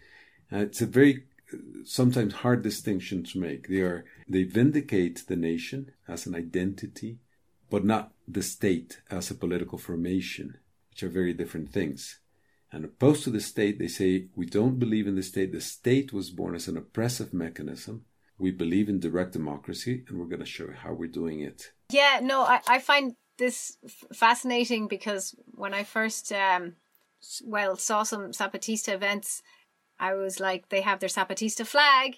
Uh, 0.52 0.60
it's 0.60 0.82
a 0.82 0.86
very 0.86 1.24
sometimes 1.84 2.36
hard 2.36 2.62
distinction 2.62 3.24
to 3.24 3.40
make. 3.40 3.68
They 3.68 3.82
are 3.82 4.06
they 4.28 4.44
vindicate 4.44 5.24
the 5.28 5.36
nation 5.36 5.92
as 6.08 6.26
an 6.26 6.36
identity, 6.36 7.20
but 7.70 7.86
not 7.86 8.14
the 8.28 8.44
state 8.44 9.02
as 9.10 9.32
a 9.32 9.36
political 9.36 9.78
formation, 9.78 10.58
which 10.92 11.04
are 11.04 11.10
very 11.10 11.34
different 11.34 11.72
things. 11.74 12.20
And 12.72 12.86
opposed 12.86 13.24
to 13.26 13.32
the 13.32 13.42
state, 13.42 13.80
they 13.80 13.88
say 13.88 14.28
we 14.36 14.46
don't 14.46 14.80
believe 14.80 15.08
in 15.08 15.16
the 15.16 15.24
state. 15.24 15.52
The 15.52 15.60
state 15.60 16.14
was 16.14 16.30
born 16.30 16.56
as 16.56 16.68
an 16.68 16.78
oppressive 16.78 17.34
mechanism 17.34 18.06
we 18.42 18.52
believe 18.52 18.90
in 18.90 19.00
direct 19.00 19.34
democracy 19.34 20.04
and 20.08 20.20
we're 20.20 20.26
going 20.26 20.40
to 20.40 20.46
show 20.46 20.68
how 20.72 20.94
we're 20.94 21.08
doing 21.08 21.42
it. 21.42 21.72
Yeah, 21.92 22.20
no, 22.22 22.42
I, 22.42 22.60
I 22.68 22.80
find 22.80 23.16
this 23.38 23.78
fascinating 24.14 24.88
because 24.88 25.36
when 25.52 25.74
I 25.74 25.84
first, 25.84 26.32
um, 26.34 26.74
well, 27.44 27.76
saw 27.76 28.04
some 28.04 28.32
Zapatista 28.32 28.94
events, 28.94 29.44
I 30.00 30.16
was 30.16 30.40
like, 30.40 30.70
they 30.70 30.82
have 30.82 31.00
their 31.00 31.10
Zapatista 31.10 31.66
flag 31.66 32.18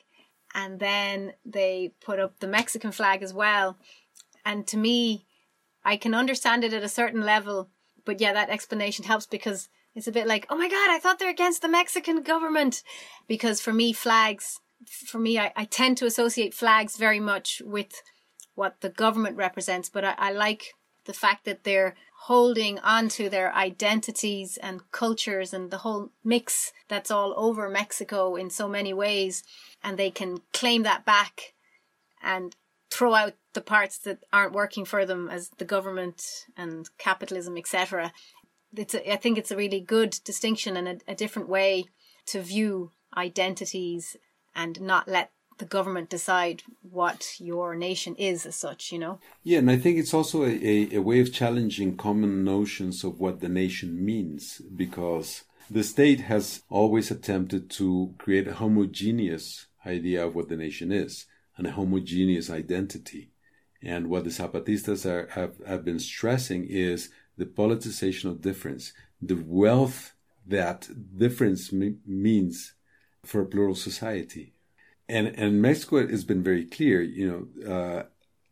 and 0.55 0.79
then 0.79 1.33
they 1.45 1.93
put 1.99 2.19
up 2.19 2.39
the 2.39 2.47
Mexican 2.47 2.93
flag 2.93 3.21
as 3.21 3.33
well. 3.33 3.77
And 4.45 4.65
to 4.67 4.77
me, 4.77 5.25
I 5.83 5.97
can 5.97 6.13
understand 6.13 6.63
it 6.63 6.73
at 6.73 6.83
a 6.83 6.89
certain 6.89 7.21
level, 7.21 7.69
but 8.05 8.21
yeah, 8.21 8.33
that 8.33 8.49
explanation 8.49 9.05
helps 9.05 9.25
because 9.25 9.69
it's 9.95 10.07
a 10.07 10.11
bit 10.11 10.27
like, 10.27 10.45
oh 10.49 10.57
my 10.57 10.69
God, 10.69 10.89
I 10.89 10.99
thought 10.99 11.19
they're 11.19 11.29
against 11.29 11.61
the 11.61 11.69
Mexican 11.69 12.23
government. 12.23 12.83
Because 13.27 13.61
for 13.61 13.73
me, 13.73 13.93
flags 13.93 14.59
for 14.87 15.19
me, 15.19 15.39
I, 15.39 15.51
I 15.55 15.65
tend 15.65 15.97
to 15.97 16.05
associate 16.05 16.53
flags 16.53 16.97
very 16.97 17.19
much 17.19 17.61
with 17.65 18.01
what 18.55 18.81
the 18.81 18.89
government 18.89 19.37
represents, 19.37 19.89
but 19.89 20.03
I, 20.03 20.15
I 20.17 20.31
like 20.31 20.73
the 21.05 21.13
fact 21.13 21.45
that 21.45 21.63
they're 21.63 21.95
holding 22.23 22.79
onto 22.79 23.27
their 23.27 23.53
identities 23.53 24.57
and 24.57 24.89
cultures 24.91 25.53
and 25.53 25.71
the 25.71 25.79
whole 25.79 26.11
mix 26.23 26.71
that's 26.87 27.11
all 27.11 27.33
over 27.35 27.69
Mexico 27.69 28.35
in 28.35 28.49
so 28.49 28.67
many 28.67 28.93
ways, 28.93 29.43
and 29.83 29.97
they 29.97 30.09
can 30.09 30.39
claim 30.53 30.83
that 30.83 31.05
back 31.05 31.53
and 32.21 32.55
throw 32.89 33.13
out 33.13 33.33
the 33.53 33.61
parts 33.61 33.97
that 33.99 34.23
aren't 34.31 34.53
working 34.53 34.85
for 34.85 35.05
them 35.05 35.29
as 35.29 35.49
the 35.57 35.65
government 35.65 36.45
and 36.57 36.89
capitalism, 36.97 37.57
etc. 37.57 38.11
It's 38.75 38.95
a, 38.95 39.11
I 39.11 39.17
think 39.17 39.37
it's 39.37 39.51
a 39.51 39.57
really 39.57 39.79
good 39.79 40.19
distinction 40.23 40.77
and 40.77 40.87
a, 40.87 41.11
a 41.11 41.15
different 41.15 41.49
way 41.49 41.85
to 42.27 42.41
view 42.41 42.91
identities 43.15 44.15
and 44.55 44.81
not 44.81 45.07
let 45.07 45.31
the 45.59 45.65
government 45.65 46.09
decide 46.09 46.63
what 46.81 47.35
your 47.39 47.75
nation 47.75 48.15
is 48.15 48.45
as 48.45 48.55
such, 48.55 48.91
you 48.91 48.99
know? 48.99 49.19
Yeah, 49.43 49.59
and 49.59 49.69
I 49.69 49.77
think 49.77 49.97
it's 49.97 50.13
also 50.13 50.43
a, 50.43 50.49
a, 50.49 50.95
a, 50.95 51.01
way 51.01 51.19
of 51.19 51.31
challenging 51.31 51.95
common 51.95 52.43
notions 52.43 53.03
of 53.03 53.19
what 53.19 53.39
the 53.39 53.49
nation 53.49 54.03
means 54.03 54.61
because 54.75 55.43
the 55.69 55.83
state 55.83 56.21
has 56.21 56.63
always 56.69 57.11
attempted 57.11 57.69
to 57.71 58.13
create 58.17 58.47
a 58.47 58.55
homogeneous 58.55 59.67
idea 59.85 60.25
of 60.25 60.35
what 60.35 60.49
the 60.49 60.57
nation 60.57 60.91
is 60.91 61.25
and 61.57 61.67
a 61.67 61.71
homogeneous 61.71 62.49
identity. 62.49 63.32
And 63.83 64.07
what 64.07 64.23
the 64.23 64.29
Zapatistas 64.29 65.05
are, 65.05 65.27
have, 65.31 65.55
have 65.67 65.83
been 65.83 65.99
stressing 65.99 66.65
is 66.65 67.09
the 67.37 67.45
politicization 67.45 68.29
of 68.29 68.41
difference, 68.41 68.93
the 69.21 69.35
wealth 69.35 70.13
that 70.45 70.89
difference 71.17 71.71
me- 71.71 71.97
means 72.05 72.73
for 73.25 73.41
a 73.41 73.45
plural 73.45 73.75
society. 73.75 74.53
And 75.09 75.27
and 75.27 75.61
Mexico 75.61 76.07
has 76.07 76.23
been 76.23 76.43
very 76.43 76.65
clear, 76.65 77.01
you 77.01 77.49
know, 77.65 77.73
uh, 77.73 78.03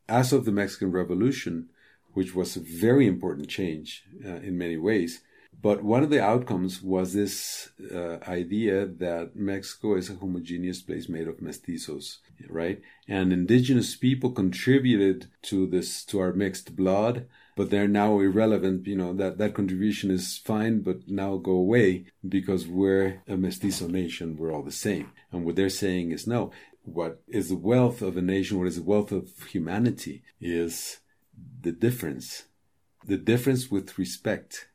as 0.09 0.33
of 0.33 0.43
the 0.43 0.51
Mexican 0.51 0.91
Revolution, 0.91 1.69
which 2.13 2.35
was 2.35 2.55
a 2.55 2.59
very 2.59 3.07
important 3.07 3.47
change 3.47 4.03
uh, 4.25 4.41
in 4.47 4.57
many 4.57 4.77
ways. 4.77 5.21
But 5.59 5.83
one 5.83 6.01
of 6.01 6.09
the 6.09 6.23
outcomes 6.23 6.81
was 6.81 7.13
this 7.13 7.69
uh, 7.93 8.17
idea 8.27 8.85
that 8.85 9.35
Mexico 9.35 9.95
is 9.95 10.09
a 10.09 10.15
homogeneous 10.15 10.81
place 10.81 11.07
made 11.07 11.27
of 11.27 11.37
mestizos, 11.37 12.17
right? 12.49 12.81
And 13.07 13.31
indigenous 13.31 13.95
people 13.95 14.31
contributed 14.31 15.27
to 15.43 15.67
this, 15.67 16.03
to 16.05 16.19
our 16.19 16.33
mixed 16.33 16.75
blood, 16.75 17.27
but 17.55 17.69
they're 17.69 17.87
now 17.87 18.19
irrelevant. 18.19 18.87
You 18.87 18.95
know, 18.95 19.13
that, 19.13 19.37
that 19.37 19.53
contribution 19.53 20.09
is 20.09 20.37
fine, 20.37 20.81
but 20.81 21.07
now 21.07 21.37
go 21.37 21.51
away 21.51 22.05
because 22.27 22.67
we're 22.67 23.21
a 23.27 23.37
mestizo 23.37 23.87
nation. 23.87 24.37
We're 24.37 24.53
all 24.53 24.63
the 24.63 24.71
same. 24.71 25.11
And 25.31 25.45
what 25.45 25.57
they're 25.57 25.69
saying 25.69 26.11
is 26.11 26.25
no. 26.25 26.51
What 26.83 27.21
is 27.27 27.49
the 27.49 27.55
wealth 27.55 28.01
of 28.01 28.17
a 28.17 28.21
nation? 28.21 28.57
What 28.57 28.67
is 28.67 28.77
the 28.77 28.83
wealth 28.83 29.11
of 29.11 29.29
humanity 29.51 30.23
is 30.39 30.97
the 31.61 31.71
difference, 31.71 32.45
the 33.05 33.17
difference 33.17 33.69
with 33.69 33.99
respect, 33.99 34.67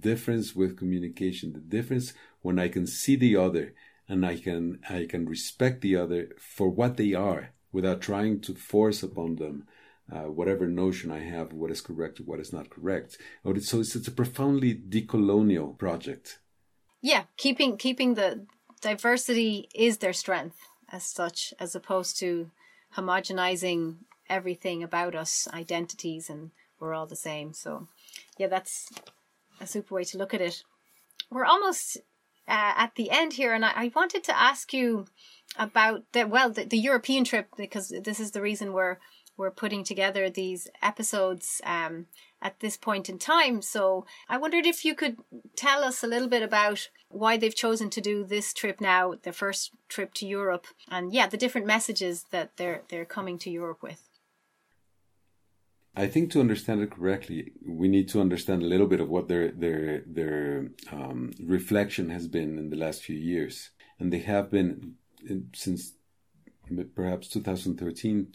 difference 0.00 0.54
with 0.54 0.76
communication, 0.76 1.52
the 1.52 1.60
difference 1.60 2.12
when 2.42 2.58
I 2.58 2.68
can 2.68 2.86
see 2.86 3.16
the 3.16 3.36
other 3.36 3.74
and 4.08 4.24
I 4.24 4.36
can 4.36 4.80
I 4.88 5.06
can 5.08 5.26
respect 5.26 5.80
the 5.80 5.96
other 5.96 6.30
for 6.38 6.68
what 6.68 6.96
they 6.96 7.14
are 7.14 7.50
without 7.72 8.00
trying 8.00 8.40
to 8.42 8.54
force 8.54 9.02
upon 9.02 9.36
them 9.36 9.66
uh, 10.12 10.24
whatever 10.24 10.66
notion 10.66 11.10
I 11.10 11.20
have 11.20 11.52
what 11.52 11.70
is 11.70 11.80
correct 11.80 12.20
or 12.20 12.24
what 12.24 12.40
is 12.40 12.52
not 12.52 12.70
correct. 12.70 13.18
So 13.44 13.50
it's, 13.52 13.72
it's 13.72 14.08
a 14.08 14.12
profoundly 14.12 14.74
decolonial 14.74 15.78
project. 15.78 16.38
Yeah, 17.00 17.24
keeping 17.36 17.76
keeping 17.76 18.14
the 18.14 18.46
diversity 18.80 19.68
is 19.74 19.98
their 19.98 20.12
strength 20.12 20.56
as 20.90 21.04
such, 21.04 21.52
as 21.58 21.74
opposed 21.74 22.18
to 22.20 22.50
homogenizing 22.96 23.96
everything 24.28 24.82
about 24.82 25.14
us, 25.14 25.48
identities, 25.52 26.30
and 26.30 26.50
we're 26.78 26.94
all 26.94 27.06
the 27.06 27.16
same. 27.16 27.52
So, 27.52 27.88
yeah, 28.38 28.46
that's 28.46 28.90
a 29.64 29.66
super 29.66 29.94
way 29.94 30.04
to 30.04 30.18
look 30.18 30.34
at 30.34 30.40
it. 30.40 30.62
We're 31.30 31.44
almost 31.44 31.96
uh, 32.46 32.74
at 32.76 32.94
the 32.96 33.10
end 33.10 33.32
here, 33.32 33.54
and 33.54 33.64
I, 33.64 33.72
I, 33.74 33.92
wanted 33.94 34.22
to 34.24 34.38
ask 34.38 34.72
you 34.72 35.06
about 35.58 36.04
the 36.12 36.26
well, 36.26 36.50
the, 36.50 36.64
the, 36.64 36.78
European 36.78 37.24
trip 37.24 37.48
because 37.56 37.88
this 38.04 38.20
is 38.20 38.32
the 38.32 38.42
reason 38.42 38.72
we're 38.72 38.98
we're 39.36 39.50
putting 39.50 39.82
together 39.82 40.28
these 40.28 40.68
episodes 40.82 41.60
um, 41.64 42.06
at 42.40 42.60
this 42.60 42.76
point 42.76 43.08
in 43.08 43.18
time. 43.18 43.62
So 43.62 44.06
I 44.28 44.36
wondered 44.36 44.66
if 44.66 44.84
you 44.84 44.94
could 44.94 45.16
tell 45.56 45.82
us 45.82 46.04
a 46.04 46.06
little 46.06 46.28
bit 46.28 46.42
about 46.42 46.88
why 47.08 47.36
they've 47.36 47.54
chosen 47.54 47.90
to 47.90 48.00
do 48.00 48.24
this 48.24 48.52
trip 48.52 48.80
now, 48.80 49.14
their 49.22 49.32
first 49.32 49.72
trip 49.88 50.12
to 50.14 50.26
Europe, 50.26 50.66
and 50.90 51.12
yeah, 51.12 51.26
the 51.26 51.38
different 51.38 51.66
messages 51.66 52.26
that 52.30 52.56
they're 52.58 52.82
they're 52.88 53.06
coming 53.06 53.38
to 53.38 53.50
Europe 53.50 53.82
with. 53.82 54.02
I 55.96 56.08
think 56.08 56.32
to 56.32 56.40
understand 56.40 56.82
it 56.82 56.90
correctly, 56.90 57.52
we 57.64 57.86
need 57.88 58.08
to 58.08 58.20
understand 58.20 58.62
a 58.62 58.66
little 58.66 58.88
bit 58.88 59.00
of 59.00 59.08
what 59.08 59.28
their 59.28 59.50
their 59.52 60.02
their 60.06 60.70
um, 60.90 61.32
reflection 61.40 62.10
has 62.10 62.26
been 62.26 62.58
in 62.58 62.70
the 62.70 62.76
last 62.76 63.02
few 63.02 63.16
years, 63.16 63.70
and 63.98 64.12
they 64.12 64.18
have 64.20 64.50
been 64.50 64.96
in, 65.28 65.50
since 65.54 65.92
perhaps 66.94 67.28
2013 67.28 68.28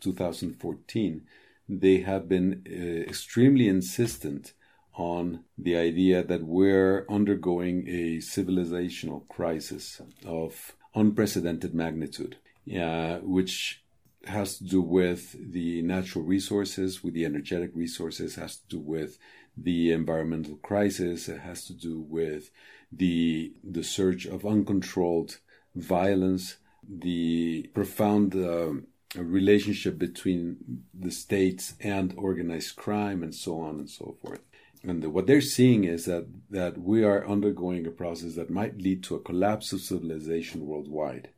2014 0.00 1.22
they 1.68 2.00
have 2.00 2.28
been 2.28 2.62
uh, 2.68 3.08
extremely 3.08 3.68
insistent 3.68 4.52
on 4.94 5.44
the 5.56 5.76
idea 5.76 6.22
that 6.22 6.42
we're 6.42 7.06
undergoing 7.08 7.88
a 7.88 8.18
civilizational 8.18 9.26
crisis 9.28 10.00
of 10.26 10.76
unprecedented 10.94 11.74
magnitude, 11.74 12.36
uh, 12.78 13.16
which 13.22 13.81
has 14.26 14.58
to 14.58 14.64
do 14.64 14.80
with 14.80 15.52
the 15.52 15.82
natural 15.82 16.24
resources, 16.24 17.02
with 17.02 17.14
the 17.14 17.24
energetic 17.24 17.70
resources, 17.74 18.36
has 18.36 18.56
to 18.56 18.68
do 18.68 18.78
with 18.78 19.18
the 19.56 19.92
environmental 19.92 20.56
crisis, 20.56 21.28
it 21.28 21.40
has 21.40 21.64
to 21.66 21.74
do 21.74 22.00
with 22.00 22.50
the 22.90 23.52
the 23.62 23.82
surge 23.82 24.26
of 24.26 24.46
uncontrolled 24.46 25.38
violence, 25.74 26.56
the 26.88 27.70
profound 27.74 28.34
uh, 28.34 28.72
relationship 29.16 29.98
between 29.98 30.84
the 30.94 31.10
states 31.10 31.74
and 31.80 32.14
organized 32.16 32.76
crime, 32.76 33.22
and 33.22 33.34
so 33.34 33.60
on 33.60 33.78
and 33.78 33.90
so 33.90 34.16
forth. 34.22 34.40
And 34.84 35.02
the, 35.02 35.10
what 35.10 35.26
they're 35.26 35.40
seeing 35.40 35.84
is 35.84 36.06
that 36.06 36.26
that 36.50 36.78
we 36.78 37.04
are 37.04 37.26
undergoing 37.26 37.86
a 37.86 37.90
process 37.90 38.34
that 38.34 38.50
might 38.50 38.80
lead 38.80 39.02
to 39.04 39.16
a 39.16 39.20
collapse 39.20 39.72
of 39.72 39.80
civilization 39.80 40.66
worldwide. 40.66 41.28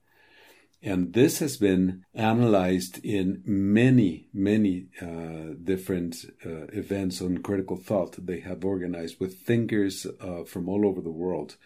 And 0.84 1.14
this 1.14 1.38
has 1.38 1.56
been 1.56 2.04
analyzed 2.14 3.02
in 3.02 3.42
many, 3.46 4.28
many 4.34 4.88
uh, 5.00 5.54
different 5.64 6.26
uh, 6.44 6.66
events 6.74 7.22
on 7.22 7.38
critical 7.38 7.78
thought 7.78 8.26
they 8.26 8.40
have 8.40 8.66
organized 8.66 9.18
with 9.18 9.38
thinkers 9.38 10.06
uh, 10.20 10.44
from 10.44 10.68
all 10.68 10.86
over 10.86 11.00
the 11.00 11.10
world. 11.10 11.56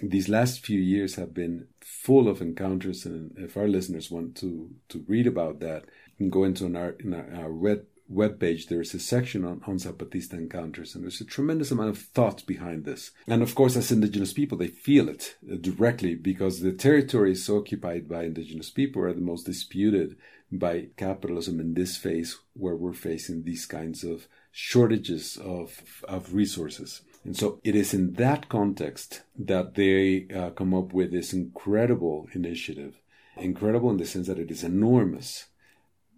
These 0.00 0.28
last 0.28 0.64
few 0.64 0.78
years 0.78 1.16
have 1.16 1.34
been 1.34 1.66
full 1.80 2.28
of 2.28 2.40
encounters, 2.40 3.04
and 3.04 3.34
if 3.36 3.56
our 3.56 3.66
listeners 3.66 4.12
want 4.12 4.36
to, 4.36 4.70
to 4.90 5.04
read 5.08 5.26
about 5.26 5.58
that, 5.58 5.82
you 6.16 6.18
can 6.18 6.30
go 6.30 6.44
into 6.44 6.64
our, 6.76 6.90
in 7.00 7.14
our, 7.14 7.34
our 7.34 7.52
web, 7.52 7.84
webpage, 8.10 8.68
there's 8.68 8.94
a 8.94 8.98
section 8.98 9.44
on, 9.44 9.62
on 9.66 9.76
Zapatista 9.76 10.34
encounters, 10.34 10.94
and 10.94 11.04
there's 11.04 11.20
a 11.20 11.24
tremendous 11.24 11.70
amount 11.70 11.90
of 11.90 11.98
thought 11.98 12.46
behind 12.46 12.84
this. 12.84 13.10
And 13.26 13.42
of 13.42 13.54
course, 13.54 13.76
as 13.76 13.92
indigenous 13.92 14.32
people, 14.32 14.58
they 14.58 14.68
feel 14.68 15.08
it 15.08 15.36
uh, 15.50 15.56
directly 15.60 16.14
because 16.14 16.60
the 16.60 16.72
territories 16.72 17.48
occupied 17.48 18.08
by 18.08 18.24
indigenous 18.24 18.70
people 18.70 19.02
are 19.02 19.12
the 19.12 19.20
most 19.20 19.46
disputed 19.46 20.16
by 20.50 20.88
capitalism 20.96 21.60
in 21.60 21.74
this 21.74 21.96
phase 21.96 22.38
where 22.52 22.76
we're 22.76 22.92
facing 22.92 23.42
these 23.42 23.66
kinds 23.66 24.04
of 24.04 24.26
shortages 24.50 25.38
of, 25.38 26.04
of 26.06 26.34
resources. 26.34 27.02
And 27.24 27.36
so 27.36 27.60
it 27.64 27.74
is 27.74 27.94
in 27.94 28.14
that 28.14 28.48
context 28.48 29.22
that 29.38 29.74
they 29.74 30.26
uh, 30.34 30.50
come 30.50 30.74
up 30.74 30.92
with 30.92 31.12
this 31.12 31.32
incredible 31.32 32.28
initiative. 32.32 33.00
Incredible 33.36 33.90
in 33.90 33.96
the 33.96 34.04
sense 34.04 34.26
that 34.26 34.38
it 34.38 34.50
is 34.50 34.62
enormous 34.62 35.46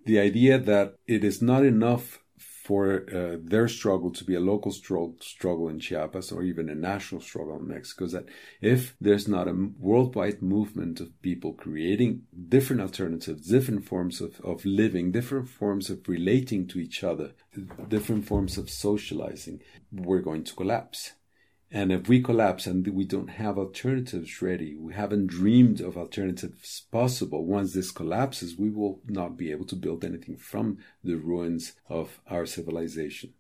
the 0.04 0.18
idea 0.18 0.58
that 0.58 0.94
it 1.06 1.24
is 1.24 1.40
not 1.42 1.64
enough 1.64 2.20
for 2.64 3.04
uh, 3.14 3.36
their 3.42 3.68
struggle 3.68 4.10
to 4.10 4.24
be 4.24 4.34
a 4.34 4.40
local 4.40 4.72
struggle, 4.72 5.14
struggle 5.20 5.68
in 5.68 5.78
Chiapas 5.78 6.32
or 6.32 6.42
even 6.42 6.70
a 6.70 6.74
national 6.74 7.20
struggle 7.20 7.58
in 7.58 7.68
Mexico 7.68 8.06
is 8.06 8.12
that 8.12 8.24
if 8.62 8.96
there's 8.98 9.28
not 9.28 9.46
a 9.46 9.68
worldwide 9.78 10.40
movement 10.40 10.98
of 10.98 11.20
people 11.20 11.52
creating 11.52 12.22
different 12.48 12.80
alternatives, 12.80 13.48
different 13.48 13.84
forms 13.84 14.22
of, 14.22 14.40
of 14.40 14.64
living, 14.64 15.12
different 15.12 15.46
forms 15.46 15.90
of 15.90 16.08
relating 16.08 16.66
to 16.66 16.78
each 16.78 17.04
other, 17.04 17.32
different 17.88 18.24
forms 18.24 18.56
of 18.56 18.70
socializing, 18.70 19.60
we're 19.92 20.22
going 20.22 20.42
to 20.42 20.54
collapse. 20.54 21.12
And 21.74 21.90
if 21.90 22.08
we 22.08 22.22
collapse 22.22 22.68
and 22.68 22.86
we 22.86 23.04
don't 23.04 23.30
have 23.30 23.58
alternatives 23.58 24.40
ready, 24.40 24.76
we 24.76 24.94
haven't 24.94 25.26
dreamed 25.26 25.80
of 25.80 25.96
alternatives 25.96 26.84
possible, 26.92 27.44
once 27.44 27.72
this 27.72 27.90
collapses, 27.90 28.56
we 28.56 28.70
will 28.70 29.00
not 29.08 29.36
be 29.36 29.50
able 29.50 29.64
to 29.64 29.74
build 29.74 30.04
anything 30.04 30.36
from 30.36 30.78
the 31.02 31.16
ruins 31.16 31.72
of 31.88 32.20
our 32.30 32.46
civilization. 32.46 33.32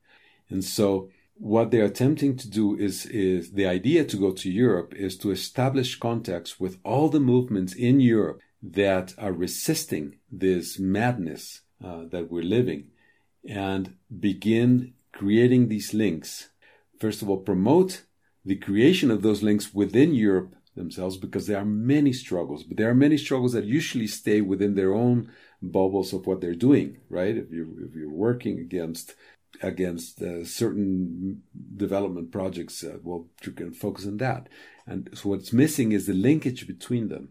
And 0.50 0.64
so, 0.64 1.10
what 1.36 1.70
they're 1.70 1.84
attempting 1.84 2.36
to 2.38 2.50
do 2.50 2.76
is, 2.76 3.06
is 3.06 3.52
the 3.52 3.66
idea 3.66 4.04
to 4.04 4.16
go 4.16 4.32
to 4.32 4.50
Europe 4.50 4.94
is 4.96 5.16
to 5.18 5.30
establish 5.30 6.00
contacts 6.00 6.58
with 6.58 6.78
all 6.82 7.08
the 7.08 7.20
movements 7.20 7.72
in 7.72 8.00
Europe 8.00 8.40
that 8.60 9.14
are 9.16 9.32
resisting 9.32 10.16
this 10.32 10.76
madness 10.80 11.60
uh, 11.84 12.02
that 12.10 12.32
we're 12.32 12.42
living 12.42 12.88
and 13.48 13.94
begin 14.18 14.94
creating 15.12 15.68
these 15.68 15.94
links. 15.94 16.48
First 16.98 17.22
of 17.22 17.30
all, 17.30 17.38
promote 17.38 18.02
the 18.44 18.56
creation 18.56 19.10
of 19.10 19.22
those 19.22 19.42
links 19.42 19.72
within 19.72 20.14
Europe 20.14 20.54
themselves 20.76 21.16
because 21.16 21.46
there 21.46 21.58
are 21.58 21.64
many 21.64 22.12
struggles, 22.12 22.62
but 22.64 22.76
there 22.76 22.90
are 22.90 22.94
many 22.94 23.16
struggles 23.16 23.52
that 23.52 23.64
usually 23.64 24.06
stay 24.06 24.40
within 24.40 24.74
their 24.74 24.92
own 24.92 25.30
bubbles 25.62 26.12
of 26.12 26.26
what 26.26 26.40
they're 26.40 26.54
doing, 26.54 26.98
right? 27.08 27.36
If 27.36 27.50
you 27.50 27.88
if 27.88 27.94
you're 27.94 28.10
working 28.10 28.58
against 28.58 29.14
against 29.62 30.20
uh, 30.20 30.44
certain 30.44 31.42
development 31.76 32.32
projects, 32.32 32.82
uh, 32.82 32.98
well, 33.02 33.28
you 33.44 33.52
can 33.52 33.72
focus 33.72 34.06
on 34.06 34.16
that. 34.18 34.48
And 34.86 35.10
so 35.14 35.30
what's 35.30 35.52
missing 35.52 35.92
is 35.92 36.06
the 36.06 36.12
linkage 36.12 36.66
between 36.66 37.08
them, 37.08 37.30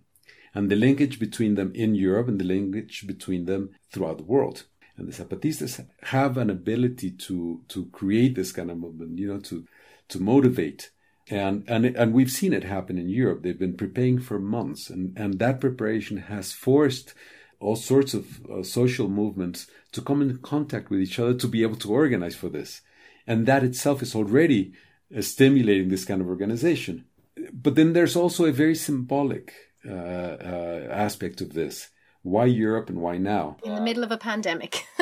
and 0.53 0.72
the 0.72 0.76
linkage 0.76 1.20
between 1.20 1.55
them 1.55 1.72
in 1.76 1.95
Europe 1.95 2.28
and 2.28 2.39
the 2.39 2.45
linkage 2.45 3.05
between 3.05 3.45
them 3.45 3.72
throughout 3.91 4.18
the 4.18 4.24
world. 4.24 4.64
And 4.95 5.11
the 5.11 5.24
Zapatistas 5.24 5.86
have 6.03 6.38
an 6.38 6.49
ability 6.49 7.11
to 7.11 7.61
to 7.68 7.86
create 7.88 8.36
this 8.36 8.51
kind 8.51 8.72
of 8.72 8.78
movement, 8.78 9.20
you 9.20 9.28
know, 9.28 9.39
to 9.41 9.66
to 10.09 10.20
motivate 10.20 10.91
and 11.30 11.63
and 11.67 11.86
and 11.86 12.13
we've 12.13 12.32
seen 12.32 12.53
it 12.53 12.63
happen 12.63 12.97
in 12.97 13.09
Europe. 13.09 13.43
They've 13.43 13.57
been 13.57 13.78
preparing 13.78 14.19
for 14.19 14.39
months, 14.39 14.89
and 14.89 15.17
and 15.17 15.39
that 15.39 15.61
preparation 15.61 16.17
has 16.17 16.51
forced 16.51 17.13
all 17.59 17.76
sorts 17.76 18.13
of 18.13 18.45
uh, 18.45 18.63
social 18.63 19.07
movements 19.07 19.67
to 19.93 20.01
come 20.01 20.21
in 20.21 20.38
contact 20.39 20.89
with 20.89 20.99
each 20.99 21.19
other 21.19 21.34
to 21.34 21.47
be 21.47 21.63
able 21.63 21.78
to 21.78 21.91
organize 21.91 22.36
for 22.36 22.49
this, 22.49 22.82
and 23.26 23.45
that 23.45 23.63
itself 23.63 24.01
is 24.01 24.15
already 24.15 24.74
uh, 25.15 25.21
stimulating 25.21 25.89
this 25.89 26.05
kind 26.05 26.21
of 26.21 26.28
organization. 26.28 27.05
But 27.53 27.76
then 27.76 27.93
there's 27.93 28.15
also 28.15 28.45
a 28.45 28.51
very 28.51 28.76
symbolic 28.76 29.53
uh, 29.88 29.93
uh 29.93 30.88
aspect 30.91 31.41
of 31.41 31.53
this. 31.53 31.89
Why 32.21 32.45
Europe 32.45 32.89
and 32.89 32.99
why 32.99 33.17
now? 33.17 33.57
In 33.63 33.76
the 33.76 33.82
middle 33.82 34.03
of 34.03 34.11
a 34.11 34.17
pandemic. 34.17 34.86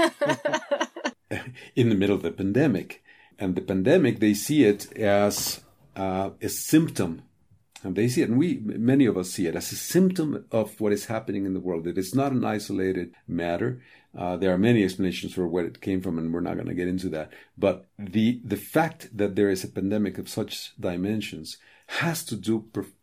in 1.76 1.90
the 1.90 1.96
middle 1.96 2.16
of 2.16 2.24
the 2.24 2.32
pandemic. 2.32 3.04
And 3.38 3.56
the 3.56 3.62
pandemic, 3.62 4.20
they 4.20 4.34
see 4.34 4.66
it 4.66 4.92
as 4.98 5.62
uh, 5.96 6.32
a 6.42 6.50
symptom 6.50 7.24
and 7.84 7.96
they 7.96 8.08
see 8.08 8.22
it, 8.22 8.30
and 8.30 8.38
we, 8.38 8.60
many 8.60 9.06
of 9.06 9.18
us 9.18 9.32
see 9.32 9.48
it 9.48 9.56
as 9.56 9.72
a 9.72 9.76
symptom 9.76 10.46
of 10.52 10.80
what 10.80 10.94
is 10.94 11.06
happening 11.06 11.46
in 11.46 11.54
the 11.54 11.60
world. 11.60 11.88
It 11.88 11.98
is 11.98 12.14
not 12.14 12.32
an 12.32 12.46
isolated 12.46 13.14
matter. 13.28 13.82
Uh, 14.16 14.38
there 14.38 14.54
are 14.54 14.58
many 14.58 14.84
explanations 14.84 15.34
for 15.34 15.48
where 15.48 15.66
it 15.66 15.82
came 15.82 16.02
from, 16.02 16.20
and 16.20 16.32
we're 16.32 16.42
not 16.42 16.56
going 16.56 16.68
to 16.68 16.76
get 16.76 16.88
into 16.88 17.10
that. 17.10 17.32
But 17.58 17.88
the 17.98 18.42
the 18.44 18.58
fact 18.58 19.10
that 19.18 19.36
there 19.36 19.50
is 19.50 19.64
a 19.64 19.70
pandemic 19.70 20.18
of 20.18 20.30
such 20.30 20.74
dimensions 20.80 21.58
has 21.88 22.24
to 22.26 22.36
do 22.36 22.60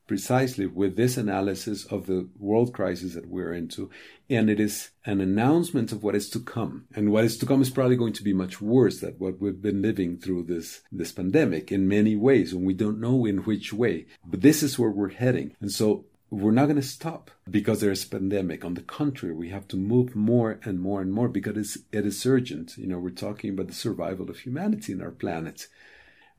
precisely 0.09 0.67
with 0.67 0.97
this 0.97 1.17
analysis 1.17 1.85
of 1.85 2.07
the 2.07 2.29
world 2.39 2.73
crisis 2.73 3.15
that 3.15 3.29
we're 3.29 3.53
into. 3.53 3.91
And 4.29 4.51
it 4.51 4.59
is 4.59 4.91
an 5.05 5.21
announcement 5.21 5.93
of 5.93 6.03
what 6.03 6.17
is 6.17 6.29
to 6.31 6.41
come. 6.41 6.87
And 6.95 7.13
what 7.13 7.25
is 7.25 7.39
to 7.39 7.47
come 7.47 7.63
is 7.63 7.71
probably 7.71 7.97
going 7.97 8.15
to 8.15 8.25
be 8.25 8.33
much 8.33 8.61
worse 8.61 9.01
than 9.01 9.13
what 9.19 9.41
we've 9.41 9.63
been 9.63 9.83
living 9.83 10.19
through 10.19 10.45
this, 10.45 10.81
this 10.91 11.13
pandemic 11.13 11.71
in 11.71 11.87
many 11.87 12.17
ways, 12.17 12.53
and 12.53 12.67
we 12.67 12.75
don't 12.75 13.01
know 13.01 13.25
in 13.27 13.39
which 13.39 13.73
way. 13.73 14.07
But 14.27 14.41
this 14.41 14.63
is 14.65 14.79
where 14.79 14.91
we're 14.91 15.11
heading. 15.11 15.55
And 15.61 15.71
so 15.71 16.07
we're 16.31 16.51
not 16.51 16.67
going 16.67 16.77
to 16.77 16.83
stop 16.83 17.31
because 17.51 17.81
there's 17.81 18.05
a 18.05 18.09
pandemic. 18.09 18.65
On 18.65 18.75
the 18.75 18.83
contrary, 18.83 19.35
we 19.35 19.51
have 19.51 19.69
to 19.69 19.77
move 19.77 20.17
more 20.17 20.59
and 20.65 20.81
more 20.81 21.01
and 21.01 21.13
more 21.13 21.29
because 21.29 21.57
it's, 21.57 21.79
it 21.93 22.05
is 22.05 22.27
urgent. 22.27 22.77
You 22.77 22.87
know, 22.87 22.99
we're 22.99 23.11
talking 23.11 23.51
about 23.51 23.69
the 23.69 23.75
survival 23.75 24.29
of 24.29 24.41
humanity 24.41 24.93
in 24.93 25.03
our 25.03 25.11
planet. 25.11 25.69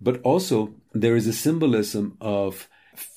But 0.01 0.21
also, 0.21 0.75
there 0.93 1.15
is 1.15 1.27
a 1.27 1.33
symbolism 1.33 2.17
of 2.21 2.67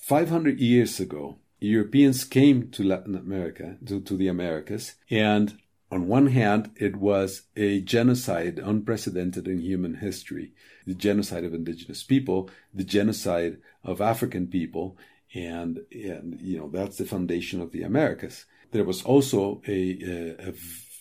500 0.02 0.58
years 0.58 0.98
ago, 0.98 1.38
Europeans 1.60 2.24
came 2.24 2.72
to 2.72 2.82
Latin 2.82 3.14
America, 3.14 3.76
to, 3.86 4.00
to 4.00 4.16
the 4.16 4.26
Americas, 4.26 4.96
and 5.08 5.56
on 5.92 6.08
one 6.08 6.26
hand, 6.26 6.72
it 6.74 6.96
was 6.96 7.42
a 7.54 7.80
genocide 7.82 8.58
unprecedented 8.58 9.46
in 9.46 9.60
human 9.60 9.94
history 9.94 10.54
the 10.84 10.94
genocide 10.94 11.44
of 11.44 11.54
indigenous 11.54 12.02
people, 12.02 12.50
the 12.74 12.82
genocide 12.82 13.58
of 13.84 14.00
African 14.00 14.48
people, 14.48 14.96
and, 15.32 15.78
and 15.92 16.40
you 16.40 16.58
know 16.58 16.68
that's 16.68 16.96
the 16.96 17.04
foundation 17.04 17.60
of 17.60 17.70
the 17.70 17.82
Americas. 17.82 18.46
There 18.72 18.82
was 18.82 19.04
also 19.04 19.62
a, 19.68 19.98
a, 20.02 20.48
a 20.48 20.52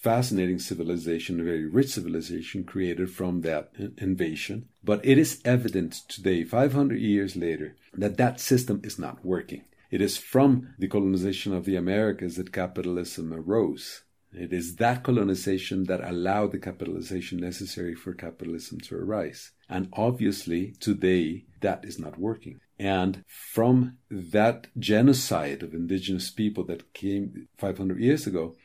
fascinating 0.01 0.57
civilization, 0.57 1.39
a 1.39 1.43
very 1.43 1.65
rich 1.65 1.89
civilization 1.89 2.63
created 2.63 3.09
from 3.11 3.41
that 3.41 3.71
invasion. 3.97 4.67
But 4.83 5.05
it 5.05 5.17
is 5.17 5.41
evident 5.45 5.93
today, 6.07 6.43
500 6.43 6.99
years 6.99 7.35
later, 7.35 7.75
that 7.93 8.17
that 8.17 8.39
system 8.39 8.81
is 8.83 8.97
not 8.97 9.23
working. 9.23 9.63
It 9.91 10.01
is 10.01 10.17
from 10.17 10.73
the 10.79 10.87
colonization 10.87 11.53
of 11.53 11.65
the 11.65 11.75
Americas 11.75 12.35
that 12.37 12.51
capitalism 12.51 13.33
arose. 13.33 14.03
It 14.33 14.53
is 14.53 14.77
that 14.77 15.03
colonization 15.03 15.83
that 15.83 16.03
allowed 16.03 16.53
the 16.53 16.59
capitalization 16.59 17.39
necessary 17.39 17.93
for 17.93 18.13
capitalism 18.13 18.79
to 18.81 18.95
arise. 18.95 19.51
And 19.69 19.89
obviously, 19.93 20.73
today, 20.79 21.45
that 21.59 21.83
is 21.83 21.99
not 21.99 22.17
working. 22.17 22.61
And 22.79 23.23
from 23.27 23.97
that 24.09 24.67
genocide 24.79 25.61
of 25.61 25.73
indigenous 25.73 26.31
people 26.31 26.63
that 26.65 26.93
came 26.93 27.49
500 27.57 27.99
years 27.99 28.25
ago, 28.25 28.55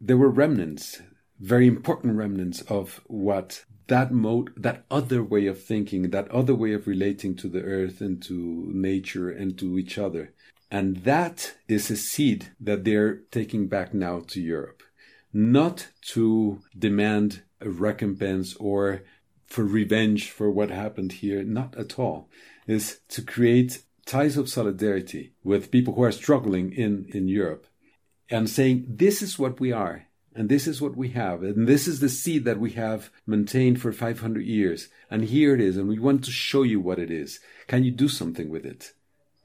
there 0.00 0.16
were 0.16 0.30
remnants, 0.30 1.00
very 1.38 1.66
important 1.66 2.16
remnants 2.16 2.60
of 2.62 3.00
what 3.06 3.64
that 3.88 4.12
mode, 4.12 4.52
that 4.56 4.84
other 4.90 5.22
way 5.22 5.46
of 5.46 5.62
thinking, 5.62 6.10
that 6.10 6.30
other 6.30 6.54
way 6.54 6.72
of 6.72 6.86
relating 6.86 7.36
to 7.36 7.48
the 7.48 7.62
earth 7.62 8.00
and 8.00 8.22
to 8.22 8.70
nature 8.74 9.30
and 9.30 9.56
to 9.58 9.78
each 9.78 9.96
other. 9.96 10.34
And 10.70 10.98
that 10.98 11.54
is 11.68 11.90
a 11.90 11.96
seed 11.96 12.48
that 12.60 12.84
they're 12.84 13.20
taking 13.30 13.68
back 13.68 13.94
now 13.94 14.22
to 14.28 14.40
Europe. 14.40 14.82
Not 15.32 15.88
to 16.12 16.60
demand 16.76 17.42
a 17.60 17.70
recompense 17.70 18.56
or 18.56 19.02
for 19.46 19.64
revenge 19.64 20.30
for 20.30 20.50
what 20.50 20.70
happened 20.70 21.12
here, 21.12 21.44
not 21.44 21.76
at 21.76 21.98
all. 21.98 22.28
Is 22.66 23.00
to 23.10 23.22
create 23.22 23.82
ties 24.06 24.36
of 24.36 24.48
solidarity 24.48 25.34
with 25.44 25.70
people 25.70 25.94
who 25.94 26.02
are 26.02 26.12
struggling 26.12 26.72
in, 26.72 27.06
in 27.14 27.28
Europe 27.28 27.66
and 28.30 28.48
saying, 28.50 28.84
this 28.88 29.22
is 29.22 29.38
what 29.38 29.60
we 29.60 29.72
are. 29.72 30.06
And 30.34 30.50
this 30.50 30.66
is 30.66 30.82
what 30.82 30.96
we 30.96 31.08
have. 31.10 31.42
And 31.42 31.66
this 31.66 31.88
is 31.88 32.00
the 32.00 32.10
seed 32.10 32.44
that 32.44 32.60
we 32.60 32.72
have 32.72 33.10
maintained 33.26 33.80
for 33.80 33.90
500 33.90 34.44
years. 34.44 34.88
And 35.10 35.24
here 35.24 35.54
it 35.54 35.60
is. 35.62 35.78
And 35.78 35.88
we 35.88 35.98
want 35.98 36.24
to 36.24 36.30
show 36.30 36.62
you 36.62 36.78
what 36.78 36.98
it 36.98 37.10
is. 37.10 37.40
Can 37.66 37.84
you 37.84 37.90
do 37.90 38.08
something 38.08 38.50
with 38.50 38.66
it? 38.66 38.92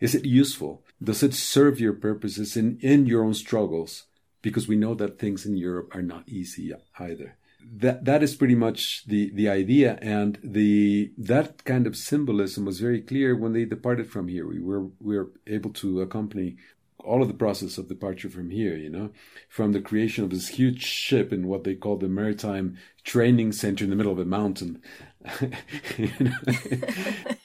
Is 0.01 0.15
it 0.15 0.25
useful? 0.25 0.83
Does 1.01 1.23
it 1.23 1.33
serve 1.33 1.79
your 1.79 1.93
purposes 1.93 2.57
in, 2.57 2.77
in 2.81 3.05
your 3.05 3.23
own 3.23 3.35
struggles? 3.35 4.03
Because 4.41 4.67
we 4.67 4.75
know 4.75 4.93
that 4.95 5.17
things 5.17 5.45
in 5.45 5.55
Europe 5.55 5.95
are 5.95 6.01
not 6.01 6.27
easy 6.27 6.73
either. 6.99 7.37
That 7.73 8.05
that 8.05 8.23
is 8.23 8.35
pretty 8.35 8.55
much 8.55 9.05
the, 9.05 9.29
the 9.29 9.47
idea, 9.47 9.99
and 10.01 10.39
the 10.43 11.11
that 11.17 11.63
kind 11.63 11.85
of 11.85 11.95
symbolism 11.95 12.65
was 12.65 12.79
very 12.79 13.01
clear 13.01 13.35
when 13.35 13.53
they 13.53 13.65
departed 13.65 14.09
from 14.09 14.27
here. 14.27 14.47
We 14.47 14.59
were 14.59 14.87
we 14.99 15.15
were 15.15 15.29
able 15.45 15.69
to 15.73 16.01
accompany 16.01 16.57
all 17.03 17.21
of 17.21 17.27
the 17.27 17.33
process 17.33 17.77
of 17.77 17.87
departure 17.87 18.29
from 18.29 18.49
here, 18.49 18.75
you 18.75 18.89
know, 18.89 19.09
from 19.49 19.71
the 19.71 19.81
creation 19.81 20.23
of 20.23 20.29
this 20.29 20.49
huge 20.49 20.83
ship 20.83 21.31
in 21.33 21.47
what 21.47 21.63
they 21.63 21.75
call 21.75 21.97
the 21.97 22.07
Maritime 22.07 22.77
Training 23.03 23.51
Center 23.51 23.83
in 23.83 23.89
the 23.89 23.95
middle 23.95 24.11
of 24.11 24.19
a 24.19 24.25
mountain. 24.25 24.81
A 25.25 25.47
good 27.27 27.40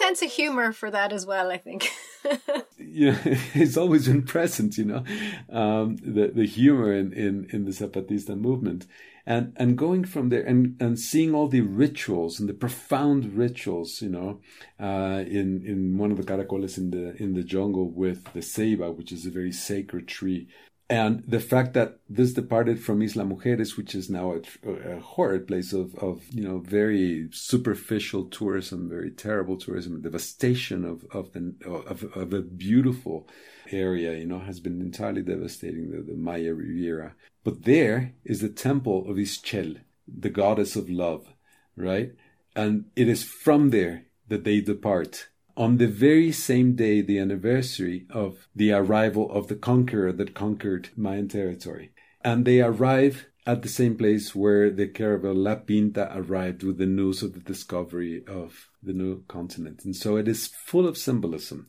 sense 0.00 0.22
of 0.22 0.30
humor 0.30 0.72
for 0.72 0.90
that 0.90 1.12
as 1.12 1.26
well, 1.26 1.50
I 1.50 1.58
think. 1.58 1.90
yeah, 2.78 3.18
it's 3.54 3.76
always 3.76 4.06
been 4.08 4.22
present, 4.22 4.78
you 4.78 4.84
know, 4.84 5.04
um, 5.50 5.96
the 5.96 6.32
the 6.34 6.46
humor 6.46 6.92
in, 6.92 7.12
in, 7.12 7.46
in 7.50 7.64
the 7.64 7.72
Zapatista 7.72 8.38
movement 8.38 8.86
and 9.26 9.52
and 9.56 9.76
going 9.76 10.04
from 10.04 10.28
there 10.28 10.42
and 10.42 10.76
and 10.80 10.98
seeing 10.98 11.34
all 11.34 11.48
the 11.48 11.60
rituals 11.60 12.40
and 12.40 12.48
the 12.48 12.54
profound 12.54 13.36
rituals 13.36 14.02
you 14.02 14.08
know 14.08 14.40
uh, 14.80 15.22
in 15.26 15.62
in 15.64 15.98
one 15.98 16.10
of 16.10 16.16
the 16.16 16.22
caracoles 16.22 16.78
in 16.78 16.90
the 16.90 17.14
in 17.22 17.34
the 17.34 17.42
jungle 17.42 17.88
with 17.90 18.24
the 18.32 18.40
ceiba 18.40 18.94
which 18.94 19.12
is 19.12 19.26
a 19.26 19.30
very 19.30 19.52
sacred 19.52 20.08
tree 20.08 20.48
and 20.90 21.22
the 21.24 21.38
fact 21.38 21.74
that 21.74 22.00
this 22.08 22.32
departed 22.32 22.82
from 22.82 23.00
Isla 23.00 23.24
Mujeres, 23.24 23.76
which 23.76 23.94
is 23.94 24.10
now 24.10 24.34
a, 24.34 24.96
a, 24.96 24.98
horrid 24.98 25.46
place 25.46 25.72
of, 25.72 25.94
of, 25.94 26.24
you 26.32 26.42
know, 26.42 26.58
very 26.58 27.28
superficial 27.30 28.24
tourism, 28.24 28.88
very 28.88 29.12
terrible 29.12 29.56
tourism, 29.56 30.00
devastation 30.00 30.84
of, 30.84 31.04
of, 31.12 31.32
the, 31.32 31.54
of, 31.64 32.02
of 32.16 32.34
a 32.34 32.42
beautiful 32.42 33.28
area, 33.70 34.18
you 34.18 34.26
know, 34.26 34.40
has 34.40 34.58
been 34.58 34.80
entirely 34.80 35.22
devastating, 35.22 35.92
the, 35.92 36.02
the 36.02 36.18
Maya 36.18 36.52
Riviera. 36.52 37.14
But 37.44 37.62
there 37.62 38.12
is 38.24 38.40
the 38.40 38.48
temple 38.48 39.08
of 39.08 39.16
Ixchel, 39.16 39.78
the 40.08 40.30
goddess 40.30 40.74
of 40.74 40.90
love, 40.90 41.32
right? 41.76 42.10
And 42.56 42.86
it 42.96 43.08
is 43.08 43.22
from 43.22 43.70
there 43.70 44.06
that 44.26 44.42
they 44.42 44.60
depart 44.60 45.28
on 45.60 45.76
the 45.76 45.86
very 45.86 46.32
same 46.32 46.74
day, 46.74 47.02
the 47.02 47.18
anniversary 47.18 48.06
of 48.08 48.48
the 48.56 48.72
arrival 48.72 49.30
of 49.30 49.48
the 49.48 49.54
conqueror 49.54 50.10
that 50.10 50.34
conquered 50.34 50.88
Mayan 50.96 51.28
territory. 51.28 51.92
And 52.24 52.46
they 52.46 52.62
arrive 52.62 53.26
at 53.46 53.60
the 53.60 53.68
same 53.68 53.94
place 53.98 54.34
where 54.34 54.70
the 54.70 54.88
caravel 54.88 55.34
La 55.34 55.56
Pinta 55.56 56.10
arrived 56.16 56.62
with 56.62 56.78
the 56.78 56.86
news 56.86 57.22
of 57.22 57.34
the 57.34 57.40
discovery 57.40 58.24
of 58.26 58.70
the 58.82 58.94
new 58.94 59.22
continent. 59.28 59.84
And 59.84 59.94
so 59.94 60.16
it 60.16 60.28
is 60.28 60.46
full 60.46 60.88
of 60.88 60.96
symbolism. 60.96 61.68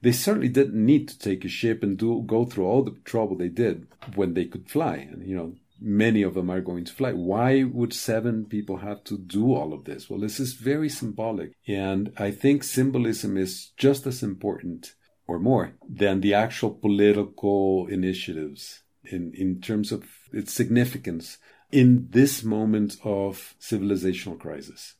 They 0.00 0.12
certainly 0.12 0.48
didn't 0.48 0.86
need 0.86 1.08
to 1.08 1.18
take 1.18 1.44
a 1.44 1.48
ship 1.48 1.82
and 1.82 1.98
do 1.98 2.22
go 2.24 2.44
through 2.44 2.66
all 2.66 2.84
the 2.84 2.94
trouble 3.04 3.36
they 3.36 3.48
did 3.48 3.88
when 4.14 4.34
they 4.34 4.44
could 4.44 4.70
fly. 4.70 5.08
And 5.10 5.26
you 5.26 5.34
know, 5.34 5.54
many 5.84 6.22
of 6.22 6.34
them 6.34 6.50
are 6.50 6.62
going 6.62 6.84
to 6.84 6.92
fly. 6.92 7.12
Why 7.12 7.62
would 7.62 7.92
seven 7.92 8.46
people 8.46 8.78
have 8.78 9.04
to 9.04 9.18
do 9.18 9.54
all 9.54 9.74
of 9.74 9.84
this? 9.84 10.08
Well, 10.08 10.18
this 10.18 10.40
is 10.40 10.54
very 10.54 10.88
symbolic. 10.88 11.52
And 11.68 12.12
I 12.16 12.30
think 12.30 12.64
symbolism 12.64 13.36
is 13.36 13.70
just 13.76 14.06
as 14.06 14.22
important 14.22 14.94
or 15.26 15.38
more 15.38 15.74
than 15.88 16.20
the 16.20 16.34
actual 16.34 16.70
political 16.70 17.86
initiatives 17.88 18.82
in, 19.04 19.32
in 19.34 19.60
terms 19.60 19.92
of 19.92 20.04
its 20.32 20.52
significance 20.52 21.38
in 21.70 22.08
this 22.10 22.42
moment 22.42 22.96
of 23.04 23.54
civilizational 23.60 24.38
crisis. 24.38 24.94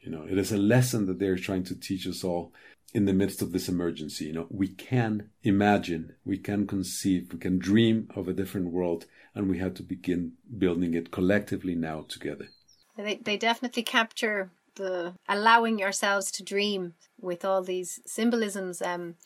You 0.00 0.10
know, 0.10 0.26
it 0.28 0.38
is 0.38 0.52
a 0.52 0.58
lesson 0.58 1.06
that 1.06 1.18
they're 1.18 1.36
trying 1.36 1.64
to 1.64 1.74
teach 1.74 2.06
us 2.06 2.22
all 2.22 2.52
in 2.94 3.04
the 3.04 3.12
midst 3.12 3.42
of 3.42 3.52
this 3.52 3.68
emergency. 3.68 4.26
You 4.26 4.32
know, 4.32 4.46
we 4.50 4.68
can 4.68 5.30
imagine, 5.42 6.14
we 6.24 6.38
can 6.38 6.66
conceive, 6.66 7.32
we 7.32 7.38
can 7.38 7.58
dream 7.58 8.08
of 8.14 8.28
a 8.28 8.32
different 8.32 8.72
world 8.72 9.06
and 9.34 9.50
we 9.50 9.58
have 9.58 9.74
to 9.74 9.82
begin 9.82 10.32
building 10.58 10.94
it 10.94 11.10
collectively 11.10 11.74
now 11.74 12.06
together. 12.08 12.48
They, 12.96 13.16
they 13.16 13.36
definitely 13.36 13.82
capture 13.82 14.50
the 14.76 15.14
allowing 15.28 15.78
yourselves 15.78 16.30
to 16.32 16.42
dream 16.42 16.94
with 17.20 17.44
all 17.44 17.62
these 17.62 18.00
symbolisms, 18.06 18.80
um, 18.80 19.16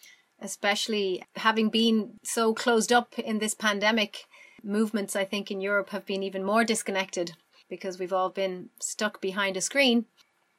especially 0.41 1.23
having 1.37 1.69
been 1.69 2.15
so 2.25 2.55
closed 2.55 2.93
up 2.93 3.19
in 3.19 3.39
this 3.39 3.55
pandemic. 3.55 4.25
Movements, 4.63 5.17
I 5.17 5.25
think, 5.25 5.51
in 5.51 5.61
Europe 5.61 5.91
have 5.91 6.07
been 6.07 6.23
even 6.23 6.45
more 6.45 6.65
disconnected 6.65 7.33
because 7.69 7.99
we've 7.99 8.13
all 8.13 8.31
been 8.31 8.71
stuck 8.81 9.21
behind 9.21 9.57
a 9.57 9.61
screen. 9.61 10.07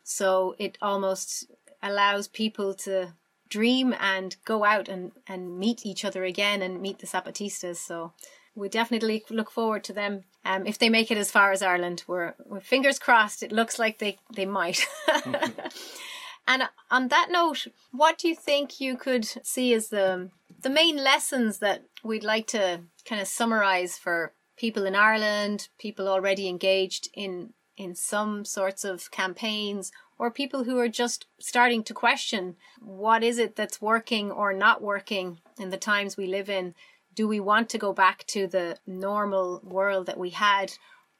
So 0.03 0.55
it 0.57 0.77
almost 0.81 1.51
allows 1.81 2.27
people 2.27 2.73
to 2.73 3.13
dream 3.49 3.93
and 3.99 4.37
go 4.45 4.63
out 4.63 4.87
and, 4.87 5.11
and 5.27 5.59
meet 5.59 5.85
each 5.85 6.05
other 6.05 6.23
again 6.23 6.61
and 6.61 6.81
meet 6.81 6.99
the 6.99 7.07
Zapatistas. 7.07 7.77
So 7.77 8.13
we 8.55 8.69
definitely 8.69 9.23
look 9.29 9.51
forward 9.51 9.83
to 9.85 9.93
them. 9.93 10.23
Um, 10.43 10.65
if 10.65 10.79
they 10.79 10.89
make 10.89 11.11
it 11.11 11.17
as 11.17 11.29
far 11.29 11.51
as 11.51 11.61
Ireland, 11.61 12.03
we're, 12.07 12.33
we're 12.45 12.61
fingers 12.61 12.97
crossed. 12.97 13.43
It 13.43 13.51
looks 13.51 13.77
like 13.77 13.99
they 13.99 14.17
they 14.35 14.45
might. 14.45 14.87
and 16.47 16.63
on 16.89 17.09
that 17.09 17.27
note, 17.29 17.67
what 17.91 18.17
do 18.17 18.27
you 18.27 18.35
think 18.35 18.81
you 18.81 18.97
could 18.97 19.25
see 19.25 19.73
as 19.73 19.89
the 19.89 20.31
the 20.61 20.69
main 20.69 20.97
lessons 20.97 21.59
that 21.59 21.83
we'd 22.03 22.23
like 22.23 22.47
to 22.47 22.81
kind 23.05 23.21
of 23.21 23.27
summarize 23.27 23.97
for 23.97 24.33
people 24.57 24.85
in 24.85 24.95
Ireland, 24.95 25.69
people 25.77 26.07
already 26.07 26.47
engaged 26.47 27.09
in 27.13 27.53
in 27.77 27.95
some 27.95 28.45
sorts 28.45 28.83
of 28.83 29.09
campaigns 29.11 29.91
or 30.21 30.29
people 30.29 30.65
who 30.65 30.77
are 30.77 30.87
just 30.87 31.25
starting 31.39 31.83
to 31.83 31.95
question 31.95 32.55
what 32.79 33.23
is 33.23 33.39
it 33.39 33.55
that's 33.55 33.81
working 33.81 34.29
or 34.29 34.53
not 34.53 34.79
working 34.79 35.39
in 35.59 35.71
the 35.71 35.77
times 35.77 36.15
we 36.15 36.27
live 36.27 36.47
in? 36.47 36.75
Do 37.15 37.27
we 37.27 37.39
want 37.39 37.69
to 37.69 37.79
go 37.79 37.91
back 37.91 38.27
to 38.27 38.45
the 38.45 38.77
normal 38.85 39.61
world 39.63 40.05
that 40.05 40.19
we 40.19 40.29
had 40.29 40.73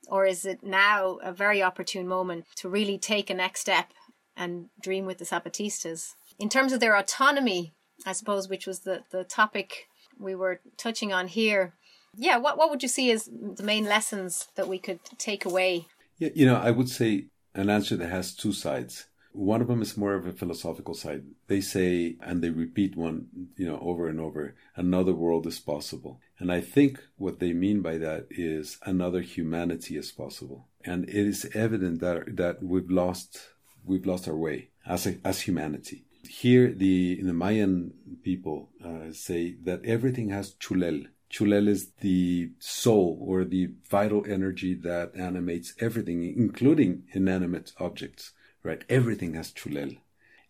or 0.08 0.28
is 0.28 0.46
it 0.46 0.62
now 0.62 1.18
a 1.24 1.34
very 1.34 1.64
opportune 1.64 2.08
moment 2.08 2.46
to 2.58 2.70
really 2.70 3.00
take 3.00 3.32
a 3.32 3.34
next 3.34 3.62
step 3.62 3.92
and 4.38 4.68
dream 4.80 5.08
with 5.08 5.18
the 5.18 5.26
zapatistas? 5.26 6.14
In 6.38 6.48
terms 6.48 6.72
of 6.72 6.80
their 6.80 6.96
autonomy 6.96 7.74
i 8.06 8.14
suppose 8.14 8.48
which 8.48 8.68
was 8.68 8.82
the, 8.82 9.02
the 9.10 9.24
topic 9.24 9.88
we 10.20 10.36
were 10.36 10.62
touching 10.78 11.12
on 11.12 11.28
here 11.28 11.74
yeah 12.16 12.38
what, 12.38 12.56
what 12.56 12.70
would 12.70 12.84
you 12.84 12.90
see 12.90 13.10
as 13.10 13.26
the 13.26 13.64
main 13.64 13.86
lessons 13.86 14.48
that 14.56 14.68
we 14.68 14.78
could 14.78 15.00
take 15.18 15.44
away? 15.44 15.88
Yeah 16.20 16.30
you 16.36 16.46
know 16.46 16.58
i 16.58 16.70
would 16.70 16.90
say 16.90 17.31
an 17.54 17.70
answer 17.70 17.96
that 17.98 18.10
has 18.10 18.36
two 18.36 18.54
sides 18.54 19.06
one 19.34 19.62
of 19.62 19.68
them 19.68 19.82
is 19.82 19.98
more 19.98 20.14
of 20.14 20.26
a 20.26 20.34
philosophical 20.34 20.94
side. 20.94 21.24
They 21.48 21.62
say, 21.62 22.18
and 22.22 22.42
they 22.42 22.50
repeat 22.50 22.98
one, 22.98 23.28
you 23.56 23.68
know, 23.68 23.80
over 23.82 24.08
and 24.08 24.20
over, 24.20 24.56
another 24.76 25.14
world 25.14 25.48
is 25.48 25.60
possible. 25.60 26.20
And 26.40 26.52
I 26.52 26.62
think 26.62 27.00
what 27.18 27.40
they 27.40 27.54
mean 27.54 27.82
by 27.82 27.98
that 28.00 28.28
is 28.30 28.78
another 28.86 29.22
humanity 29.22 29.98
is 29.98 30.12
possible. 30.12 30.68
And 30.84 31.08
it 31.08 31.16
is 31.16 31.50
evident 31.54 32.02
that, 32.02 32.36
that 32.38 32.64
we've 32.64 32.90
lost, 32.90 33.40
we've 33.86 34.06
lost 34.06 34.28
our 34.28 34.36
way 34.36 34.70
as 34.86 35.08
a, 35.08 35.18
as 35.24 35.42
humanity. 35.42 36.06
Here, 36.28 36.72
the, 36.72 37.22
the 37.22 37.34
Mayan 37.34 37.94
people 38.24 38.70
uh, 38.84 39.12
say 39.12 39.56
that 39.64 39.86
everything 39.86 40.30
has 40.30 40.56
chulel. 40.56 41.08
Chulel 41.32 41.68
is 41.68 41.92
the 42.02 42.52
soul 42.60 43.18
or 43.22 43.46
the 43.46 43.70
vital 43.90 44.26
energy 44.28 44.74
that 44.74 45.16
animates 45.16 45.74
everything, 45.80 46.24
including 46.38 47.04
inanimate 47.14 47.72
objects 47.80 48.34
right? 48.64 48.84
Everything 48.90 49.34
has 49.36 49.52
chulel. 49.52 49.98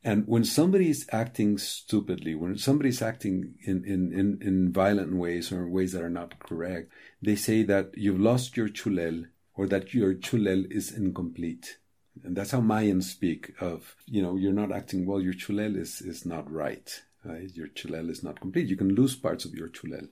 And 0.04 0.28
when 0.28 0.44
somebody 0.44 0.90
is 0.90 1.08
acting 1.12 1.60
stupidly, 1.60 2.34
when 2.34 2.58
somebody 2.58 2.90
is 2.90 3.02
acting 3.02 3.56
in, 3.64 3.86
in, 3.86 4.12
in, 4.12 4.40
in 4.42 4.72
violent 4.72 5.16
ways 5.16 5.52
or 5.52 5.68
ways 5.68 5.92
that 5.92 6.02
are 6.02 6.10
not 6.10 6.40
correct, 6.40 6.92
they 7.22 7.36
say 7.36 7.62
that 7.64 7.92
you've 7.96 8.20
lost 8.20 8.58
your 8.58 8.68
chulel 8.68 9.28
or 9.54 9.68
that 9.68 9.94
your 9.94 10.16
chulel 10.16 10.70
is 10.72 10.92
incomplete. 10.92 11.78
And 12.24 12.36
that's 12.36 12.52
how 12.52 12.62
Mayans 12.62 13.04
speak 13.04 13.54
of, 13.62 13.96
you 14.06 14.24
know, 14.24 14.36
you're 14.36 14.54
not 14.54 14.72
acting 14.72 15.06
well, 15.06 15.22
your 15.22 15.34
chulel 15.34 15.78
is, 15.78 16.02
is 16.02 16.26
not 16.26 16.52
right, 16.52 17.02
right? 17.24 17.50
Your 17.54 17.68
chulel 17.68 18.10
is 18.10 18.24
not 18.24 18.42
complete. 18.42 18.68
You 18.68 18.78
can 18.78 18.96
lose 18.96 19.16
parts 19.16 19.46
of 19.46 19.54
your 19.54 19.70
chulel. 19.70 20.10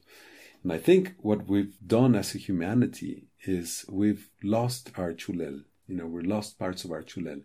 And 0.63 0.73
I 0.73 0.77
think 0.77 1.15
what 1.19 1.47
we've 1.47 1.75
done 1.85 2.15
as 2.15 2.35
a 2.35 2.37
humanity 2.37 3.27
is 3.45 3.85
we've 3.89 4.29
lost 4.43 4.91
our 4.97 5.13
chulel. 5.13 5.63
You 5.87 5.95
know, 5.95 6.05
we've 6.05 6.25
lost 6.25 6.59
parts 6.59 6.83
of 6.83 6.91
our 6.91 7.03
chulel 7.03 7.43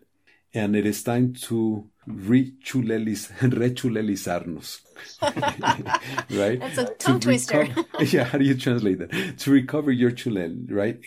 and 0.55 0.75
it 0.75 0.85
is 0.85 1.01
time 1.03 1.33
to 1.33 1.89
rechulelizarnos. 2.07 4.81
right? 6.31 6.59
That's 6.59 6.77
a 6.77 6.85
tongue 6.95 7.19
to 7.19 7.27
twister. 7.27 7.67
yeah, 7.99 8.23
how 8.23 8.37
do 8.37 8.45
you 8.45 8.55
translate 8.55 8.99
that? 8.99 9.37
To 9.39 9.51
recover 9.51 9.91
your 9.91 10.11
chulel, 10.11 10.71
right? 10.71 11.01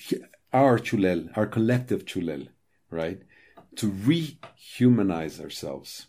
Our 0.52 0.78
chulel, 0.78 1.34
our 1.36 1.46
collective 1.46 2.04
chulel, 2.04 2.48
right? 2.90 3.22
To 3.76 3.90
rehumanize 3.90 5.40
ourselves. 5.40 6.08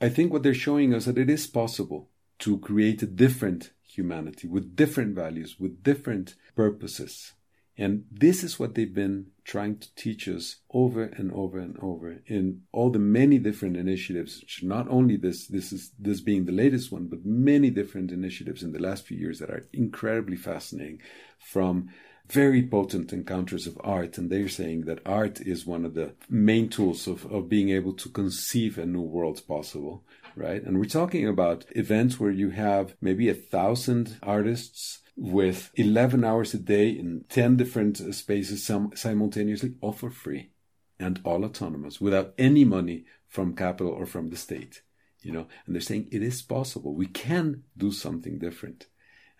I 0.00 0.08
think 0.08 0.32
what 0.32 0.42
they're 0.42 0.54
showing 0.54 0.94
us 0.94 1.04
that 1.04 1.18
it 1.18 1.28
is 1.28 1.46
possible 1.46 2.08
to 2.38 2.56
create 2.58 3.02
a 3.02 3.06
different 3.06 3.72
humanity 3.98 4.46
with 4.46 4.76
different 4.76 5.14
values, 5.14 5.56
with 5.58 5.82
different 5.82 6.34
purposes. 6.54 7.32
And 7.80 8.04
this 8.10 8.42
is 8.42 8.58
what 8.58 8.74
they've 8.74 8.92
been 9.04 9.26
trying 9.44 9.78
to 9.78 9.94
teach 9.94 10.26
us 10.28 10.56
over 10.72 11.04
and 11.04 11.32
over 11.32 11.58
and 11.58 11.76
over 11.80 12.18
in 12.26 12.62
all 12.72 12.90
the 12.90 12.98
many 12.98 13.38
different 13.38 13.76
initiatives. 13.76 14.44
Not 14.62 14.88
only 14.88 15.16
this, 15.16 15.46
this 15.46 15.72
is 15.72 15.92
this 15.96 16.20
being 16.20 16.44
the 16.44 16.60
latest 16.64 16.90
one, 16.90 17.06
but 17.06 17.24
many 17.24 17.70
different 17.70 18.10
initiatives 18.10 18.64
in 18.64 18.72
the 18.72 18.80
last 18.80 19.06
few 19.06 19.16
years 19.16 19.38
that 19.38 19.50
are 19.50 19.68
incredibly 19.72 20.36
fascinating. 20.36 21.00
From 21.38 21.90
very 22.28 22.66
potent 22.66 23.12
encounters 23.12 23.66
of 23.66 23.78
art, 23.82 24.18
and 24.18 24.28
they're 24.28 24.48
saying 24.48 24.82
that 24.82 25.06
art 25.06 25.40
is 25.40 25.64
one 25.64 25.84
of 25.84 25.94
the 25.94 26.12
main 26.28 26.68
tools 26.68 27.06
of, 27.06 27.24
of 27.32 27.48
being 27.48 27.70
able 27.70 27.94
to 27.94 28.08
conceive 28.08 28.76
a 28.76 28.84
new 28.84 29.00
world 29.00 29.40
possible, 29.46 30.04
right? 30.36 30.62
And 30.62 30.78
we're 30.78 30.84
talking 30.84 31.26
about 31.26 31.64
events 31.70 32.18
where 32.18 32.30
you 32.30 32.50
have 32.50 32.94
maybe 33.00 33.28
a 33.28 33.34
thousand 33.34 34.18
artists 34.22 35.00
with 35.16 35.70
11 35.74 36.24
hours 36.24 36.54
a 36.54 36.58
day 36.58 36.90
in 36.90 37.24
10 37.28 37.56
different 37.56 38.00
uh, 38.00 38.12
spaces 38.12 38.64
sim- 38.64 38.92
simultaneously, 38.94 39.74
all 39.80 39.92
for 39.92 40.10
free 40.10 40.50
and 40.98 41.20
all 41.24 41.44
autonomous 41.44 42.00
without 42.00 42.34
any 42.38 42.64
money 42.64 43.04
from 43.28 43.54
capital 43.54 43.92
or 43.92 44.06
from 44.06 44.30
the 44.30 44.36
state. 44.36 44.82
You 45.22 45.32
know, 45.32 45.46
and 45.66 45.74
they're 45.74 45.80
saying 45.80 46.08
it 46.12 46.22
is 46.22 46.40
possible. 46.42 46.94
We 46.94 47.06
can 47.06 47.64
do 47.76 47.90
something 47.90 48.38
different. 48.38 48.86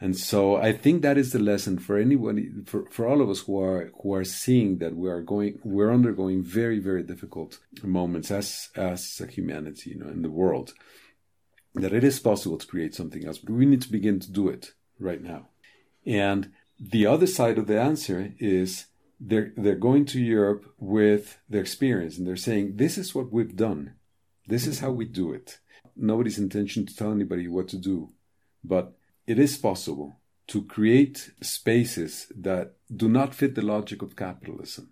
And 0.01 0.17
so 0.17 0.57
I 0.57 0.73
think 0.73 1.03
that 1.03 1.19
is 1.19 1.33
the 1.33 1.41
lesson 1.41 1.79
for 1.79 1.99
anyone, 1.99 2.65
for, 2.67 2.87
for 2.91 3.09
all 3.09 3.21
of 3.21 3.29
us 3.29 3.41
who 3.41 3.61
are 3.61 3.91
who 4.01 4.15
are 4.15 4.25
seeing 4.25 4.79
that 4.79 4.95
we 4.95 5.11
are 5.11 5.23
going, 5.23 5.59
we're 5.65 5.93
undergoing 5.93 6.43
very 6.43 6.79
very 6.79 7.03
difficult 7.03 7.59
moments 7.83 8.31
as 8.31 8.69
as 8.77 9.21
a 9.21 9.27
humanity, 9.27 9.91
you 9.91 9.99
know, 9.99 10.09
in 10.09 10.23
the 10.23 10.31
world. 10.31 10.73
That 11.75 11.93
it 11.93 12.05
is 12.05 12.21
possible 12.21 12.59
to 12.59 12.67
create 12.67 12.95
something 12.95 13.25
else, 13.27 13.39
but 13.39 13.53
we 13.53 13.67
need 13.67 13.83
to 13.83 13.93
begin 13.93 14.21
to 14.21 14.31
do 14.31 14.49
it 14.49 14.73
right 14.99 15.23
now. 15.23 15.49
And 16.07 16.53
the 16.79 17.07
other 17.07 17.27
side 17.27 17.59
of 17.59 17.67
the 17.67 17.81
answer 17.81 18.35
is 18.39 18.87
they're 19.21 19.53
they're 19.57 19.75
going 19.75 20.05
to 20.07 20.21
Europe 20.21 20.65
with 20.79 21.39
their 21.49 21.61
experience 21.61 22.19
and 22.19 22.27
they're 22.27 22.37
saying 22.37 22.77
this 22.77 22.99
is 22.99 23.17
what 23.17 23.33
we've 23.33 23.57
done. 23.57 23.95
This 24.47 24.67
is 24.67 24.79
how 24.79 24.93
we 24.93 25.07
do 25.07 25.33
it. 25.33 25.59
Nobody's 25.97 26.39
intention 26.39 26.87
to 26.87 26.95
tell 26.95 27.11
anybody 27.11 27.49
what 27.49 27.69
to 27.69 27.77
do, 27.77 28.11
but 28.63 28.98
it 29.29 29.39
is 29.39 29.59
possible 29.59 30.19
to 30.49 30.63
create 30.65 31.31
spaces 31.43 32.33
that 32.35 32.73
do 32.95 33.09
not 33.09 33.35
fit 33.35 33.55
the 33.55 33.63
logic 33.63 34.01
of 34.03 34.17
capitalism 34.17 34.91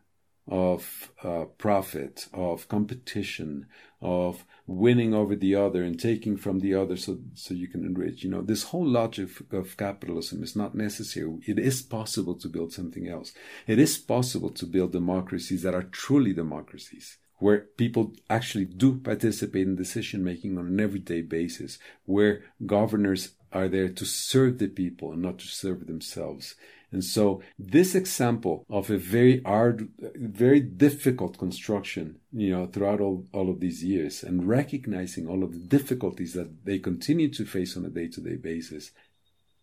of 0.49 1.11
uh, 1.25 1.45
profit, 1.59 2.29
of 2.33 2.69
competition, 2.69 3.67
of 4.01 4.45
winning 4.67 5.13
over 5.13 5.35
the 5.35 5.55
other 5.55 5.83
and 5.83 5.99
taking 5.99 6.37
from 6.37 6.61
the 6.61 6.73
other 6.73 6.97
so, 6.97 7.19
so 7.35 7.53
you 7.53 7.67
can 7.67 7.85
enrich. 7.85 8.23
You 8.23 8.31
know, 8.31 8.43
this 8.43 8.65
whole 8.65 8.87
logic 8.87 9.29
of 9.53 9.77
capitalism 9.77 10.45
is 10.45 10.55
not 10.55 10.75
necessary. 10.75 11.39
It 11.47 11.59
is 11.59 11.83
possible 11.83 12.37
to 12.37 12.49
build 12.49 12.73
something 12.73 13.09
else. 13.09 13.33
It 13.67 13.81
is 13.81 13.99
possible 13.99 14.51
to 14.51 14.67
build 14.67 14.93
democracies 14.93 15.63
that 15.63 15.75
are 15.75 15.83
truly 15.83 16.33
democracies 16.33 17.19
where 17.39 17.67
people 17.77 18.15
actually 18.31 18.65
do 18.65 18.99
participate 18.99 19.67
in 19.67 19.77
decision 19.77 20.25
making 20.25 20.57
on 20.57 20.67
an 20.67 20.81
everyday 20.81 21.21
basis, 21.21 21.79
where 22.05 22.43
governors 22.65 23.33
are 23.57 23.69
there 23.69 23.89
to 23.89 24.05
serve 24.05 24.59
the 24.59 24.69
people 24.69 25.13
and 25.13 25.23
not 25.23 25.39
to 25.39 25.47
serve 25.47 25.87
themselves. 25.87 26.55
And 26.93 27.03
so 27.03 27.43
this 27.59 27.95
example 27.95 28.65
of 28.71 28.91
a 28.91 28.99
very 28.99 29.43
hard, 29.43 29.89
very 30.15 30.61
difficult 30.61 31.39
construction, 31.39 32.21
you 32.33 32.51
know, 32.51 32.67
throughout 32.67 33.01
all, 33.01 33.27
all 33.33 33.49
of 33.51 33.61
these 33.61 33.83
years 33.83 34.23
and 34.23 34.47
recognizing 34.47 35.27
all 35.27 35.43
of 35.43 35.53
the 35.53 35.67
difficulties 35.79 36.33
that 36.35 36.65
they 36.65 36.79
continue 36.79 37.29
to 37.33 37.45
face 37.45 37.77
on 37.77 37.85
a 37.85 37.91
day 37.91 38.09
to 38.09 38.21
day 38.21 38.37
basis. 38.37 38.93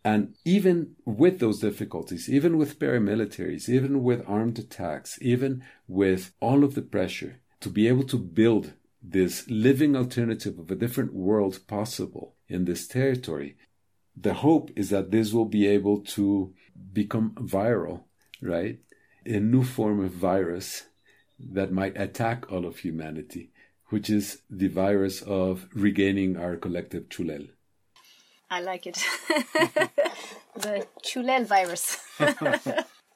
And 0.04 0.36
even 0.44 0.96
with 1.06 1.40
those 1.40 1.60
difficulties, 1.60 2.30
even 2.30 2.58
with 2.58 2.80
paramilitaries, 2.80 3.70
even 3.70 4.04
with 4.04 4.28
armed 4.28 4.60
attacks, 4.60 5.18
even 5.22 5.64
with 5.88 6.34
all 6.42 6.66
of 6.66 6.76
the 6.76 6.82
pressure 6.82 7.40
to 7.62 7.70
be 7.70 7.88
able 7.88 8.04
to 8.04 8.18
build 8.18 8.74
this 9.02 9.50
living 9.50 9.96
alternative 9.96 10.60
of 10.60 10.70
a 10.72 10.76
different 10.76 11.14
world 11.14 11.60
possible 11.68 12.36
in 12.48 12.66
this 12.66 12.88
territory, 12.88 13.56
the 14.16 14.34
hope 14.36 14.72
is 14.76 14.90
that 14.90 15.12
this 15.12 15.34
will 15.34 15.46
be 15.46 15.68
able 15.68 16.00
to 16.02 16.54
become 16.92 17.32
viral, 17.36 18.04
right? 18.42 18.80
A 19.26 19.40
new 19.40 19.64
form 19.64 20.04
of 20.04 20.12
virus 20.12 20.84
that 21.40 21.72
might 21.72 22.00
attack 22.00 22.52
all 22.52 22.66
of 22.66 22.80
humanity, 22.80 23.52
which 23.90 24.10
is 24.10 24.42
the 24.50 24.68
virus 24.68 25.22
of 25.22 25.68
regaining 25.74 26.38
our 26.38 26.56
collective 26.56 27.10
chulel. 27.10 27.50
I 28.50 28.62
like 28.62 28.86
it. 28.86 29.04
the 30.56 30.88
chulel 31.02 31.46
virus. 31.46 31.98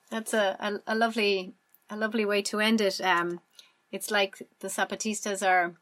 That's 0.10 0.34
a, 0.34 0.58
a, 0.60 0.80
a, 0.88 0.96
lovely 0.96 1.54
a 1.90 1.98
lovely 1.98 2.26
way 2.26 2.42
to 2.44 2.60
end 2.60 2.82
it. 2.82 3.00
Um, 3.02 3.42
it's 3.92 4.10
like 4.10 4.42
the 4.60 4.68
Zapatistas 4.68 5.46
are 5.46 5.76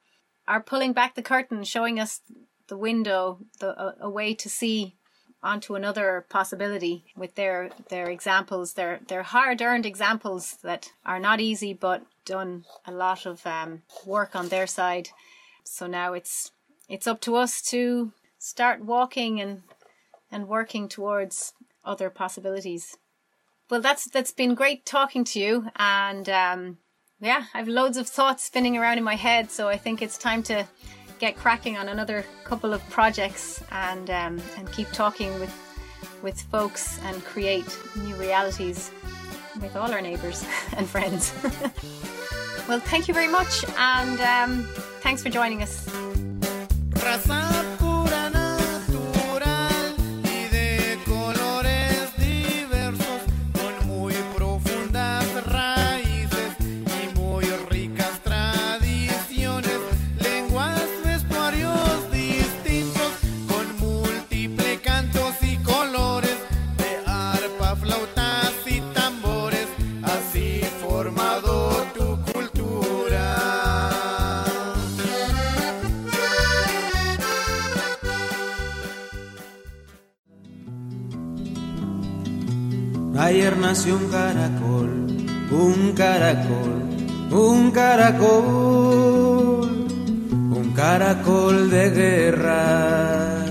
are 0.48 0.62
pulling 0.62 0.94
back 0.94 1.16
the 1.16 1.24
curtain, 1.24 1.64
showing 1.64 2.00
us 2.00 2.22
the 2.68 2.78
window, 2.78 3.40
the 3.60 3.70
a, 3.80 3.96
a 4.02 4.10
way 4.10 4.34
to 4.34 4.50
see 4.50 4.98
onto 5.46 5.76
another 5.76 6.26
possibility 6.28 7.06
with 7.16 7.36
their 7.36 7.70
their 7.90 8.10
examples 8.10 8.74
their 8.74 9.00
their 9.08 9.24
hard 9.24 9.62
earned 9.62 9.86
examples 9.86 10.58
that 10.64 10.92
are 11.06 11.20
not 11.20 11.40
easy 11.40 11.72
but 11.72 12.04
done 12.26 12.66
a 12.88 12.92
lot 12.92 13.26
of 13.28 13.46
um, 13.46 13.84
work 14.06 14.36
on 14.36 14.50
their 14.50 14.66
side. 14.66 15.10
So 15.64 15.86
now 15.86 16.14
it's 16.14 16.52
it's 16.90 17.08
up 17.08 17.22
to 17.22 17.36
us 17.36 17.62
to 17.70 18.12
start 18.40 18.84
walking 18.84 19.40
and 19.40 19.62
and 20.32 20.48
working 20.48 20.90
towards 20.90 21.54
other 21.86 22.10
possibilities. 22.10 22.98
Well 23.70 23.82
that's 23.82 24.10
that's 24.10 24.32
been 24.32 24.56
great 24.56 24.86
talking 24.86 25.24
to 25.26 25.40
you 25.40 25.70
and 25.76 26.28
um, 26.28 26.78
yeah, 27.22 27.46
I've 27.54 27.68
loads 27.68 27.98
of 27.98 28.08
thoughts 28.08 28.44
spinning 28.44 28.76
around 28.76 28.98
in 28.98 29.04
my 29.04 29.16
head, 29.16 29.50
so 29.50 29.70
I 29.70 29.78
think 29.78 30.02
it's 30.02 30.18
time 30.18 30.44
to 30.44 30.68
get 31.20 31.36
cracking 31.36 31.78
on 31.78 31.90
another 31.90 32.26
couple 32.44 32.74
of 32.74 32.88
projects 32.90 33.64
and 33.72 34.10
um, 34.10 34.42
and 34.58 34.72
keep 34.72 34.90
talking 34.92 35.38
with 35.40 35.54
with 36.22 36.42
folks 36.44 37.00
and 37.04 37.24
create 37.24 37.78
new 37.98 38.16
realities 38.16 38.92
with 39.62 39.76
all 39.76 39.92
our 39.92 40.02
neighbours 40.02 40.46
and 40.78 40.88
friends. 40.88 41.34
well, 42.68 42.80
thank 42.80 43.08
you 43.08 43.14
very 43.14 43.28
much, 43.28 43.64
and 43.78 44.20
um, 44.22 44.64
thanks 45.02 45.22
for 45.24 45.30
joining 45.30 45.62
us. 45.62 45.88
Ayer 83.36 83.58
nació 83.58 83.98
un 83.98 84.08
caracol, 84.08 84.88
un 85.52 85.92
caracol, 85.94 86.88
un 87.34 87.70
caracol, 87.70 89.68
un 90.56 90.74
caracol 90.74 91.70
de 91.70 91.90
guerra. 91.90 93.46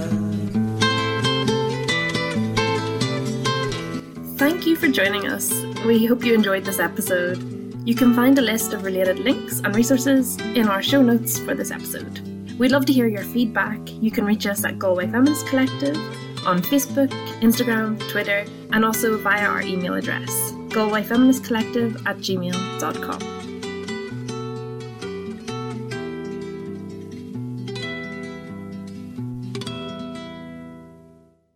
Thank 4.39 4.64
you 4.66 4.74
for 4.74 4.89
joining 4.89 5.26
us. 5.26 5.53
We 5.85 6.07
hope 6.07 6.24
you 6.24 6.32
enjoyed 6.32 6.64
this 6.64 6.78
episode. 6.78 7.37
You 7.85 7.95
can 7.95 8.14
find 8.14 8.39
a 8.39 8.43
list 8.43 8.72
of 8.72 8.85
related 8.85 9.18
links 9.18 9.61
and 9.61 9.76
resources 9.76 10.39
in 10.55 10.66
our 10.66 10.82
show 10.82 11.03
notes 11.03 11.39
for 11.39 11.55
this 11.55 11.70
episode. 11.70 12.22
We'd 12.59 12.72
love 12.72 12.87
to 12.87 12.93
hear 12.95 13.07
your 13.07 13.24
feedback. 13.24 13.80
You 14.01 14.11
can 14.11 14.24
reach 14.24 14.47
us 14.47 14.64
at 14.64 14.78
Galway 14.78 15.09
Feminist 15.09 15.47
Collective 15.49 15.99
on 16.47 16.61
Facebook, 16.62 17.11
Instagram, 17.40 17.99
Twitter, 18.11 18.45
and 18.72 18.84
also 18.84 19.18
via 19.18 19.47
our 19.47 19.62
email 19.62 19.95
address, 19.95 20.30
galwayfeministcollective 20.68 22.07
at 22.07 22.18
gmail.com. 22.18 23.34